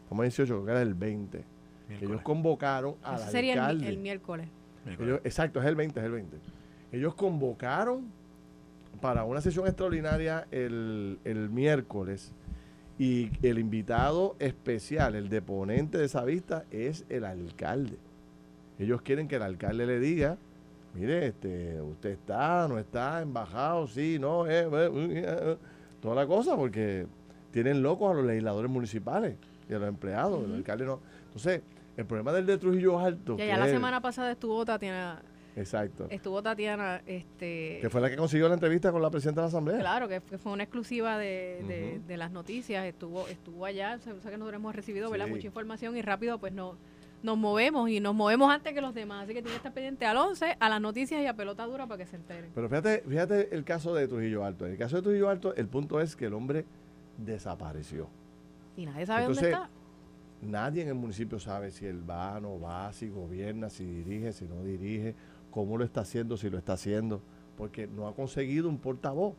Como 0.08 0.22
18, 0.22 0.52
creo 0.52 0.64
que 0.64 0.70
era 0.72 0.82
el 0.82 0.94
20. 0.94 1.44
Ellos 2.00 2.22
convocaron 2.22 2.96
al 3.02 3.20
Eso 3.20 3.30
sería 3.30 3.70
El, 3.70 3.84
el 3.84 3.98
miércoles. 3.98 4.48
exacto, 5.24 5.60
es 5.60 5.66
el 5.66 5.74
20, 5.74 6.00
es 6.00 6.06
el 6.06 6.12
20. 6.12 6.36
Ellos 6.92 7.14
convocaron 7.14 8.12
para 9.00 9.24
una 9.24 9.40
sesión 9.40 9.66
extraordinaria 9.66 10.46
el, 10.50 11.18
miércoles 11.52 12.32
y 12.98 13.30
el 13.42 13.58
invitado 13.58 14.36
especial, 14.38 15.14
el 15.14 15.28
deponente 15.28 15.98
de 15.98 16.04
esa 16.04 16.24
vista 16.24 16.64
es 16.70 17.04
el 17.08 17.24
alcalde. 17.24 17.96
Ellos 18.78 19.02
quieren 19.02 19.28
que 19.28 19.36
el 19.36 19.42
alcalde 19.42 19.86
le 19.86 19.98
diga, 20.00 20.36
mire, 20.94 21.26
este, 21.26 21.80
usted 21.80 22.10
está, 22.10 22.68
no 22.68 22.78
está, 22.78 23.22
embajado, 23.22 23.86
sí, 23.86 24.18
no, 24.18 24.46
eh, 24.46 24.68
eh, 24.70 24.90
eh, 24.92 25.56
toda 26.00 26.14
la 26.14 26.26
cosa, 26.26 26.56
porque 26.56 27.06
tienen 27.52 27.82
locos 27.82 28.10
a 28.10 28.14
los 28.14 28.24
legisladores 28.24 28.70
municipales 28.70 29.36
y 29.68 29.74
a 29.74 29.78
los 29.78 29.88
empleados, 29.88 30.44
el 30.44 30.54
alcalde 30.54 30.84
no. 30.84 31.00
Entonces, 31.26 31.62
el 31.96 32.06
problema 32.06 32.32
del 32.32 32.46
de 32.46 32.58
Trujillo 32.58 32.98
Alto. 32.98 33.36
Ya, 33.36 33.46
ya 33.46 33.58
la 33.58 33.68
semana 33.68 34.00
pasada 34.00 34.30
estuvo 34.30 34.64
Tatiana 34.64 35.22
Exacto. 35.60 36.06
Estuvo 36.10 36.42
Tatiana, 36.42 37.02
este... 37.06 37.78
Que 37.80 37.88
fue 37.90 38.00
la 38.00 38.10
que 38.10 38.16
consiguió 38.16 38.48
la 38.48 38.54
entrevista 38.54 38.90
con 38.90 39.02
la 39.02 39.10
presidenta 39.10 39.42
de 39.42 39.44
la 39.44 39.48
Asamblea. 39.48 39.78
Claro, 39.78 40.08
que 40.08 40.20
fue 40.20 40.52
una 40.52 40.64
exclusiva 40.64 41.18
de, 41.18 42.00
las 42.08 42.32
noticias, 42.32 42.84
estuvo 42.84 43.28
estuvo 43.28 43.64
allá, 43.64 43.96
o 43.96 44.00
sea 44.00 44.30
que 44.30 44.38
nosotros 44.38 44.54
hemos 44.54 44.74
recibido 44.74 45.10
mucha 45.10 45.46
información 45.46 45.96
y 45.96 46.02
rápido 46.02 46.38
pues 46.38 46.52
no, 46.52 46.76
nos 47.22 47.36
movemos 47.36 47.90
y 47.90 48.00
nos 48.00 48.14
movemos 48.14 48.50
antes 48.50 48.72
que 48.72 48.80
los 48.80 48.94
demás, 48.94 49.24
así 49.24 49.34
que 49.34 49.42
tiene 49.42 49.50
que 49.50 49.56
estar 49.56 49.72
pendiente 49.72 50.06
al 50.06 50.16
11, 50.16 50.56
a 50.58 50.68
las 50.68 50.80
noticias 50.80 51.20
y 51.22 51.26
a 51.26 51.34
pelota 51.34 51.66
dura 51.66 51.86
para 51.86 51.98
que 51.98 52.06
se 52.06 52.16
enteren. 52.16 52.50
Pero 52.54 52.68
fíjate, 52.68 53.04
fíjate 53.06 53.54
el 53.54 53.64
caso 53.64 53.94
de 53.94 54.08
Trujillo 54.08 54.44
Alto. 54.44 54.66
En 54.66 54.72
el 54.72 54.78
caso 54.78 54.96
de 54.96 55.02
Trujillo 55.02 55.28
Alto, 55.28 55.54
el 55.54 55.68
punto 55.68 56.00
es 56.00 56.16
que 56.16 56.26
el 56.26 56.34
hombre 56.34 56.64
desapareció. 57.18 58.08
Y 58.76 58.86
nadie 58.86 59.06
sabe 59.06 59.24
dónde 59.24 59.50
está. 59.50 59.68
Nadie 60.42 60.82
en 60.82 60.88
el 60.88 60.94
municipio 60.94 61.38
sabe 61.38 61.70
si 61.70 61.84
él 61.84 62.08
va, 62.08 62.40
no 62.40 62.58
va, 62.58 62.90
si 62.94 63.10
gobierna, 63.10 63.68
si 63.68 63.84
dirige, 63.84 64.32
si 64.32 64.46
no 64.46 64.64
dirige 64.64 65.14
cómo 65.50 65.76
lo 65.76 65.84
está 65.84 66.02
haciendo, 66.02 66.36
si 66.36 66.50
lo 66.50 66.58
está 66.58 66.74
haciendo, 66.74 67.20
porque 67.56 67.86
no 67.86 68.08
ha 68.08 68.14
conseguido 68.14 68.68
un 68.68 68.78
portavoz. 68.78 69.34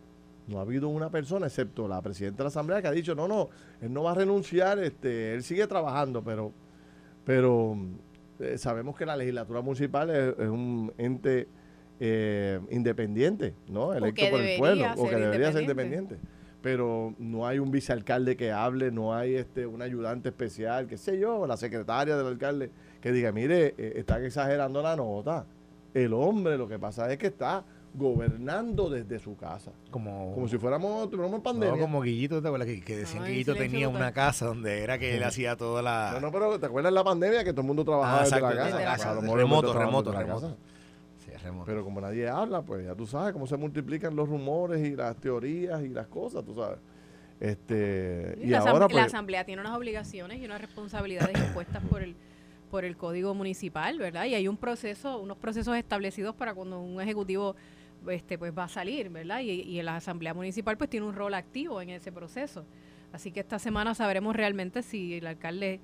No 0.48 0.58
ha 0.58 0.62
habido 0.62 0.90
una 0.90 1.10
persona, 1.10 1.48
excepto 1.48 1.88
la 1.88 2.02
presidenta 2.02 2.38
de 2.38 2.44
la 2.46 2.48
Asamblea, 2.50 2.82
que 2.82 2.88
ha 2.88 2.92
dicho, 2.92 3.16
no, 3.16 3.28
no, 3.28 3.50
él 3.80 3.94
no 3.94 4.04
va 4.04 4.12
a 4.12 4.16
renunciar, 4.16 4.80
este, 4.80 5.34
él 5.34 5.44
sigue 5.44 5.68
trabajando, 5.68 6.24
pero, 6.24 6.52
pero 7.24 7.78
eh, 8.40 8.58
sabemos 8.58 8.98
que 8.98 9.06
la 9.06 9.16
legislatura 9.16 9.62
municipal 9.62 10.10
es, 10.10 10.50
un 10.50 10.92
ente 10.98 11.48
eh, 12.00 12.60
independiente, 12.72 13.54
¿no? 13.68 13.94
Electo 13.94 14.30
por 14.32 14.42
el 14.42 14.58
pueblo, 14.58 14.86
o 14.98 15.08
que 15.08 15.16
debería 15.16 15.52
ser 15.52 15.62
independiente. 15.62 16.18
Pero 16.62 17.16
no 17.18 17.48
hay 17.48 17.60
un 17.60 17.72
vicealcalde 17.72 18.36
que 18.36 18.52
hable, 18.52 18.92
no 18.92 19.16
hay 19.16 19.36
este 19.36 19.66
un 19.66 19.82
ayudante 19.82 20.30
especial, 20.30 20.88
qué 20.88 20.98
sé 20.98 21.20
yo, 21.20 21.48
la 21.48 21.58
secretaria 21.58 22.18
del 22.18 22.28
alcalde 22.28 22.72
que 23.00 23.12
diga, 23.12 23.32
mire, 23.32 23.74
eh, 23.78 23.94
están 23.98 24.24
exagerando 24.26 24.82
la 24.82 24.96
nota. 24.96 25.46
El 25.94 26.14
hombre 26.14 26.58
lo 26.58 26.68
que 26.68 26.80
pasa 26.80 27.12
es 27.12 27.18
que 27.18 27.28
está 27.28 27.64
gobernando 27.94 28.90
desde 28.90 29.20
su 29.20 29.36
casa. 29.36 29.72
Como, 29.90 30.34
como 30.34 30.48
si 30.48 30.58
fuéramos, 30.58 31.12
en 31.12 31.42
pandemia. 31.42 31.76
No, 31.76 31.82
como 31.82 32.02
Guillito, 32.02 32.42
¿te 32.42 32.48
acuerdas? 32.48 32.68
Que, 32.68 32.96
decían 32.96 33.24
que 33.24 33.32
Guillito 33.32 33.56
tenía 33.56 33.90
una 33.90 34.14
casa 34.14 34.46
donde 34.46 34.82
era 34.82 34.98
que 34.98 35.18
él 35.18 35.24
hacía 35.24 35.58
toda 35.58 35.82
la... 35.82 36.12
No, 36.14 36.22
no, 36.22 36.32
pero 36.32 36.60
¿te 36.60 36.66
acuerdas 36.66 36.92
de 36.92 36.96
la 36.96 37.04
pandemia 37.04 37.44
que 37.44 37.52
todo 37.52 37.62
el 37.62 37.68
mundo 37.68 37.84
trabajaba 37.84 38.22
ah, 38.22 38.24
desde, 38.24 38.42
la 38.42 38.56
casa? 38.56 38.84
casa. 38.84 39.14
remoto, 39.20 39.74
remoto, 39.74 40.12
remoto. 40.12 40.58
Sí, 41.26 41.32
remoto. 41.44 41.66
Pero 41.66 41.84
como 41.84 42.00
nadie 42.00 42.30
habla, 42.30 42.62
pues 42.62 42.86
ya 42.86 42.96
tú 42.96 43.06
sabes 43.06 43.34
cómo 43.34 43.46
se 43.46 43.58
multiplican 43.58 44.16
los 44.16 44.30
rumores 44.30 44.86
y 44.88 44.96
las 44.96 45.18
teorías 45.18 45.82
y 45.84 45.90
las 45.90 46.08
cosas, 46.08 46.46
tú 46.46 46.56
sabes. 46.56 46.80
Este, 47.42 48.38
y, 48.40 48.48
la, 48.48 48.60
ahora, 48.60 48.88
pues, 48.88 48.96
la 48.96 49.06
Asamblea 49.06 49.44
tiene 49.46 49.62
unas 49.62 49.76
obligaciones 49.76 50.40
y 50.40 50.46
unas 50.46 50.62
responsabilidades 50.62 51.36
impuestas 51.40 51.84
por 51.90 52.04
el 52.04 52.16
por 52.72 52.86
el 52.86 52.98
Código 52.98 53.36
Municipal, 53.36 54.00
¿verdad? 54.00 54.26
Y 54.26 54.34
hay 54.34 54.48
un 54.48 54.58
proceso, 54.58 55.20
unos 55.20 55.38
procesos 55.38 55.76
establecidos 55.78 56.34
para 56.34 56.56
cuando 56.56 56.80
un 56.80 57.00
ejecutivo 57.02 57.56
este 58.08 58.38
pues 58.40 58.58
va 58.58 58.64
a 58.64 58.70
salir, 58.70 59.10
¿verdad? 59.10 59.42
Y, 59.42 59.50
y 59.50 59.82
la 59.84 59.98
Asamblea 59.98 60.34
Municipal 60.34 60.78
pues 60.78 60.90
tiene 60.90 61.06
un 61.06 61.14
rol 61.14 61.34
activo 61.36 61.82
en 61.82 61.90
ese 61.92 62.12
proceso. 62.12 62.66
Así 63.14 63.32
que 63.32 63.42
esta 63.42 63.60
semana 63.60 63.94
sabremos 63.94 64.36
realmente 64.36 64.82
si 64.82 65.16
el 65.16 65.28
alcalde 65.28 65.82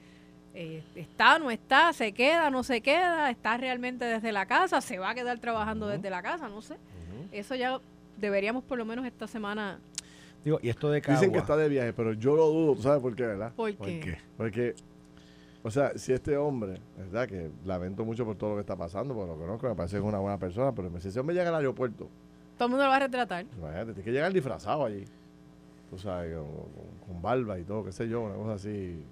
eh, 0.54 0.82
está, 0.96 1.38
no 1.38 1.52
está, 1.52 1.94
se 1.94 2.14
queda, 2.14 2.50
no 2.50 2.64
se 2.64 2.82
queda, 2.82 3.30
está 3.30 3.58
realmente 3.58 4.06
desde 4.06 4.32
la 4.32 4.46
casa, 4.46 4.82
se 4.82 4.98
va 4.98 5.12
a 5.12 5.16
quedar 5.16 5.38
trabajando 5.40 5.88
desde 5.88 6.10
la 6.10 6.24
casa, 6.24 6.48
no 6.48 6.62
sé. 6.62 6.78
Eso 7.32 7.54
ya 7.56 7.80
deberíamos 8.18 8.64
por 8.64 8.78
lo 8.78 8.86
menos 8.86 9.06
esta 9.06 9.28
semana 9.28 9.80
Digo, 10.44 10.60
y 10.62 10.70
esto 10.70 10.90
de 10.90 11.02
Dicen 11.02 11.32
que 11.32 11.40
está 11.40 11.58
de 11.58 11.68
viaje, 11.68 11.92
pero 11.94 12.14
yo 12.14 12.36
lo 12.36 12.48
dudo, 12.48 12.82
sabes 12.82 13.02
por 13.02 13.16
qué, 13.16 13.26
verdad? 13.26 13.52
¿Por 13.54 13.76
qué? 13.76 14.18
Porque 14.38 14.76
o 15.68 15.72
sea, 15.72 15.92
si 15.98 16.14
este 16.14 16.38
hombre, 16.38 16.80
¿verdad? 16.98 17.28
Que 17.28 17.52
lamento 17.66 18.06
mucho 18.06 18.24
por 18.24 18.38
todo 18.38 18.52
lo 18.52 18.56
que 18.56 18.62
está 18.62 18.78
pasando, 18.78 19.14
porque 19.14 19.34
lo 19.34 19.38
conozco, 19.38 19.68
me 19.68 19.76
parece 19.76 19.98
que 19.98 20.00
es 20.00 20.08
una 20.08 20.20
buena 20.20 20.38
persona, 20.38 20.72
pero 20.74 20.90
si 21.02 21.10
ese 21.10 21.20
hombre 21.20 21.36
llega 21.36 21.50
al 21.50 21.56
aeropuerto. 21.56 22.08
Todo 22.58 22.68
el 22.68 22.70
mundo 22.72 22.86
lo 22.86 22.90
va 22.90 22.96
a 22.96 23.00
retratar. 23.00 23.46
Imagínate, 23.58 23.92
tiene 23.92 24.04
que 24.04 24.12
llegar 24.14 24.32
disfrazado 24.32 24.86
allí. 24.86 25.04
Tú 25.90 25.98
sabes, 25.98 26.38
con, 27.06 27.22
barba 27.22 27.60
y 27.60 27.64
todo, 27.64 27.84
qué 27.84 27.92
sé 27.92 28.08
yo, 28.08 28.22
una 28.22 28.36
cosa 28.36 28.54
así. 28.54 29.04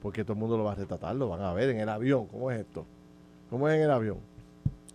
Porque 0.00 0.24
todo 0.24 0.32
el 0.32 0.38
mundo 0.38 0.56
lo 0.56 0.64
va 0.64 0.72
a 0.72 0.76
retratar, 0.76 1.14
lo 1.14 1.28
van 1.28 1.42
a 1.42 1.52
ver 1.52 1.68
en 1.68 1.80
el 1.80 1.88
avión. 1.90 2.26
¿Cómo 2.26 2.50
es 2.50 2.60
esto? 2.60 2.86
¿Cómo 3.50 3.68
es 3.68 3.76
en 3.76 3.82
el 3.82 3.90
avión? 3.90 4.16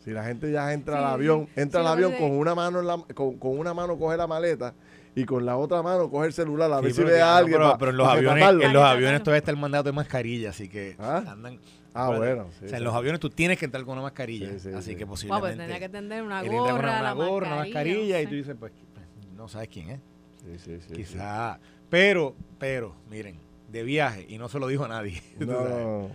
Si 0.04 0.10
la 0.12 0.24
gente 0.24 0.52
ya 0.52 0.74
entra 0.74 0.98
al 0.98 1.14
avión, 1.14 1.48
entra 1.56 1.82
al 1.82 1.88
avión 1.88 2.14
con 2.14 2.32
una 2.32 2.56
mano 2.56 2.80
en 2.80 2.88
la, 2.88 2.98
con, 3.14 3.38
con 3.38 3.60
una 3.60 3.76
mano 3.76 3.98
coge 4.00 4.18
la 4.18 4.28
maleta 4.28 4.74
y 5.16 5.26
con 5.26 5.46
la 5.46 5.58
otra 5.58 5.82
mano 5.82 6.10
coge 6.10 6.28
el 6.28 6.34
celular 6.34 6.72
a 6.72 6.82
ver 6.82 6.94
si 6.94 7.04
ve 7.04 7.22
a 7.22 7.38
alguien. 7.38 7.60
pero, 7.78 7.92
en 7.92 7.98
los 7.98 8.08
aviones, 8.08 8.44
en 8.66 8.74
los 8.74 8.84
aviones 8.84 9.22
todavía 9.22 9.40
está 9.40 9.52
el 9.52 9.58
mandato 9.58 9.90
de 9.90 9.94
mascarilla, 9.94 10.50
así 10.50 10.68
que 10.68 10.96
¿Ah? 11.00 11.24
andan. 11.28 11.60
Ah, 11.94 12.10
bueno. 12.10 12.48
o 12.64 12.68
sea, 12.68 12.78
en 12.78 12.84
los 12.84 12.94
aviones 12.94 13.20
tú 13.20 13.30
tienes 13.30 13.60
que 13.60 13.66
entrar 13.66 13.84
con 13.84 13.94
una 13.94 14.02
mascarilla. 14.02 14.50
así 14.76 14.96
que 14.96 15.06
posiblemente. 15.06 15.48
pues 15.48 15.58
tendría 15.58 15.80
que 15.80 15.90
tener 15.90 16.24
una 16.24 16.42
gorra, 16.42 17.00
una, 17.02 17.14
gorra, 17.14 17.48
una 17.48 17.56
mascarilla. 17.58 18.22
y 18.22 18.28
tú 18.28 18.36
dices, 18.36 18.56
pues, 18.60 18.72
no 19.36 19.48
sabes 19.48 19.68
quién 19.70 19.90
es. 19.90 20.00
Sí, 20.44 20.58
sí, 20.60 20.80
sí. 20.88 20.94
Quizá. 20.94 21.60
Pero, 21.90 22.36
pero, 22.58 22.96
miren, 23.10 23.38
de 23.72 23.84
viaje, 23.84 24.26
y 24.28 24.38
no 24.38 24.50
se 24.50 24.60
lo 24.60 24.68
dijo 24.68 24.86
a 24.86 24.88
nadie. 24.88 25.22
No. 25.40 26.10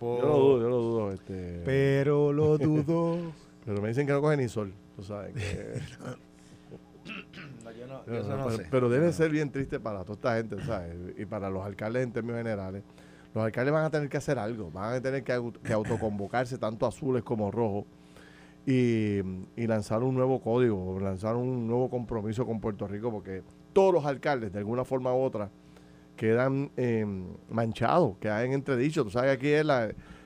Yo 0.00 0.20
lo 0.20 0.38
dudo, 0.38 0.60
yo 0.60 0.68
lo 0.68 0.76
dudo. 0.76 1.12
Este... 1.12 1.62
Pero 1.64 2.32
lo 2.32 2.58
dudo. 2.58 3.32
pero 3.64 3.80
me 3.80 3.88
dicen 3.88 4.06
que 4.06 4.12
no 4.12 4.20
coge 4.20 4.36
ni 4.36 4.48
sol. 4.48 4.72
Tú 4.96 5.02
sabes 5.02 5.34
que. 5.34 5.80
pero, 8.70 8.88
debe 8.88 9.12
ser 9.12 9.30
bien 9.30 9.50
triste 9.50 9.80
para 9.80 10.04
toda 10.04 10.14
esta 10.14 10.36
gente, 10.36 10.64
¿sabes? 10.64 10.94
Y 11.16 11.24
para 11.26 11.50
los 11.50 11.64
alcaldes 11.64 12.02
en 12.02 12.12
términos 12.12 12.38
generales. 12.38 12.82
Los 13.34 13.44
alcaldes 13.44 13.72
van 13.72 13.84
a 13.84 13.90
tener 13.90 14.08
que 14.08 14.16
hacer 14.16 14.38
algo, 14.38 14.70
van 14.70 14.94
a 14.94 15.00
tener 15.00 15.24
que, 15.24 15.32
autoconvocarse 15.32 16.56
tanto 16.58 16.86
azules 16.86 17.24
como 17.24 17.50
rojos 17.50 17.84
y, 18.64 19.20
lanzar 19.56 20.02
un 20.02 20.14
nuevo 20.14 20.40
código, 20.40 20.98
lanzar 21.00 21.36
un 21.36 21.66
nuevo 21.66 21.90
compromiso 21.90 22.46
con 22.46 22.60
Puerto 22.60 22.86
Rico, 22.86 23.10
porque 23.10 23.42
todos 23.72 23.92
los 23.92 24.06
alcaldes, 24.06 24.52
de 24.52 24.60
alguna 24.60 24.84
forma 24.84 25.12
u 25.12 25.20
otra, 25.20 25.50
quedan 26.16 26.70
em, 26.76 27.26
manchados, 27.50 28.16
quedan 28.18 28.52
entredichos. 28.52 29.04
Tú 29.04 29.10
sabes 29.10 29.36
que 29.38 29.58
aquí 29.58 29.68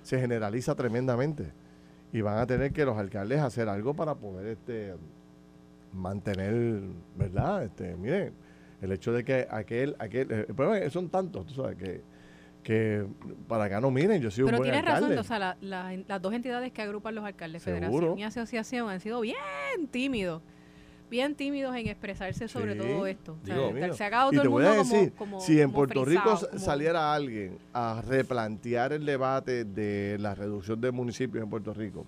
se 0.02 0.20
generaliza 0.20 0.74
tremendamente 0.74 1.52
y 2.12 2.20
van 2.20 2.38
a 2.38 2.46
tener 2.46 2.72
que 2.72 2.84
los 2.84 2.96
alcaldes 2.96 3.40
hacer 3.40 3.68
algo 3.68 3.94
para 3.94 4.14
poder 4.14 4.46
este 4.46 4.94
mantener, 5.92 6.80
¿verdad? 7.16 7.64
Este, 7.64 7.94
miren, 7.96 8.32
el 8.80 8.92
hecho 8.92 9.12
de 9.12 9.24
que 9.24 9.46
aquel, 9.50 9.96
aquel, 9.98 10.30
el 10.30 10.46
problema 10.46 10.78
es 10.78 10.84
que 10.84 10.90
son 10.90 11.08
tantos, 11.08 11.46
tú 11.46 11.54
sabes, 11.54 11.76
que 11.76 12.02
que 12.62 13.06
para 13.46 13.64
acá 13.64 13.80
no 13.80 13.90
miren, 13.90 14.20
yo 14.20 14.30
soy 14.30 14.44
un 14.44 14.50
Pero 14.50 14.62
tienes 14.62 14.84
razón, 14.84 15.16
o 15.16 15.24
sea, 15.24 15.56
las 15.60 16.22
dos 16.22 16.34
entidades 16.34 16.70
que 16.70 16.82
agrupan 16.82 17.14
los 17.14 17.24
alcaldes, 17.24 17.62
Federación 17.62 18.18
y 18.18 18.24
Asociación, 18.24 18.90
han 18.90 19.00
sido 19.00 19.20
bien 19.20 19.36
tímidos 19.90 20.42
bien 21.08 21.34
tímidos 21.34 21.74
en 21.74 21.88
expresarse 21.88 22.48
sobre 22.48 22.74
todo 22.74 23.06
esto. 23.06 23.38
se 23.42 24.04
ha 24.04 24.10
todo 24.10 24.32
y 24.32 24.38
te 24.38 24.48
voy 24.48 24.64
a 24.64 24.72
decir, 24.72 25.12
si 25.40 25.60
en 25.60 25.72
Puerto 25.72 26.04
Rico 26.04 26.36
saliera 26.58 27.14
alguien 27.14 27.58
a 27.72 28.02
replantear 28.06 28.92
el 28.92 29.06
debate 29.06 29.64
de 29.64 30.18
la 30.18 30.34
reducción 30.34 30.80
de 30.80 30.90
municipios 30.90 31.42
en 31.42 31.48
Puerto 31.48 31.72
Rico 31.72 32.04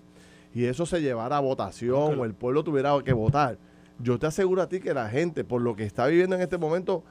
y 0.53 0.65
eso 0.65 0.85
se 0.85 1.01
llevara 1.01 1.37
a 1.37 1.39
votación 1.39 2.19
o 2.19 2.25
el 2.25 2.33
pueblo 2.33 2.63
tuviera 2.63 2.91
que 3.03 3.13
votar, 3.13 3.57
yo 4.03 4.19
te 4.19 4.27
aseguro 4.27 4.61
a 4.61 4.69
ti 4.69 4.79
que 4.79 4.93
la 4.93 5.09
gente, 5.09 5.43
por 5.43 5.61
lo 5.61 5.75
que 5.75 5.83
está 5.83 6.07
viviendo 6.07 6.35
en 6.35 6.41
este 6.41 6.57
momento, 6.57 7.03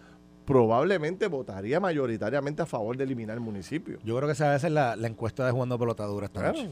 probablemente 0.44 1.26
votaría 1.28 1.80
mayoritariamente 1.80 2.62
a 2.62 2.66
favor 2.66 2.96
de 2.96 3.04
eliminar 3.04 3.36
el 3.36 3.40
municipio. 3.40 3.98
Yo 4.04 4.16
creo 4.16 4.28
que 4.28 4.32
esa 4.32 4.48
va 4.48 4.54
a 4.54 4.58
ser 4.58 4.72
la, 4.72 4.94
encuesta 5.02 5.44
de 5.46 5.52
jugando 5.52 5.78
pelotadura 5.78 6.26
esta 6.26 6.42
noche. 6.42 6.68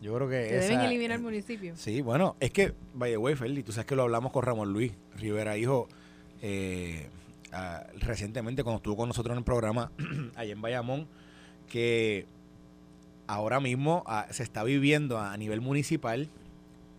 Yo 0.00 0.14
creo 0.14 0.28
que, 0.28 0.48
que 0.48 0.54
deben 0.56 0.80
eliminar 0.80 1.18
el 1.18 1.22
municipio. 1.22 1.74
Sí, 1.76 2.00
bueno, 2.00 2.36
es 2.40 2.50
que, 2.50 2.72
vaya 2.94 3.18
way, 3.18 3.34
Feli, 3.34 3.62
tú 3.62 3.72
sabes 3.72 3.86
que 3.86 3.96
lo 3.96 4.02
hablamos 4.02 4.32
con 4.32 4.42
Ramón 4.42 4.72
Luis 4.72 4.92
Rivera, 5.16 5.58
hijo, 5.58 5.88
eh, 6.40 7.08
recientemente 7.98 8.62
cuando 8.64 8.78
estuvo 8.78 8.96
con 8.96 9.08
nosotros 9.08 9.34
en 9.34 9.38
el 9.38 9.44
programa 9.44 9.92
allá 10.36 10.52
en 10.52 10.62
Bayamón, 10.62 11.06
que 11.68 12.26
ahora 13.26 13.60
mismo 13.60 14.02
ah, 14.06 14.26
se 14.30 14.42
está 14.42 14.64
viviendo 14.64 15.18
a, 15.18 15.36
nivel 15.36 15.60
municipal 15.60 16.28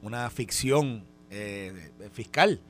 una 0.01 0.29
ficción 0.29 1.03
eh, 1.32 1.91
fiscal 2.11 2.61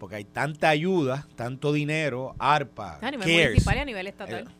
porque 0.00 0.16
hay 0.16 0.24
tanta 0.24 0.70
ayuda, 0.70 1.28
tanto 1.36 1.74
dinero, 1.74 2.34
ARPA, 2.38 2.98
a 3.02 3.10
nivel 3.10 3.28
municipal 3.28 3.76
y 3.76 3.80
a 3.80 3.84
nivel 3.84 4.06
estatal. 4.06 4.48
Eh, 4.48 4.52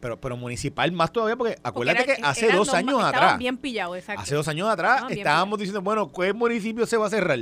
pero, 0.00 0.18
pero 0.18 0.36
municipal 0.38 0.90
más 0.90 1.12
todavía, 1.12 1.36
porque 1.36 1.58
acuérdate 1.62 2.06
que 2.06 2.22
hace 2.22 2.50
dos 2.50 2.72
años 2.72 3.04
atrás. 3.04 3.38
bien 3.38 3.58
pillados, 3.58 3.98
exacto. 3.98 4.22
Hace 4.22 4.34
dos 4.34 4.48
años 4.48 4.68
atrás 4.68 5.04
estábamos 5.10 5.58
diciendo, 5.58 5.82
bueno, 5.82 6.10
¿qué 6.10 6.32
municipio 6.32 6.86
se 6.86 6.96
va 6.96 7.08
a 7.08 7.10
cerrar? 7.10 7.38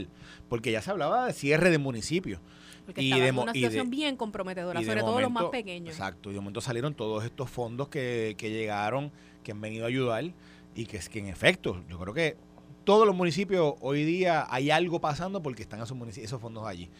Porque 0.49 0.73
ya 0.73 0.83
se 0.83 0.91
hablaba 0.91 1.27
de 1.27 1.33
cierre 1.33 1.71
de 1.71 1.79
municipios. 1.79 2.41
Porque 2.87 3.03
y 3.03 3.19
de, 3.19 3.31
una 3.31 3.53
situación 3.53 3.89
bien 3.89 4.17
comprometedora, 4.17 4.83
sobre 4.83 5.01
todo 5.01 5.21
los 5.21 5.31
más 5.31 5.45
pequeños. 5.45 5.95
Exacto, 5.95 6.31
y 6.31 6.35
de 6.35 6.41
momento 6.41 6.61
salieron 6.61 6.93
todos 6.95 7.25
estos 7.25 7.49
fondos 7.49 7.89
que, 7.89 8.35
que 8.37 8.51
llegaron, 8.51 9.13
que 9.45 9.53
han 9.53 9.61
venido 9.61 9.85
a 9.85 9.89
ayudar, 9.89 10.25
y 10.75 10.87
que, 10.87 10.99
que 10.99 11.19
en 11.21 11.29
efecto, 11.29 11.85
yo 11.89 11.99
creo 12.01 12.13
que 12.13 12.37
todos 12.85 13.07
los 13.07 13.17
municipios 13.17 13.75
hoy 13.81 14.05
día 14.05 14.47
hay 14.51 14.71
algo 14.71 15.01
pasando 15.01 15.43
porque 15.43 15.63
están 15.63 15.81
esos, 15.81 15.97
esos 16.19 16.41
fondos 16.41 16.67
allí 16.67 16.91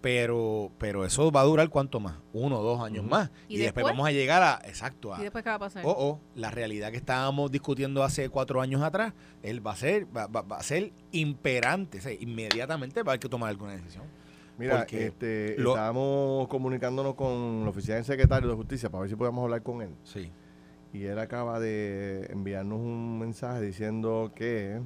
pero 0.00 0.72
pero 0.78 1.04
eso 1.04 1.30
va 1.30 1.42
a 1.42 1.44
durar 1.44 1.68
cuánto 1.68 2.00
más 2.00 2.16
uno 2.32 2.58
o 2.58 2.62
dos 2.62 2.82
años 2.82 3.04
más 3.04 3.30
y, 3.48 3.58
después? 3.58 3.84
vamos 3.84 4.06
a 4.06 4.10
llegar 4.10 4.42
a 4.42 4.60
exacto 4.66 5.14
a, 5.14 5.20
y 5.20 5.22
después 5.22 5.44
qué 5.44 5.50
va 5.50 5.56
a 5.56 5.60
pasar 5.60 5.86
o 5.86 5.90
oh, 5.90 6.20
la 6.34 6.50
realidad 6.50 6.90
que 6.90 6.96
estábamos 6.96 7.50
discutiendo 7.50 8.02
hace 8.02 8.28
cuatro 8.28 8.60
años 8.60 8.82
atrás 8.82 9.14
él 9.42 9.64
va 9.64 9.72
a 9.72 9.76
ser 9.76 10.06
va, 10.14 10.28
a 10.56 10.62
ser 10.62 10.92
imperante 11.12 12.00
inmediatamente 12.20 13.02
va 13.02 13.10
a 13.10 13.12
haber 13.12 13.20
que 13.20 13.28
tomar 13.28 13.50
alguna 13.50 13.72
decisión 13.72 14.04
Mira, 14.58 14.86
este, 14.90 15.60
estábamos 15.60 16.46
comunicándonos 16.48 17.14
con 17.14 17.64
la 17.64 17.70
oficina 17.70 17.96
del 17.96 18.04
secretario 18.04 18.48
de 18.48 18.54
Justicia 18.54 18.90
para 18.90 19.02
ver 19.02 19.10
si 19.10 19.16
podemos 19.16 19.42
hablar 19.42 19.62
con 19.62 19.80
él. 19.80 19.94
Sí. 20.04 20.30
Y 20.92 21.04
él 21.04 21.18
acaba 21.18 21.58
de 21.58 22.28
enviarnos 22.30 22.78
un 22.78 23.18
mensaje 23.18 23.62
diciendo 23.62 24.30
que 24.36 24.80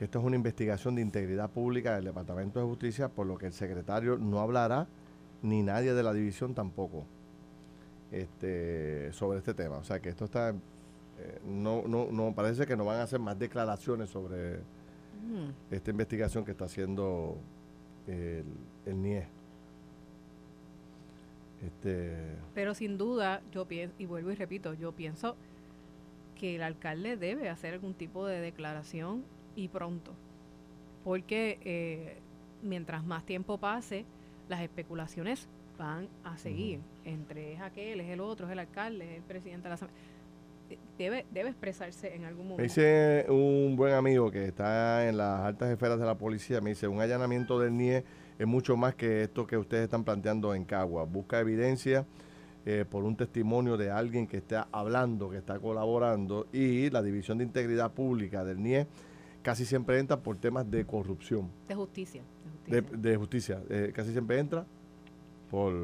que 0.00 0.06
esto 0.06 0.18
es 0.18 0.24
una 0.24 0.36
investigación 0.36 0.94
de 0.94 1.02
integridad 1.02 1.50
pública 1.50 1.94
del 1.94 2.06
Departamento 2.06 2.58
de 2.58 2.64
Justicia, 2.64 3.10
por 3.10 3.26
lo 3.26 3.36
que 3.36 3.44
el 3.44 3.52
secretario 3.52 4.16
no 4.16 4.40
hablará, 4.40 4.86
ni 5.42 5.62
nadie 5.62 5.92
de 5.92 6.02
la 6.02 6.14
división 6.14 6.54
tampoco, 6.54 7.04
este, 8.10 9.12
sobre 9.12 9.40
este 9.40 9.52
tema. 9.52 9.76
O 9.76 9.84
sea 9.84 10.00
que 10.00 10.08
esto 10.08 10.24
está, 10.24 10.52
eh, 10.52 11.38
no, 11.44 11.82
no, 11.86 12.10
no, 12.10 12.34
parece 12.34 12.64
que 12.64 12.78
no 12.78 12.86
van 12.86 12.96
a 12.96 13.02
hacer 13.02 13.20
más 13.20 13.38
declaraciones 13.38 14.08
sobre 14.08 14.60
mm. 14.60 15.70
esta 15.70 15.90
investigación 15.90 16.46
que 16.46 16.52
está 16.52 16.64
haciendo 16.64 17.36
el, 18.06 18.46
el 18.86 19.02
NIE. 19.02 19.26
Este, 21.62 22.38
Pero 22.54 22.72
sin 22.72 22.96
duda, 22.96 23.42
yo 23.52 23.66
pienso, 23.66 23.94
y 23.98 24.06
vuelvo 24.06 24.30
y 24.30 24.34
repito, 24.34 24.72
yo 24.72 24.92
pienso 24.92 25.36
que 26.36 26.56
el 26.56 26.62
alcalde 26.62 27.18
debe 27.18 27.50
hacer 27.50 27.74
algún 27.74 27.92
tipo 27.92 28.26
de 28.26 28.40
declaración 28.40 29.24
y 29.56 29.68
pronto. 29.68 30.12
Porque 31.04 31.58
eh, 31.64 32.18
mientras 32.62 33.04
más 33.04 33.24
tiempo 33.24 33.58
pase, 33.58 34.04
las 34.48 34.60
especulaciones 34.60 35.48
van 35.78 36.08
a 36.24 36.36
seguir. 36.36 36.80
Entre 37.04 37.54
es 37.54 37.60
aquel, 37.60 38.00
es 38.00 38.10
el 38.10 38.20
otro, 38.20 38.46
es 38.46 38.52
el 38.52 38.58
alcalde, 38.58 39.12
es 39.12 39.16
el 39.16 39.22
presidente 39.22 39.64
de 39.64 39.68
la 39.70 39.74
Asamblea. 39.74 40.00
Eh, 40.68 40.78
debe, 40.98 41.26
debe 41.32 41.48
expresarse 41.48 42.14
en 42.14 42.24
algún 42.24 42.48
momento. 42.48 42.58
Me 42.58 42.64
dice 42.64 43.26
un 43.28 43.76
buen 43.76 43.94
amigo 43.94 44.30
que 44.30 44.46
está 44.46 45.08
en 45.08 45.16
las 45.16 45.40
altas 45.40 45.70
esferas 45.70 45.98
de 45.98 46.06
la 46.06 46.16
policía, 46.16 46.60
me 46.60 46.70
dice, 46.70 46.86
un 46.86 47.00
allanamiento 47.00 47.58
del 47.58 47.76
NIE 47.76 48.04
es 48.38 48.46
mucho 48.46 48.76
más 48.76 48.94
que 48.94 49.22
esto 49.24 49.46
que 49.46 49.56
ustedes 49.56 49.84
están 49.84 50.04
planteando 50.04 50.54
en 50.54 50.64
Cagua. 50.64 51.04
Busca 51.04 51.40
evidencia 51.40 52.06
eh, 52.66 52.84
por 52.88 53.04
un 53.04 53.16
testimonio 53.16 53.76
de 53.76 53.90
alguien 53.90 54.26
que 54.26 54.36
está 54.36 54.68
hablando, 54.70 55.30
que 55.30 55.38
está 55.38 55.58
colaborando, 55.58 56.46
y 56.52 56.90
la 56.90 57.02
División 57.02 57.38
de 57.38 57.44
Integridad 57.44 57.92
Pública 57.92 58.44
del 58.44 58.62
NIE 58.62 58.86
casi 59.42 59.64
siempre 59.64 59.98
entra 59.98 60.18
por 60.18 60.36
temas 60.36 60.70
de 60.70 60.84
corrupción. 60.84 61.50
De 61.68 61.74
justicia. 61.74 62.22
De 62.66 63.16
justicia. 63.16 63.62
Eh, 63.68 63.92
casi 63.94 64.12
siempre 64.12 64.38
entra 64.38 64.64
por 65.50 65.74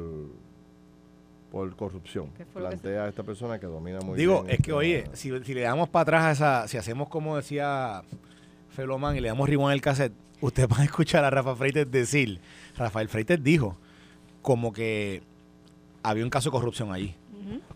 por 1.51 1.75
corrupción. 1.75 2.29
Plantea 2.53 3.05
a 3.05 3.09
esta 3.09 3.23
persona 3.23 3.59
que 3.59 3.65
domina 3.65 3.99
muy 4.01 4.17
Digo, 4.17 4.45
es 4.47 4.59
que, 4.59 4.73
oye, 4.73 5.05
si, 5.13 5.31
le 5.31 5.61
damos 5.61 5.89
para 5.89 6.03
atrás 6.03 6.23
a 6.23 6.31
esa, 6.31 6.67
si 6.67 6.77
hacemos 6.77 7.09
como 7.09 7.37
decía 7.37 8.03
Felomán 8.69 9.15
y 9.15 9.21
le 9.21 9.29
damos 9.29 9.49
en 9.49 9.71
el 9.71 9.81
cassette, 9.81 10.13
usted 10.41 10.67
va 10.69 10.79
a 10.79 10.83
escuchar 10.83 11.23
a 11.23 11.29
Rafa 11.29 11.55
Freites 11.55 11.89
decir, 11.89 12.39
Rafael 12.75 13.07
Freites 13.07 13.41
dijo 13.43 13.77
como 14.41 14.71
que 14.71 15.23
había 16.03 16.23
un 16.23 16.29
caso 16.29 16.49
de 16.49 16.51
corrupción 16.51 16.91
allí. 16.91 17.15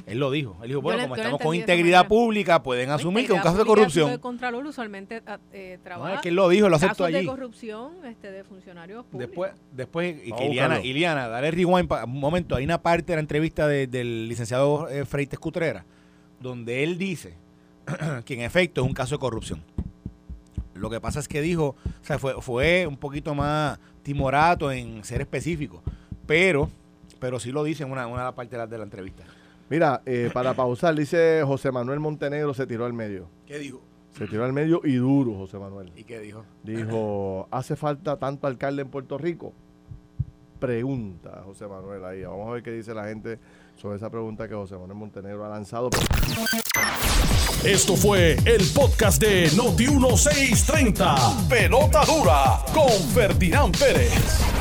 Él 0.06 0.20
lo 0.20 0.32
dijo. 0.32 0.58
Él 0.62 0.70
dijo, 0.70 0.82
bueno, 0.82 1.04
como 1.04 1.16
estamos 1.16 1.40
con 1.42 1.56
integridad 1.56 2.08
pública, 2.08 2.64
pueden 2.64 2.90
asumir 2.90 3.26
que 3.26 3.34
es 3.34 3.38
un 3.38 3.44
caso 3.44 3.58
de 3.58 3.66
corrupción. 3.66 4.12
El 4.12 4.20
Contralor 4.20 4.66
usualmente 4.66 5.22
ah, 5.26 5.40
eh, 5.54 5.80
trabaja. 5.84 6.16
es 6.16 6.22
que 6.22 6.30
él 6.30 6.36
lo 6.36 6.50
dijo, 6.50 6.70
lo 6.70 6.76
aceptó 6.76 7.06
allí. 7.06 7.20
de 7.20 7.26
corrupción 7.26 7.94
este, 8.06 8.32
de 8.32 8.44
funcionarios 8.44 9.06
públicos. 9.06 9.30
Después, 9.30 9.54
después 9.72 10.16
y 10.24 10.32
que 10.32 10.46
Iliana, 10.48 10.82
Iliana, 10.82 11.28
dale 11.28 11.52
rewind 11.52 11.92
un 11.92 12.20
momento. 12.20 12.56
Hay 12.56 12.64
una 12.64 12.82
parte 12.82 13.14
de 13.14 13.16
la 13.16 13.22
entrevista 13.22 13.68
del 13.68 14.28
licenciado 14.28 14.90
eh, 14.90 15.06
Freites 15.06 15.40
Cutrera 15.40 15.86
donde 16.42 16.84
él 16.84 16.98
dice 16.98 17.36
que 18.26 18.34
en 18.34 18.42
efecto 18.42 18.82
es 18.82 18.88
un 18.88 18.94
caso 18.94 19.16
de 19.16 19.20
corrupción. 19.20 19.64
Lo 20.74 20.90
que 20.90 21.00
pasa 21.00 21.20
es 21.20 21.28
que 21.28 21.42
dijo, 21.42 21.76
o 21.86 22.06
sea, 22.06 22.18
fue, 22.18 22.42
fue 22.42 22.88
un 22.88 22.98
poquito 22.98 23.36
más 23.36 23.80
timorato 24.04 24.72
en 24.72 25.04
ser 25.04 25.22
específico, 25.22 25.84
pero, 26.26 26.70
pero 27.20 27.40
sí 27.40 27.52
lo 27.52 27.64
dice 27.64 27.84
en 27.84 27.92
una, 27.92 28.08
una 28.08 28.34
parte 28.34 28.58
de 28.58 28.78
la 28.78 28.84
entrevista. 28.84 29.24
Mira, 29.72 30.02
eh, 30.06 30.30
para 30.34 30.54
pausar, 30.54 30.94
dice 30.94 31.44
José 31.48 31.72
Manuel 31.72 32.02
Montenegro 32.02 32.54
se 32.54 32.68
tiró 32.68 32.86
al 32.86 32.92
medio. 32.92 33.30
¿Qué 33.48 33.58
dijo? 33.58 33.82
Se 34.18 34.28
tiró 34.28 34.44
al 34.44 34.52
medio 34.52 34.82
y 34.84 34.96
duro, 34.96 35.34
José 35.36 35.60
Manuel. 35.60 35.94
¿Y 35.96 36.04
qué 36.04 36.20
dijo? 36.20 36.44
Dijo, 36.62 37.48
¿hace 37.52 37.78
falta 37.78 38.20
tanto 38.20 38.48
alcalde 38.48 38.82
en 38.82 38.90
Puerto 38.90 39.18
Rico? 39.18 39.54
Pregunta 40.60 41.42
José 41.46 41.68
Manuel 41.68 42.04
ahí. 42.04 42.22
Vamos 42.24 42.50
a 42.50 42.52
ver 42.52 42.64
qué 42.64 42.72
dice 42.74 42.94
la 42.94 43.06
gente 43.06 43.40
sobre 43.78 43.96
esa 43.96 44.10
pregunta 44.10 44.46
que 44.50 44.56
José 44.56 44.76
Manuel 44.76 44.98
Montenegro 44.98 45.46
ha 45.46 45.50
lanzado. 45.50 45.90
Esto 47.64 47.96
fue 47.96 48.36
el 48.44 48.66
podcast 48.76 49.22
de 49.22 49.48
Noti1630. 49.52 51.48
Pelota 51.48 52.04
dura 52.04 52.60
con 52.74 52.92
Ferdinand 53.14 53.80
Pérez. 53.80 54.61